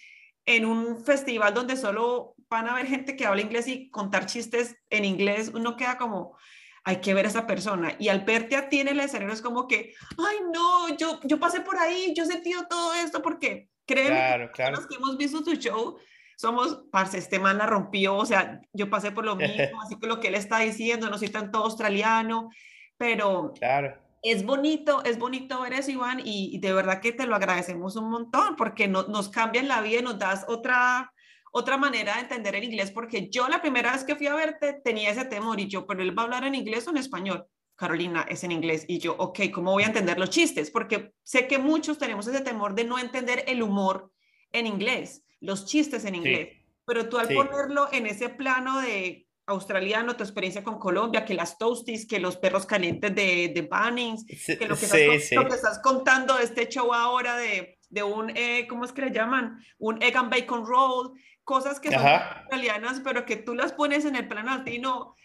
en 0.44 0.64
un 0.66 1.04
festival 1.04 1.54
donde 1.54 1.76
solo 1.76 2.34
van 2.52 2.68
a 2.68 2.74
ver 2.74 2.86
gente 2.86 3.16
que 3.16 3.26
habla 3.26 3.42
inglés 3.42 3.66
y 3.66 3.90
contar 3.90 4.26
chistes 4.26 4.76
en 4.90 5.04
inglés, 5.04 5.50
uno 5.54 5.76
queda 5.76 5.98
como, 5.98 6.36
hay 6.84 6.96
que 7.00 7.14
ver 7.14 7.26
a 7.26 7.28
esa 7.28 7.46
persona. 7.46 7.94
Y 7.98 8.08
al 8.08 8.24
verte 8.24 8.56
a 8.56 8.68
ti 8.68 8.80
en 8.80 8.88
el 8.88 9.00
escenario 9.00 9.34
es 9.34 9.42
como 9.42 9.66
que, 9.66 9.94
ay, 10.18 10.36
no, 10.52 10.96
yo, 10.96 11.20
yo 11.24 11.38
pasé 11.38 11.60
por 11.60 11.78
ahí, 11.78 12.12
yo 12.16 12.24
he 12.24 12.26
sentido 12.26 12.66
todo 12.68 12.94
esto, 12.94 13.22
porque 13.22 13.68
créeme, 13.86 14.50
claro, 14.52 14.76
los 14.76 14.86
que 14.86 14.96
hemos 14.96 15.16
visto 15.16 15.42
tu 15.42 15.54
show, 15.54 15.98
somos, 16.36 16.82
parce, 16.90 17.18
este 17.18 17.38
man 17.38 17.58
la 17.58 17.66
rompió, 17.66 18.16
o 18.16 18.26
sea, 18.26 18.60
yo 18.72 18.90
pasé 18.90 19.12
por 19.12 19.24
lo 19.24 19.36
mismo, 19.36 19.80
así 19.82 19.96
que 19.98 20.06
lo 20.06 20.20
que 20.20 20.28
él 20.28 20.34
está 20.34 20.58
diciendo, 20.58 21.08
no 21.08 21.18
soy 21.18 21.28
tanto 21.28 21.58
australiano, 21.58 22.50
pero 22.96 23.52
claro. 23.58 23.96
es 24.22 24.44
bonito, 24.44 25.04
es 25.04 25.18
bonito 25.18 25.60
ver 25.60 25.74
eso, 25.74 25.90
Iván, 25.90 26.20
y, 26.24 26.58
de 26.58 26.72
verdad 26.72 27.00
que 27.00 27.12
te 27.12 27.26
lo 27.26 27.36
agradecemos 27.36 27.96
un 27.96 28.10
montón, 28.10 28.56
porque 28.56 28.88
no, 28.88 29.04
nos 29.04 29.28
cambian 29.28 29.68
la 29.68 29.80
vida 29.82 30.00
y 30.00 30.02
nos 30.02 30.18
das 30.18 30.44
otra, 30.48 31.12
otra 31.52 31.76
manera 31.76 32.14
de 32.14 32.22
entender 32.22 32.56
el 32.56 32.64
inglés, 32.64 32.90
porque 32.90 33.28
yo 33.30 33.46
la 33.46 33.60
primera 33.60 33.92
vez 33.92 34.04
que 34.04 34.16
fui 34.16 34.26
a 34.26 34.34
verte 34.34 34.80
tenía 34.82 35.10
ese 35.10 35.26
temor 35.26 35.60
y 35.60 35.68
yo, 35.68 35.86
pero 35.86 36.02
él 36.02 36.16
va 36.16 36.22
a 36.22 36.24
hablar 36.24 36.44
en 36.44 36.54
inglés 36.54 36.86
o 36.88 36.90
en 36.90 36.96
español. 36.96 37.46
Carolina 37.76 38.26
es 38.28 38.42
en 38.44 38.52
inglés 38.52 38.84
y 38.88 38.98
yo, 38.98 39.14
ok, 39.18 39.40
¿cómo 39.52 39.72
voy 39.72 39.82
a 39.82 39.86
entender 39.86 40.18
los 40.18 40.30
chistes? 40.30 40.70
Porque 40.70 41.12
sé 41.22 41.46
que 41.46 41.58
muchos 41.58 41.98
tenemos 41.98 42.26
ese 42.26 42.40
temor 42.40 42.74
de 42.74 42.84
no 42.84 42.98
entender 42.98 43.44
el 43.46 43.62
humor 43.62 44.10
en 44.50 44.66
inglés, 44.66 45.24
los 45.40 45.66
chistes 45.66 46.04
en 46.04 46.14
inglés, 46.14 46.48
pero 46.86 47.08
tú 47.08 47.18
al 47.18 47.28
ponerlo 47.28 47.88
en 47.92 48.06
ese 48.06 48.28
plano 48.28 48.80
de 48.80 49.26
australiano, 49.46 50.16
tu 50.16 50.22
experiencia 50.22 50.62
con 50.62 50.78
Colombia, 50.78 51.24
que 51.24 51.34
las 51.34 51.58
toasties, 51.58 52.06
que 52.06 52.20
los 52.20 52.36
perros 52.36 52.64
calientes 52.64 53.14
de, 53.14 53.52
de 53.54 53.62
Bunnings, 53.62 54.24
que 54.26 54.66
lo 54.66 54.76
que, 54.76 54.84
estás, 54.86 55.32
lo 55.32 55.48
que 55.48 55.54
estás 55.54 55.80
contando 55.82 56.36
de 56.36 56.44
este 56.44 56.68
show 56.68 56.92
ahora 56.94 57.36
de, 57.36 57.78
de 57.90 58.02
un, 58.02 58.30
eh, 58.30 58.66
¿cómo 58.68 58.84
es 58.84 58.92
que 58.92 59.02
le 59.02 59.10
llaman? 59.10 59.58
Un 59.78 60.02
egg 60.02 60.16
and 60.16 60.30
bacon 60.30 60.64
roll, 60.64 61.12
cosas 61.44 61.80
que 61.80 61.90
son 61.90 62.06
italianas, 62.46 63.00
pero 63.04 63.24
que 63.24 63.36
tú 63.36 63.54
las 63.54 63.72
pones 63.72 64.04
en 64.04 64.16
el 64.16 64.28
plano 64.28 64.56
latino, 64.56 65.16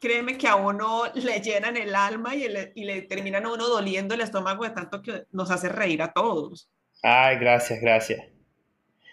créeme 0.00 0.38
que 0.38 0.48
a 0.48 0.56
uno 0.56 1.04
le 1.14 1.40
llenan 1.40 1.76
el 1.76 1.94
alma 1.94 2.34
y, 2.34 2.46
y 2.74 2.84
le 2.84 3.02
terminan 3.02 3.46
a 3.46 3.52
uno 3.52 3.68
doliendo 3.68 4.14
el 4.14 4.20
estómago 4.20 4.64
de 4.64 4.70
tanto 4.70 5.02
que 5.02 5.24
nos 5.32 5.50
hace 5.50 5.68
reír 5.68 6.02
a 6.02 6.12
todos. 6.12 6.70
Ay, 7.02 7.36
gracias, 7.38 7.80
gracias. 7.80 8.20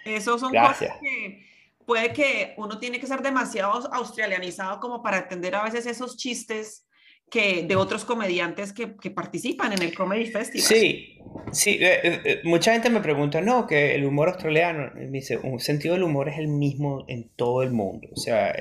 Esos 0.06 0.42
son 0.42 0.52
cosas 0.52 0.98
que 1.02 1.46
puede 1.86 2.14
que 2.14 2.54
uno 2.58 2.80
tiene 2.80 3.00
que 3.00 3.08
ser 3.08 3.22
demasiado 3.22 3.94
australianizado 3.94 4.80
como 4.80 5.02
para 5.02 5.20
entender 5.20 5.56
a 5.56 5.64
veces 5.64 5.86
esos 5.86 6.18
chistes 6.18 6.86
que 7.30 7.64
de 7.64 7.76
otros 7.76 8.06
comediantes 8.06 8.74
que, 8.74 8.96
que 8.96 9.10
participan 9.10 9.74
en 9.74 9.82
el 9.82 9.96
Comedy 9.96 10.28
Festival. 10.28 10.68
Sí, 10.68 11.20
sí, 11.52 11.80
eh, 11.82 12.00
eh, 12.04 12.22
eh, 12.26 12.42
mucha 12.44 12.74
gente 12.74 12.90
me 12.90 13.02
pregunta, 13.02 13.42
no, 13.42 13.66
que 13.66 13.96
el 13.96 14.06
humor 14.06 14.30
australiano, 14.30 14.92
me 14.96 15.08
dice, 15.08 15.38
un 15.38 15.60
sentido 15.60 15.96
del 15.96 16.04
humor 16.04 16.30
es 16.30 16.38
el 16.38 16.48
mismo 16.48 17.06
en 17.08 17.30
todo 17.36 17.64
el 17.64 17.72
mundo. 17.72 18.08
O 18.12 18.18
sea, 18.18 18.56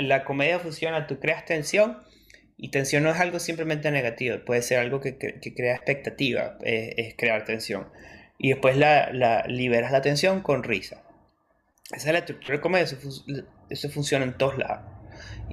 la, 0.00 0.24
comedia 0.24 0.58
funciona, 0.58 1.06
tú 1.06 1.20
creas 1.20 1.44
tensión 1.44 1.98
y 2.56 2.70
tensión 2.70 3.04
no 3.04 3.10
es 3.10 3.20
algo 3.20 3.38
simplemente 3.38 3.90
negativo, 3.90 4.38
puede 4.44 4.62
ser 4.62 4.80
algo 4.80 5.00
que, 5.00 5.16
que, 5.16 5.54
crea 5.54 5.76
expectativa, 5.76 6.58
es 6.62 7.14
crear 7.16 7.44
tensión. 7.44 7.88
Y 8.38 8.48
después 8.48 8.76
la, 8.76 9.12
la, 9.12 9.44
liberas 9.46 9.92
la 9.92 10.02
tensión 10.02 10.40
con 10.42 10.64
risa. 10.64 11.02
Esa 11.92 12.08
es 12.08 12.12
la 12.12 12.18
estructura 12.20 12.56
de 12.56 12.60
comedia, 12.60 12.86
eso, 13.68 13.88
funciona 13.90 14.24
en 14.24 14.36
todos 14.36 14.58
lados. 14.58 14.84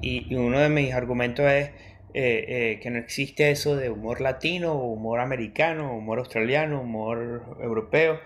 Y 0.00 0.34
uno 0.34 0.60
de 0.60 0.68
mis 0.68 0.92
argumentos 0.94 1.46
es 1.50 1.70
eh, 2.14 2.44
eh, 2.48 2.80
que 2.80 2.90
no 2.90 2.98
existe 2.98 3.50
eso 3.50 3.76
de 3.76 3.90
humor 3.90 4.20
latino, 4.20 4.74
humor 4.74 5.20
americano, 5.20 5.94
humor 5.94 6.18
australiano, 6.20 6.80
humor 6.80 7.56
europeo, 7.60 8.18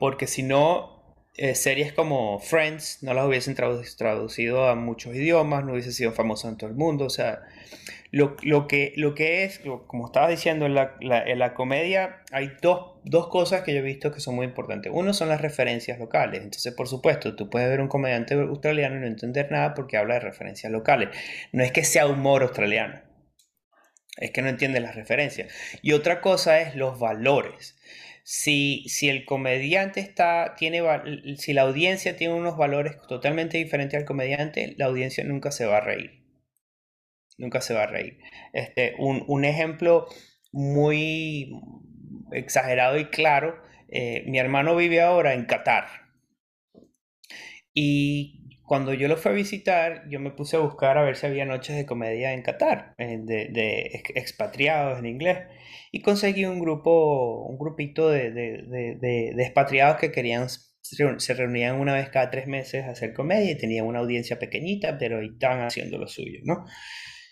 porque 0.00 0.26
si 0.26 0.42
no, 0.42 1.02
eh, 1.36 1.54
series 1.54 1.92
como 1.92 2.40
Friends 2.40 3.02
no 3.02 3.14
las 3.14 3.26
hubiesen 3.26 3.54
traducido 3.54 4.66
a 4.68 4.74
muchos 4.74 5.14
idiomas, 5.14 5.64
no 5.64 5.72
hubiese 5.72 5.92
sido 5.92 6.12
famosas 6.12 6.50
en 6.52 6.58
todo 6.58 6.70
el 6.70 6.76
mundo, 6.76 7.04
o 7.04 7.10
sea, 7.10 7.42
lo, 8.10 8.36
que, 8.66 8.92
lo 8.96 9.14
que 9.14 9.44
es, 9.44 9.60
como 9.86 10.06
estaba 10.06 10.28
diciendo, 10.28 10.66
en 10.66 10.74
la, 10.74 10.96
en 11.00 11.38
la 11.38 11.54
comedia 11.54 12.22
hay 12.32 12.52
dos, 12.60 12.96
dos, 13.04 13.28
cosas 13.28 13.62
que 13.62 13.72
yo 13.72 13.80
he 13.80 13.82
visto 13.82 14.10
que 14.10 14.20
son 14.20 14.34
muy 14.34 14.46
importantes. 14.46 14.90
Uno 14.94 15.12
son 15.12 15.28
las 15.28 15.42
referencias 15.42 15.98
locales. 15.98 16.42
Entonces, 16.42 16.72
por 16.72 16.88
supuesto, 16.88 17.36
tú 17.36 17.50
puedes 17.50 17.68
ver 17.68 17.82
un 17.82 17.88
comediante 17.88 18.34
australiano 18.34 18.96
y 18.96 19.00
no 19.00 19.06
entender 19.06 19.52
nada 19.52 19.74
porque 19.74 19.98
habla 19.98 20.14
de 20.14 20.20
referencias 20.20 20.72
locales. 20.72 21.10
No 21.52 21.62
es 21.62 21.70
que 21.70 21.84
sea 21.84 22.06
humor 22.06 22.42
australiano 22.42 23.07
es 24.18 24.30
que 24.32 24.42
no 24.42 24.48
entiende 24.48 24.80
las 24.80 24.94
referencias. 24.94 25.52
Y 25.82 25.92
otra 25.92 26.20
cosa 26.20 26.60
es 26.60 26.74
los 26.74 26.98
valores. 26.98 27.78
Si, 28.24 28.84
si 28.88 29.08
el 29.08 29.24
comediante 29.24 30.00
está, 30.00 30.54
tiene, 30.56 30.82
si 31.38 31.54
la 31.54 31.62
audiencia 31.62 32.16
tiene 32.16 32.34
unos 32.34 32.56
valores 32.56 32.96
totalmente 33.08 33.56
diferentes 33.56 33.98
al 33.98 34.04
comediante, 34.04 34.74
la 34.76 34.86
audiencia 34.86 35.24
nunca 35.24 35.50
se 35.50 35.64
va 35.64 35.78
a 35.78 35.80
reír. 35.80 36.24
Nunca 37.38 37.60
se 37.60 37.72
va 37.72 37.84
a 37.84 37.86
reír. 37.86 38.18
Este, 38.52 38.94
un, 38.98 39.44
ejemplo 39.44 40.06
muy 40.52 41.52
exagerado 42.32 42.98
y 42.98 43.06
claro, 43.06 43.62
eh, 43.88 44.24
mi 44.26 44.38
hermano 44.38 44.76
vive 44.76 45.00
ahora 45.00 45.32
en 45.32 45.46
Qatar. 45.46 45.86
Y 47.72 48.37
cuando 48.68 48.92
yo 48.92 49.08
lo 49.08 49.16
fui 49.16 49.32
a 49.32 49.34
visitar, 49.34 50.04
yo 50.10 50.20
me 50.20 50.30
puse 50.30 50.56
a 50.56 50.60
buscar 50.60 50.98
a 50.98 51.02
ver 51.02 51.16
si 51.16 51.24
había 51.26 51.46
noches 51.46 51.74
de 51.74 51.86
comedia 51.86 52.34
en 52.34 52.42
Qatar, 52.42 52.94
eh, 52.98 53.18
de, 53.18 54.02
expatriados 54.14 54.98
en 54.98 55.06
inglés, 55.06 55.38
y 55.90 56.02
conseguí 56.02 56.44
un 56.44 56.60
grupo, 56.60 57.46
un 57.46 57.58
grupito 57.58 58.10
de, 58.10 58.30
de, 58.30 59.34
expatriados 59.38 59.96
que 59.96 60.12
querían, 60.12 60.48
se 60.82 61.34
reunían 61.34 61.80
una 61.80 61.94
vez 61.94 62.10
cada 62.10 62.30
tres 62.30 62.46
meses 62.46 62.84
a 62.84 62.90
hacer 62.90 63.14
comedia 63.14 63.50
y 63.50 63.56
tenían 63.56 63.86
una 63.86 64.00
audiencia 64.00 64.38
pequeñita, 64.38 64.98
pero 64.98 65.22
estaban 65.22 65.62
haciendo 65.62 65.96
lo 65.96 66.06
suyo, 66.06 66.40
¿no? 66.44 66.66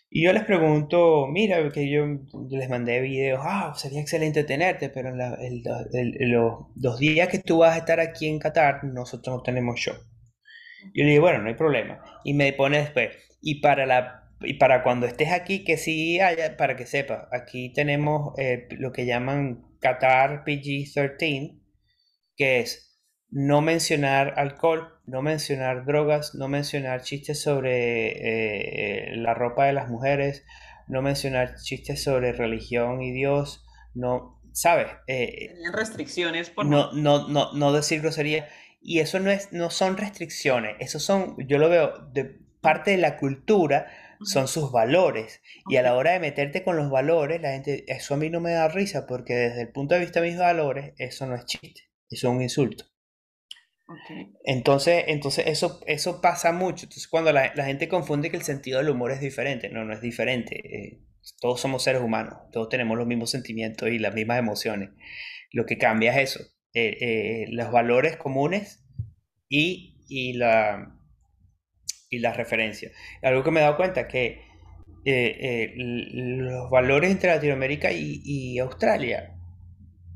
Y 0.09 0.25
yo 0.25 0.33
les 0.33 0.45
pregunto, 0.45 1.27
mira, 1.27 1.71
que 1.71 1.91
yo 1.91 2.07
les 2.49 2.71
mandé 2.71 3.01
videos, 3.03 3.41
ah, 3.43 3.75
sería 3.77 4.01
excelente 4.01 4.45
tenerte, 4.45 4.89
pero 4.89 5.11
en 5.11 6.33
los 6.33 6.55
dos 6.75 6.99
días 6.99 7.29
que 7.29 7.41
tú 7.41 7.59
vas 7.59 7.75
a 7.75 7.79
estar 7.79 8.01
aquí 8.01 8.27
en 8.27 8.39
Qatar, 8.39 8.85
nosotros 8.85 9.37
no 9.37 9.43
tenemos 9.43 9.79
show. 9.79 9.97
Yo 10.95 11.05
le 11.05 11.11
digo, 11.11 11.23
bueno, 11.23 11.43
no 11.43 11.49
hay 11.49 11.55
problema. 11.55 12.03
Y 12.25 12.35
me 12.35 12.53
pone 12.53 12.79
después, 12.79 13.11
y 13.41 13.61
para 13.61 13.87
la 13.87 14.27
y 14.41 14.55
para 14.55 14.83
cuando 14.83 15.07
estés 15.07 15.33
aquí, 15.33 15.65
que 15.65 15.77
sí 15.77 16.21
haya, 16.21 16.57
para 16.57 16.77
que 16.77 16.87
sepa, 16.87 17.29
aquí 17.33 17.73
tenemos 17.73 18.39
eh, 18.39 18.69
lo 18.79 18.93
que 18.93 19.07
llaman 19.07 19.65
Qatar 19.81 20.45
PG-13, 20.45 21.61
que 22.37 22.61
es 22.61 23.01
no 23.31 23.63
mencionar 23.63 24.35
alcohol, 24.37 25.01
no 25.07 25.23
mencionar 25.23 25.87
drogas, 25.87 26.35
no 26.35 26.49
mencionar 26.49 27.03
chistes 27.03 27.41
sobre 27.41 28.09
eh, 28.09 29.13
eh, 29.13 29.17
la 29.17 29.35
ropa 29.35 29.67
de 29.67 29.73
las 29.73 29.89
mujeres, 29.89 30.45
no 30.87 31.03
mencionar 31.03 31.57
chistes 31.57 32.03
sobre 32.03 32.33
religión 32.33 33.03
y 33.03 33.13
Dios, 33.13 33.65
no, 33.95 34.43
¿sabes? 34.53 34.89
Tenían 35.07 35.73
restricciones 35.73 36.51
por 36.51 36.67
no, 36.67 36.93
no, 36.93 37.29
no, 37.29 37.53
no 37.55 37.73
decir 37.73 38.03
grosería. 38.03 38.49
Y 38.89 39.01
eso 39.01 39.19
no, 39.19 39.33
es, 39.33 39.53
no 39.53 39.69
son 39.71 39.97
restricciones, 39.97 40.77
eso 40.79 41.01
son, 41.01 41.37
yo 41.49 41.59
lo 41.59 41.69
veo, 41.69 41.93
de 42.13 42.39
parte 42.61 42.93
de 42.93 42.99
la 42.99 43.17
cultura, 43.17 43.89
son 44.23 44.47
sus 44.47 44.71
valores. 44.71 45.43
Y 45.69 45.75
a 45.75 45.83
la 45.83 45.97
hora 45.97 46.13
de 46.13 46.21
meterte 46.21 46.63
con 46.63 46.77
los 46.77 46.89
valores, 46.89 47.43
la 47.43 47.51
gente, 47.51 47.85
eso 47.89 48.15
a 48.15 48.17
mí 48.17 48.31
no 48.31 48.41
me 48.41 48.53
da 48.53 48.69
risa, 48.69 49.05
porque 49.09 49.35
desde 49.35 49.63
el 49.63 49.73
punto 49.73 49.97
de 49.97 50.03
vista 50.03 50.21
de 50.21 50.29
mis 50.29 50.39
valores, 50.39 50.95
eso 50.99 51.27
no 51.27 51.35
es 51.35 51.47
chiste, 51.47 51.91
eso 52.09 52.29
es 52.29 52.33
un 52.33 52.43
insulto. 52.43 52.85
Entonces, 54.45 55.03
entonces 55.09 55.47
eso, 55.49 55.81
eso 55.89 56.21
pasa 56.21 56.53
mucho. 56.53 56.85
Entonces, 56.87 57.09
cuando 57.09 57.33
la, 57.33 57.51
gente 57.65 57.89
confunde 57.89 58.31
que 58.31 58.37
el 58.37 58.45
sentido 58.45 58.79
del 58.79 58.91
humor 58.91 59.11
es 59.11 59.21
diferente, 59.21 59.69
no, 59.69 59.85
no 59.85 59.95
es 59.95 60.01
diferente. 60.01 60.61
Eh, 60.65 61.01
todos 61.41 61.61
somos 61.61 61.83
seres 61.83 62.03
humanos, 62.03 62.35
todos 62.53 62.69
tenemos 62.69 62.97
los 62.97 63.09
mismos 63.09 63.33
sentimientos 63.33 63.89
y 63.89 63.99
las 63.99 64.15
mismas 64.15 64.39
emociones. 64.39 64.91
Lo 65.51 65.67
que 65.67 65.77
cambia 65.77 66.21
es 66.21 66.37
eso, 66.37 66.56
eh, 66.79 66.99
eh, 67.01 67.47
los 67.53 67.73
valores 67.73 68.19
comunes 68.19 68.85
y, 69.49 69.97
y, 70.11 70.35
la, 70.35 70.95
y 72.11 72.19
las 72.19 72.37
referencias. 72.37 72.93
Algo 73.23 73.43
que 73.43 73.51
me 73.51 73.61
he 73.61 73.63
dado 73.63 73.79
cuenta 73.79 74.07
que 74.07 74.43
eh, 75.07 75.73
los 75.75 76.69
valores 76.69 77.11
entre 77.11 77.31
Latinoamérica 77.31 77.93
y, 77.93 78.59
Australia 78.59 79.39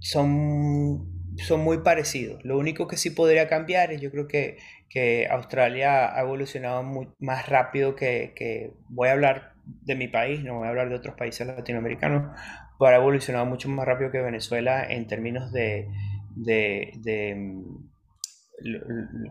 son, 0.00 1.32
son 1.38 1.60
muy 1.62 1.78
parecidos. 1.78 2.44
Lo 2.44 2.58
único 2.58 2.86
que 2.86 2.98
sí 2.98 3.08
podría 3.08 3.48
cambiar 3.48 3.90
es 3.90 4.02
yo 4.02 4.10
creo 4.10 4.28
que, 4.28 4.58
que 4.90 5.28
Australia 5.30 6.14
ha 6.14 6.20
evolucionado 6.20 6.82
más 7.20 7.48
rápido 7.48 7.96
que, 7.96 8.34
que, 8.36 8.74
voy 8.90 9.08
a 9.08 9.12
hablar 9.12 9.54
de 9.64 9.94
mi 9.94 10.08
país, 10.08 10.44
no 10.44 10.58
voy 10.58 10.66
a 10.66 10.68
hablar 10.68 10.90
de 10.90 10.96
otros 10.96 11.14
países 11.14 11.46
latinoamericanos, 11.46 12.36
pero 12.78 12.90
ha 12.90 12.96
evolucionado 12.96 13.46
mucho 13.46 13.70
más 13.70 13.86
rápido 13.86 14.10
que 14.10 14.20
Venezuela 14.20 14.84
en 14.86 15.06
términos 15.06 15.52
de, 15.52 15.88
de, 16.36 16.92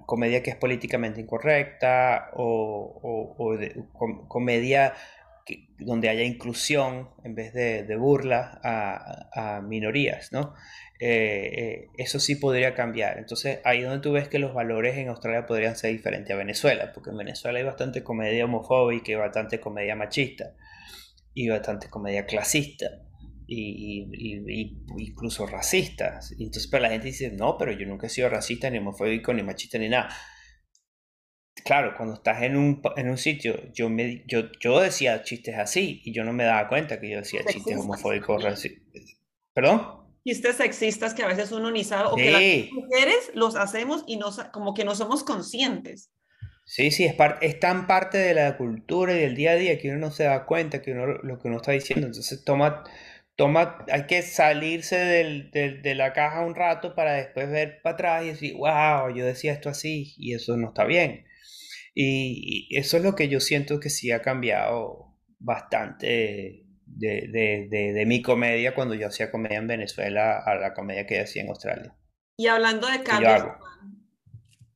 comedia 0.05 0.41
que 0.41 0.49
es 0.49 0.55
políticamente 0.55 1.21
incorrecta 1.21 2.31
o, 2.33 3.55
comedia 4.27 4.93
donde 5.79 6.09
haya 6.09 6.23
inclusión 6.23 7.09
en 7.23 7.35
vez 7.35 7.53
de, 7.53 7.95
burla 7.95 8.59
a, 8.63 9.61
minorías, 9.61 10.31
¿no? 10.31 10.53
Eh, 11.01 11.51
eh, 11.53 11.87
eso 11.97 12.19
sí 12.19 12.35
podría 12.35 12.73
cambiar. 12.73 13.19
Entonces, 13.19 13.59
ahí 13.63 13.81
donde 13.81 13.99
tú 13.99 14.11
ves 14.11 14.27
que 14.27 14.37
los 14.37 14.53
valores 14.53 14.97
en 14.97 15.07
Australia 15.07 15.45
podrían 15.45 15.77
ser 15.77 15.93
diferentes 15.93 16.33
a 16.33 16.37
Venezuela, 16.37 16.91
porque 16.93 17.11
en 17.11 17.17
Venezuela 17.17 17.57
hay 17.57 17.65
bastante 17.65 18.03
comedia 18.03 18.45
homofóbica 18.45 19.11
y 19.11 19.15
bastante 19.15 19.61
comedia 19.61 19.95
machista 19.95 20.55
y 21.33 21.47
bastante 21.47 21.89
comedia 21.89 22.25
clasista 22.25 23.08
y, 23.49 24.83
incluso 24.97 25.45
racistas. 25.47 26.33
Y 26.37 26.43
entonces 26.43 26.69
para 26.69 26.83
la 26.83 26.89
gente 26.89 27.07
dice, 27.07 27.31
no, 27.31 27.57
pero 27.57 27.71
yo 27.71 27.87
nunca 27.87 28.07
he 28.07 28.09
sido 28.09 28.29
racista, 28.29 28.69
ni 28.69 28.77
homofóbico, 28.77 29.33
ni 29.33 29.43
machista, 29.43 29.77
ni 29.77 29.89
nada. 29.89 30.09
Claro, 31.65 31.93
cuando 31.97 32.15
estás 32.15 32.41
en 32.43 32.55
un, 32.55 32.81
en 32.95 33.09
un 33.09 33.17
sitio, 33.17 33.71
yo, 33.73 33.89
me, 33.89 34.23
yo, 34.27 34.51
yo 34.59 34.79
decía 34.79 35.23
chistes 35.23 35.57
así 35.57 36.01
y 36.05 36.13
yo 36.13 36.23
no 36.23 36.31
me 36.31 36.45
daba 36.45 36.67
cuenta 36.69 36.99
que 36.99 37.09
yo 37.09 37.17
decía 37.17 37.41
chistes 37.45 37.77
homofóbicos, 37.77 38.43
racistas. 38.43 39.19
¿Perdón? 39.53 39.99
Chistes 40.25 40.57
sexistas 40.57 41.13
que 41.13 41.23
a 41.23 41.27
veces 41.27 41.51
uno 41.51 41.71
ni 41.71 41.83
sabe, 41.83 42.09
o 42.11 42.15
que 42.15 42.31
las 42.31 42.71
mujeres 42.71 43.31
los 43.33 43.55
hacemos 43.55 44.03
y 44.07 44.17
no, 44.17 44.29
como 44.53 44.73
que 44.73 44.85
no 44.85 44.95
somos 44.95 45.23
conscientes. 45.23 46.11
Sí, 46.65 46.91
sí, 46.91 47.03
es, 47.03 47.15
parte, 47.15 47.47
es 47.47 47.59
tan 47.59 47.87
parte 47.87 48.19
de 48.19 48.35
la 48.35 48.55
cultura 48.55 49.15
y 49.15 49.19
del 49.21 49.35
día 49.35 49.51
a 49.51 49.55
día 49.55 49.79
que 49.79 49.89
uno 49.89 49.97
no 49.97 50.11
se 50.11 50.25
da 50.25 50.45
cuenta 50.45 50.83
que 50.83 50.91
uno 50.91 51.07
lo 51.07 51.39
que 51.39 51.47
uno 51.47 51.57
está 51.57 51.71
diciendo. 51.71 52.05
Entonces 52.05 52.43
toma 52.45 52.83
toma, 53.39 53.85
hay 53.89 54.05
que 54.05 54.21
salirse 54.21 54.97
de 54.97 55.95
la 55.95 56.11
caja 56.11 56.45
un 56.45 56.55
rato 56.55 56.93
para 56.93 57.13
después 57.13 57.49
ver 57.49 57.79
para 57.81 57.93
atrás 57.93 58.23
y 58.25 58.27
decir, 58.27 58.53
wow, 58.55 59.15
yo 59.15 59.25
decía 59.25 59.53
esto 59.53 59.69
así 59.69 60.13
y 60.17 60.33
eso 60.33 60.57
no 60.57 60.67
está 60.67 60.83
bien. 60.83 61.25
Y, 61.95 62.67
eso 62.77 62.97
es 62.97 63.03
lo 63.03 63.15
que 63.15 63.29
yo 63.29 63.39
siento 63.39 63.79
que 63.79 63.89
sí 63.89 64.11
ha 64.11 64.21
cambiado 64.21 65.15
bastante 65.39 66.65
de, 66.85 68.03
mi 68.05 68.21
comedia 68.21 68.75
cuando 68.75 68.93
yo 68.93 69.07
hacía 69.07 69.31
comedia 69.31 69.59
en 69.59 69.67
Venezuela 69.67 70.43
a 70.45 70.55
la 70.55 70.73
comedia 70.73 71.07
que 71.07 71.21
hacía 71.21 71.43
en 71.43 71.47
Australia. 71.47 71.95
Y 72.35 72.47
hablando 72.47 72.87
de 72.87 73.03
cambios, 73.03 73.43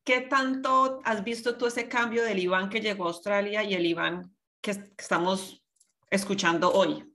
¿qué 0.05 0.21
tanto 0.21 1.01
has 1.03 1.25
visto 1.25 1.57
tú 1.57 1.67
ese 1.67 1.89
cambio 1.89 2.23
del 2.23 2.39
Iván 2.39 2.69
que 2.69 2.79
llegó 2.79 3.03
a 3.03 3.07
Australia 3.07 3.61
y 3.61 3.73
el 3.73 3.85
Iván 3.85 4.33
que 4.61 4.71
estamos 4.71 5.61
escuchando 6.09 6.71
hoy? 6.71 7.12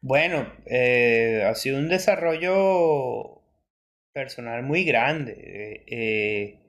Bueno, 0.00 0.52
eh, 0.66 1.42
ha 1.44 1.54
sido 1.54 1.78
un 1.78 1.88
desarrollo 1.88 3.42
personal 4.12 4.62
muy 4.62 4.84
grande. 4.84 5.84
Eh, 5.88 6.60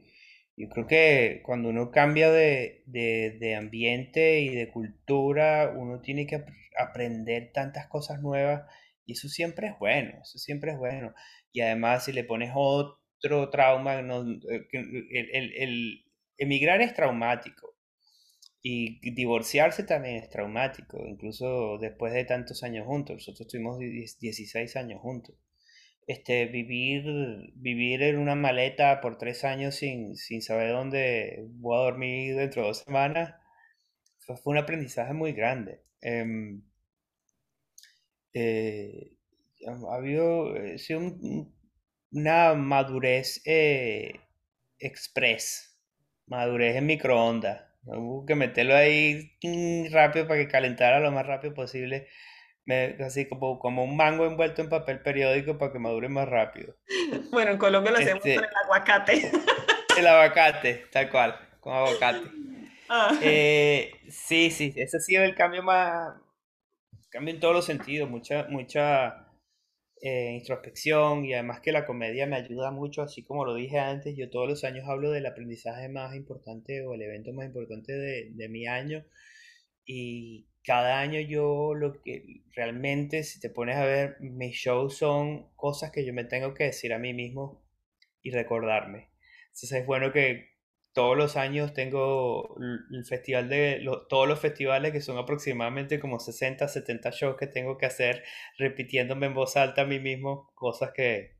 yo 0.58 0.70
creo 0.70 0.88
que 0.88 1.42
cuando 1.46 1.70
uno 1.70 1.92
cambia 1.92 2.32
de, 2.32 3.56
ambiente 3.58 4.42
y 4.42 4.50
de 4.50 4.70
cultura, 4.72 5.74
uno 5.76 6.02
tiene 6.02 6.26
que 6.28 6.44
aprender 6.78 7.52
tantas 7.54 7.88
cosas 7.88 8.22
nuevas 8.22 8.64
y 9.06 9.14
eso 9.14 9.30
siempre 9.30 9.68
es 9.68 9.80
bueno, 9.80 10.20
eso 10.22 10.40
siempre 10.40 10.72
es 10.72 10.78
bueno. 10.78 11.14
Y 11.52 11.62
además 11.62 12.06
si 12.06 12.14
le 12.14 12.24
pones 12.24 12.52
otro 12.56 13.50
trauma, 13.52 14.00
eh, 14.00 14.68
el 14.72 16.06
emigrar 16.38 16.82
es 16.82 16.94
traumático. 16.94 17.79
Y 18.62 19.12
divorciarse 19.12 19.84
también 19.84 20.18
es 20.18 20.30
traumático, 20.30 21.05
incluso 21.07 21.78
después 21.80 22.14
de 22.14 22.26
tantos 22.26 22.64
años 22.64 22.86
juntos. 22.86 23.16
Nosotros 23.16 23.41
estuvimos 23.41 23.80
16 23.80 24.76
años 24.76 25.01
juntos. 25.01 25.36
Este, 26.07 26.45
vivir, 26.47 27.03
vivir 27.55 28.01
en 28.03 28.18
una 28.18 28.36
maleta 28.36 28.99
por 28.99 29.18
tres 29.18 29.45
años 29.45 29.76
sin, 29.76 30.16
sin 30.16 30.41
saber 30.41 30.72
dónde 30.72 31.45
voy 31.51 31.78
a 31.78 31.84
dormir 31.84 32.36
dentro 32.36 32.64
de 32.64 32.68
dos 32.70 32.80
semanas 32.80 33.36
fue, 34.20 34.36
un 34.45 34.57
aprendizaje 34.57 35.14
muy 35.14 35.34
grande. 35.34 35.84
Em, 36.01 36.64
eh, 38.34 39.12
ha 39.68 39.95
habido 39.95 40.55
eh, 40.55 40.78
sido 40.78 41.01
una 42.12 42.53
madurez 42.55 43.41
eh, 43.45 44.14
express, 44.80 45.80
madurez 46.28 46.76
en 46.76 46.86
microondas 46.86 47.68
Hubo 47.84 48.26
que 48.26 48.36
meterlo 48.36 48.76
ahí 48.76 49.32
rápido 49.92 50.28
para 50.28 50.40
que 50.40 50.48
calentara 50.48 51.00
lo 51.00 51.12
más 51.12 51.26
rápido 51.26 51.54
posible. 51.54 52.08
así 53.04 53.28
como, 53.28 53.60
como 53.60 53.84
un 53.84 53.96
mango 53.96 54.26
envuelto 54.26 54.62
en 54.62 54.70
papel 54.70 55.02
periódico 55.02 55.58
para 55.58 55.72
que 55.72 55.80
madure 55.80 56.10
más 56.10 56.28
rápido. 56.28 56.76
Bueno, 57.32 57.52
en 57.52 57.58
Colombia 57.58 57.92
lo 57.92 57.98
hacemos 57.98 58.22
con 58.22 58.32
este 58.32 58.46
el 58.46 58.56
aguacate. 58.64 59.32
El 59.98 60.08
aguacate, 60.08 60.86
tal 60.92 61.10
cual, 61.10 61.36
con 61.60 61.74
aguacate. 61.74 62.22
Ah. 62.92 63.16
Eh, 63.22 63.92
sí, 64.10 64.50
sí, 64.50 64.74
ese 64.76 64.98
ha 64.98 65.00
sido 65.00 65.24
el 65.24 65.36
cambio 65.36 65.62
más, 65.62 66.12
cambio 67.12 67.36
en 67.36 67.40
todos 67.40 67.54
los 67.54 67.66
sentidos, 67.66 68.10
mucha, 68.10 68.48
mucha 68.50 69.29
eh, 70.02 70.32
introspección 70.34 71.26
y 71.26 71.34
además 71.34 71.60
que 71.62 71.72
la 71.72 71.86
comedia 71.86 72.26
me 72.26 72.38
ayuda 72.38 72.72
mucho, 72.72 73.02
así 73.02 73.24
como 73.24 73.45
lo 73.45 73.56
dije 73.56 73.80
antes, 73.80 74.16
yo 74.16 74.30
todos 74.30 74.47
los 74.47 74.64
años 74.64 74.88
hablo 74.88 75.12
del 75.12 75.26
aprendizaje 75.26 75.89
más 75.89 76.16
importante 76.16 76.82
o 76.86 76.93
el 76.93 77.02
evento 77.02 77.34
más 77.34 77.45
importante 77.45 77.93
de, 77.93 78.30
de 78.32 78.50
mi 78.50 78.68
año 78.68 79.06
y 79.86 80.47
cada 80.64 81.00
año 81.00 81.20
yo 81.20 81.74
lo 81.74 82.02
que 82.02 82.43
realmente, 82.56 83.24
si 83.24 83.39
te 83.39 83.50
pones 83.50 83.76
a 83.78 83.86
ver, 83.86 84.18
mis 84.20 84.56
shows 84.56 84.97
son 84.97 85.50
cosas 85.56 85.91
que 85.91 86.06
yo 86.06 86.14
me 86.14 86.26
tengo 86.26 86.54
que 86.54 86.66
decir 86.66 86.93
a 86.93 87.00
mí 87.00 87.14
mismo 87.14 87.64
y 88.22 88.32
recordarme. 88.32 89.10
Entonces 89.47 89.72
es 89.72 89.86
bueno 89.86 90.12
que 90.12 90.50
todos 90.94 91.16
los 91.16 91.38
años 91.38 91.74
tengo 91.74 92.58
el 92.92 93.06
festival 93.06 93.50
de 93.50 93.86
todos 94.10 94.28
los 94.28 94.40
festivales 94.40 94.92
que 94.92 95.02
son 95.02 95.18
aproximadamente 95.18 96.00
como 96.00 96.20
60, 96.20 96.68
70 96.68 97.12
shows 97.12 97.38
que 97.38 97.48
tengo 97.48 97.78
que 97.78 97.86
hacer 97.86 98.24
repitiéndome 98.58 99.28
en 99.28 99.34
voz 99.34 99.56
alta 99.56 99.84
a 99.84 99.86
mí 99.86 100.00
mismo 100.00 100.52
cosas 100.56 100.92
que 100.94 101.38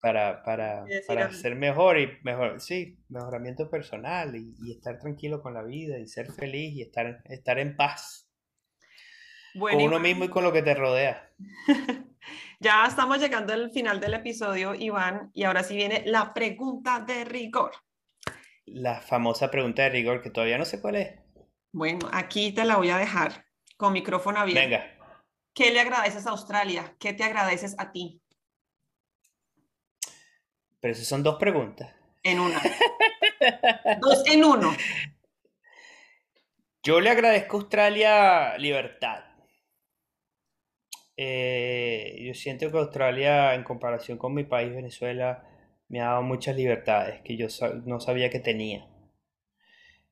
para, 0.00 0.42
para, 0.44 0.84
para 1.06 1.32
ser 1.32 1.56
mejor 1.56 1.98
y 1.98 2.08
mejor, 2.22 2.60
sí, 2.60 3.02
mejoramiento 3.08 3.68
personal 3.68 4.34
y, 4.36 4.70
estar 4.70 4.98
tranquilo 4.98 5.42
con 5.42 5.54
la 5.54 5.64
vida 5.64 5.98
y 5.98 6.06
ser 6.06 6.30
feliz 6.30 6.76
y 6.76 6.82
estar, 6.82 7.20
estar 7.24 7.58
en 7.58 7.76
paz. 7.76 8.30
Con 9.58 9.74
uno 9.74 9.98
mismo 9.98 10.24
y 10.24 10.28
con 10.28 10.44
lo 10.44 10.52
que 10.52 10.62
te 10.62 10.74
rodea. 10.74 11.32
ya 12.60 12.86
estamos 12.86 13.18
llegando 13.18 13.52
al 13.52 13.72
final 13.72 13.98
del 13.98 14.14
episodio, 14.14 14.72
Iván, 14.72 15.32
y 15.34 15.42
ahora 15.42 15.64
sí 15.64 15.74
viene 15.74 16.04
la 16.06 16.32
pregunta 16.32 17.00
de 17.00 17.24
rigor 17.24 17.72
la 18.72 19.00
famosa 19.00 19.50
pregunta 19.50 19.82
de 19.82 19.90
rigor 19.90 20.22
que 20.22 20.30
todavía 20.30 20.58
no 20.58 20.64
sé 20.64 20.80
cuál 20.80 20.96
es. 20.96 21.18
Bueno, 21.72 22.08
aquí 22.12 22.52
te 22.52 22.64
la 22.64 22.76
voy 22.76 22.90
a 22.90 22.98
dejar 22.98 23.44
con 23.76 23.92
micrófono 23.92 24.40
abierto. 24.40 24.60
Venga. 24.60 24.98
¿Qué 25.54 25.70
le 25.70 25.80
agradeces 25.80 26.26
a 26.26 26.30
Australia? 26.30 26.94
¿Qué 26.98 27.12
te 27.12 27.24
agradeces 27.24 27.74
a 27.78 27.90
ti? 27.92 28.22
Pero 30.80 30.92
esas 30.92 31.06
son 31.06 31.22
dos 31.22 31.36
preguntas. 31.36 31.94
En 32.22 32.38
una. 32.38 32.60
dos 34.00 34.24
en 34.26 34.44
uno. 34.44 34.76
Yo 36.82 37.00
le 37.00 37.10
agradezco 37.10 37.56
a 37.56 37.60
Australia 37.60 38.58
libertad. 38.58 39.24
Eh, 41.16 42.22
yo 42.24 42.34
siento 42.34 42.70
que 42.70 42.78
Australia, 42.78 43.54
en 43.54 43.64
comparación 43.64 44.18
con 44.18 44.34
mi 44.34 44.44
país, 44.44 44.72
Venezuela, 44.72 45.47
me 45.88 46.00
ha 46.00 46.06
dado 46.06 46.22
muchas 46.22 46.56
libertades 46.56 47.20
que 47.22 47.36
yo 47.36 47.46
no 47.86 48.00
sabía 48.00 48.30
que 48.30 48.40
tenía. 48.40 48.86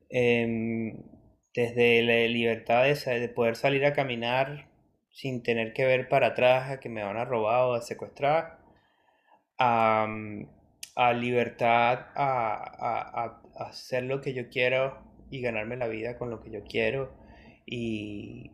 Em, 0.08 1.02
desde 1.54 2.02
la 2.02 2.14
libertad 2.28 2.84
de, 2.84 3.28
poder 3.28 3.56
salir 3.56 3.84
a 3.84 3.92
caminar 3.92 4.68
sin 5.10 5.42
tener 5.42 5.72
que 5.72 5.84
ver 5.86 6.08
para 6.08 6.28
atrás 6.28 6.70
a 6.70 6.80
que 6.80 6.88
me 6.88 7.02
van 7.02 7.16
a 7.16 7.24
robar 7.24 7.64
o 7.64 7.74
a 7.74 7.82
secuestrar, 7.82 8.58
a, 9.58 10.06
libertad 11.14 12.06
a, 12.14 13.40
hacer 13.56 14.04
lo 14.04 14.20
que 14.20 14.34
yo 14.34 14.48
quiero 14.50 14.98
y 15.30 15.40
ganarme 15.40 15.76
la 15.76 15.88
vida 15.88 16.18
con 16.18 16.30
lo 16.30 16.40
que 16.42 16.50
yo 16.50 16.62
quiero. 16.64 17.12
Y 17.66 18.52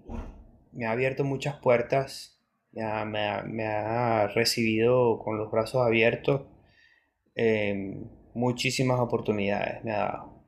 me 0.73 0.87
ha 0.87 0.93
abierto 0.93 1.25
muchas 1.25 1.57
puertas, 1.57 2.41
me 2.73 3.65
ha 3.67 4.29
recibido 4.29 5.19
con 5.19 5.39
los 5.39 5.51
brazos 5.51 5.87
abiertos 5.87 6.52
Em, 7.35 8.11
muchísimas 8.35 9.01
oportunidades 9.01 9.83
me 9.85 9.93
ha 9.93 9.99
dado. 9.99 10.45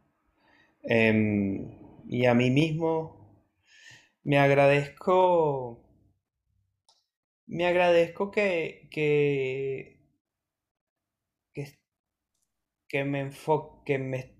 Em, 0.83 1.71
y 2.09 2.27
a 2.27 2.35
mí 2.35 2.51
mismo 2.51 3.25
me 4.25 4.39
agradezco, 4.39 5.83
me 7.47 7.67
agradezco 7.67 8.31
que, 8.31 8.89
que, 8.91 9.99
que, 12.89 13.05
me 13.05 13.21
enfoque, 13.21 13.99
me, 13.99 14.35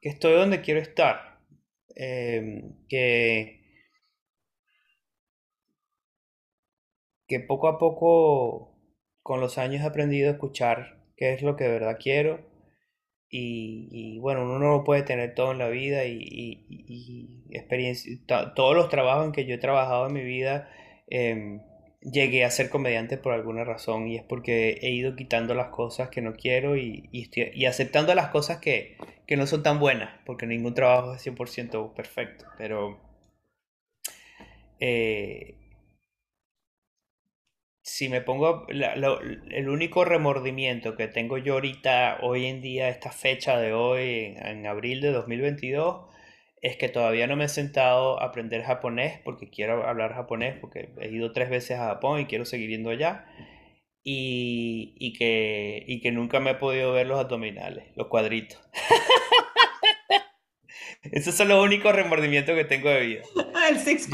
que 0.00 0.08
estoy 0.10 0.34
donde 0.34 0.62
quiero 0.62 0.80
estar. 0.80 1.40
Em, 1.94 2.74
que, 2.88 3.60
que 7.28 7.40
poco 7.40 7.68
a 7.68 7.78
poco, 7.78 8.78
con 9.22 9.40
los 9.40 9.58
años 9.58 9.82
he 9.82 9.86
aprendido 9.86 10.28
a 10.30 10.32
escuchar 10.32 11.01
qué 11.22 11.34
es 11.34 11.42
lo 11.42 11.54
que 11.54 11.64
de 11.64 11.70
verdad 11.70 11.98
quiero. 12.02 12.40
Y, 13.30 14.18
bueno, 14.18 14.42
uno 14.42 14.58
no 14.58 14.84
puede 14.84 15.02
tener 15.04 15.34
todo 15.34 15.52
en 15.52 15.58
la 15.58 15.68
vida 15.68 16.04
y, 16.04 16.18
y, 16.68 17.44
experiencia, 17.50 18.12
todos 18.54 18.74
los 18.74 18.88
trabajos 18.88 19.26
en 19.26 19.32
que 19.32 19.46
yo 19.46 19.54
he 19.54 19.58
trabajado 19.58 20.08
en 20.08 20.12
mi 20.14 20.24
vida, 20.24 20.68
em, 21.08 21.62
llegué 22.00 22.44
a 22.44 22.50
ser 22.50 22.68
comediante 22.70 23.16
por 23.18 23.32
alguna 23.32 23.64
razón 23.64 24.08
y 24.08 24.16
es 24.16 24.24
porque 24.24 24.80
he 24.82 24.90
ido 24.90 25.14
quitando 25.16 25.54
las 25.54 25.68
cosas 25.68 26.10
que 26.10 26.20
no 26.20 26.34
quiero 26.34 26.76
y, 26.76 27.08
aceptando 27.66 28.14
las 28.14 28.28
cosas 28.28 28.58
que, 28.58 28.96
que, 29.26 29.36
no 29.36 29.46
son 29.46 29.62
tan 29.62 29.78
buenas, 29.78 30.10
porque 30.26 30.46
ningún 30.46 30.74
trabajo 30.74 31.14
es 31.14 31.24
100% 31.24 31.94
perfecto, 31.94 32.46
pero 32.58 33.00
eh, 34.80 35.54
si 37.82 38.08
me 38.08 38.20
pongo 38.20 38.66
el 38.68 39.68
único 39.68 40.04
remordimiento 40.04 40.96
que 40.96 41.08
tengo 41.08 41.36
yo 41.38 41.54
ahorita, 41.54 42.18
hoy 42.22 42.46
en 42.46 42.62
día, 42.62 42.88
esta 42.88 43.10
fecha 43.10 43.58
de 43.58 43.72
hoy, 43.72 44.34
en, 44.36 44.66
abril 44.66 45.00
de 45.00 45.10
2022, 45.10 46.06
es 46.60 46.76
que 46.76 46.88
todavía 46.88 47.26
no 47.26 47.34
me 47.34 47.46
he 47.46 47.48
sentado 47.48 48.22
a 48.22 48.26
aprender 48.26 48.62
japonés 48.62 49.18
porque 49.24 49.50
quiero 49.50 49.86
hablar 49.86 50.14
japonés, 50.14 50.56
porque 50.60 50.90
he 51.00 51.08
ido 51.08 51.32
tres 51.32 51.50
veces 51.50 51.78
a 51.78 51.88
Japón 51.88 52.20
y 52.20 52.26
quiero 52.26 52.44
seguir 52.44 52.70
yendo 52.70 52.90
allá. 52.90 53.26
Y, 54.04 54.94
y, 54.98 55.12
que, 55.12 55.84
y 55.86 56.00
que 56.00 56.10
nunca 56.10 56.40
me 56.40 56.52
he 56.52 56.54
podido 56.56 56.92
ver 56.92 57.06
los 57.06 57.20
abdominales, 57.20 57.84
los 57.96 58.08
cuadritos. 58.08 58.60
Esos 61.02 61.34
son 61.34 61.48
los 61.48 61.62
únicos 61.62 61.94
remordimientos 61.94 62.56
que 62.56 62.64
tengo 62.64 62.90
de 62.90 63.00
vida. 63.00 63.22
El 63.68 63.78
six 63.78 64.08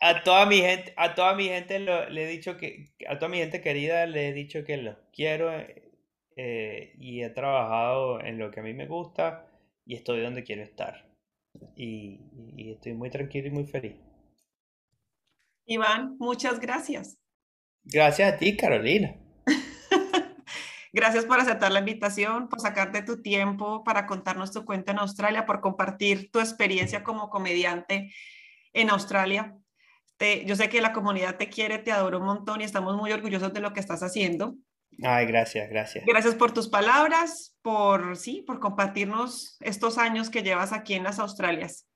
a 0.00 0.22
toda 0.22 0.46
mi 0.46 0.58
gente, 0.58 0.92
a 0.96 1.14
toda 1.14 1.34
mi 1.34 1.48
gente 1.48 1.80
le 1.80 2.24
he 2.24 2.26
dicho 2.26 2.56
que, 2.56 2.92
a 3.08 3.18
toda 3.18 3.28
mi 3.28 3.38
gente 3.38 3.60
querida 3.60 4.06
le 4.06 4.28
he 4.28 4.32
dicho 4.32 4.64
que 4.64 4.76
los 4.76 4.96
quiero 5.12 5.50
eh, 6.36 6.94
y 6.98 7.22
he 7.22 7.30
trabajado 7.30 8.20
en 8.20 8.38
lo 8.38 8.50
que 8.50 8.60
a 8.60 8.62
mí 8.62 8.74
me 8.74 8.86
gusta 8.86 9.46
y 9.84 9.96
estoy 9.96 10.20
donde 10.20 10.44
quiero 10.44 10.62
estar. 10.62 11.08
Y, 11.74 12.20
y 12.56 12.72
estoy 12.72 12.94
muy 12.94 13.10
tranquilo 13.10 13.48
y 13.48 13.50
muy 13.50 13.64
feliz. 13.64 13.96
Iván, 15.66 16.16
muchas 16.18 16.60
gracias. 16.60 17.18
Gracias 17.82 18.32
a 18.34 18.36
ti, 18.38 18.56
Carolina. 18.56 19.16
Gracias 20.92 21.26
por 21.26 21.38
aceptar 21.38 21.70
la 21.70 21.80
invitación, 21.80 22.48
por 22.48 22.60
sacarte 22.60 23.02
tu 23.02 23.20
tiempo 23.20 23.84
para 23.84 24.06
contarnos 24.06 24.52
tu 24.52 24.64
cuenta 24.64 24.92
en 24.92 24.98
Australia, 24.98 25.44
por 25.44 25.60
compartir 25.60 26.30
tu 26.30 26.40
experiencia 26.40 27.02
como 27.02 27.28
comediante 27.28 28.10
en 28.72 28.90
Australia 28.90 29.58
yo 30.46 30.56
sé 30.56 30.68
que 30.68 30.80
la 30.80 30.92
comunidad 30.92 31.36
te 31.36 31.48
quiere, 31.48 31.78
te 31.78 31.92
adora 31.92 32.18
un 32.18 32.26
montón 32.26 32.60
y 32.60 32.64
estamos 32.64 32.96
muy 32.96 33.12
orgullosos 33.12 33.52
de 33.52 33.60
lo 33.60 33.72
que 33.72 33.80
estás 33.80 34.02
haciendo. 34.02 34.54
Ay, 35.02 35.26
gracias, 35.26 35.68
gracias. 35.68 36.04
Gracias 36.06 36.34
por 36.34 36.52
tus 36.52 36.68
palabras, 36.68 37.56
por 37.62 38.16
sí, 38.16 38.42
por 38.46 38.58
compartirnos 38.58 39.56
estos 39.60 39.96
años 39.96 40.30
que 40.30 40.42
llevas 40.42 40.72
aquí 40.72 40.94
en 40.94 41.04
las 41.04 41.18
Australias. 41.18 41.86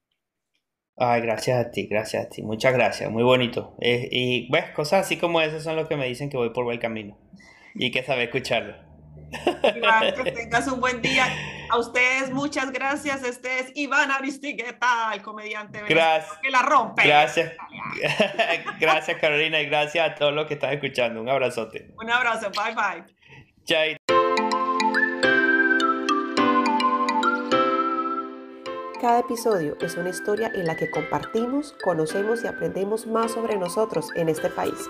Ay, 0.96 1.22
gracias 1.22 1.66
a 1.66 1.70
ti, 1.70 1.86
gracias 1.86 2.26
a 2.26 2.28
ti. 2.28 2.42
Muchas 2.42 2.72
gracias, 2.74 3.10
muy 3.10 3.22
bonito. 3.22 3.76
Eh, 3.80 4.08
y 4.10 4.50
ves, 4.52 4.70
cosas 4.70 5.06
así 5.06 5.16
como 5.16 5.40
esas 5.40 5.64
son 5.64 5.74
lo 5.74 5.88
que 5.88 5.96
me 5.96 6.06
dicen 6.06 6.30
que 6.30 6.36
voy 6.36 6.50
por 6.50 6.64
buen 6.64 6.78
camino 6.78 7.18
y 7.74 7.90
que 7.90 8.04
saber 8.04 8.24
escucharlo. 8.24 8.91
Que 10.24 10.32
tengas 10.32 10.66
un 10.68 10.80
buen 10.80 11.00
día. 11.02 11.26
A 11.70 11.78
ustedes 11.78 12.30
muchas 12.30 12.70
gracias. 12.70 13.24
Este 13.24 13.60
es 13.60 13.72
Iván 13.74 14.10
Aristigueta, 14.10 15.10
el 15.14 15.22
comediante 15.22 15.82
gracias, 15.88 16.38
que 16.42 16.50
la 16.50 16.62
rompe. 16.62 17.02
Gracias. 17.04 17.52
gracias 18.80 19.18
Carolina 19.18 19.60
y 19.60 19.66
gracias 19.66 20.10
a 20.10 20.14
todos 20.14 20.34
los 20.34 20.46
que 20.46 20.54
están 20.54 20.72
escuchando. 20.72 21.20
Un 21.20 21.28
abrazote. 21.28 21.92
Un 21.96 22.10
abrazo. 22.10 22.50
Bye 22.50 22.74
bye. 22.74 23.04
Chai. 23.64 23.96
Cada 29.02 29.18
episodio 29.18 29.76
es 29.80 29.96
una 29.96 30.10
historia 30.10 30.52
en 30.54 30.64
la 30.64 30.76
que 30.76 30.88
compartimos, 30.88 31.74
conocemos 31.82 32.44
y 32.44 32.46
aprendemos 32.46 33.04
más 33.08 33.32
sobre 33.32 33.56
nosotros 33.56 34.06
en 34.14 34.28
este 34.28 34.48
país. 34.48 34.88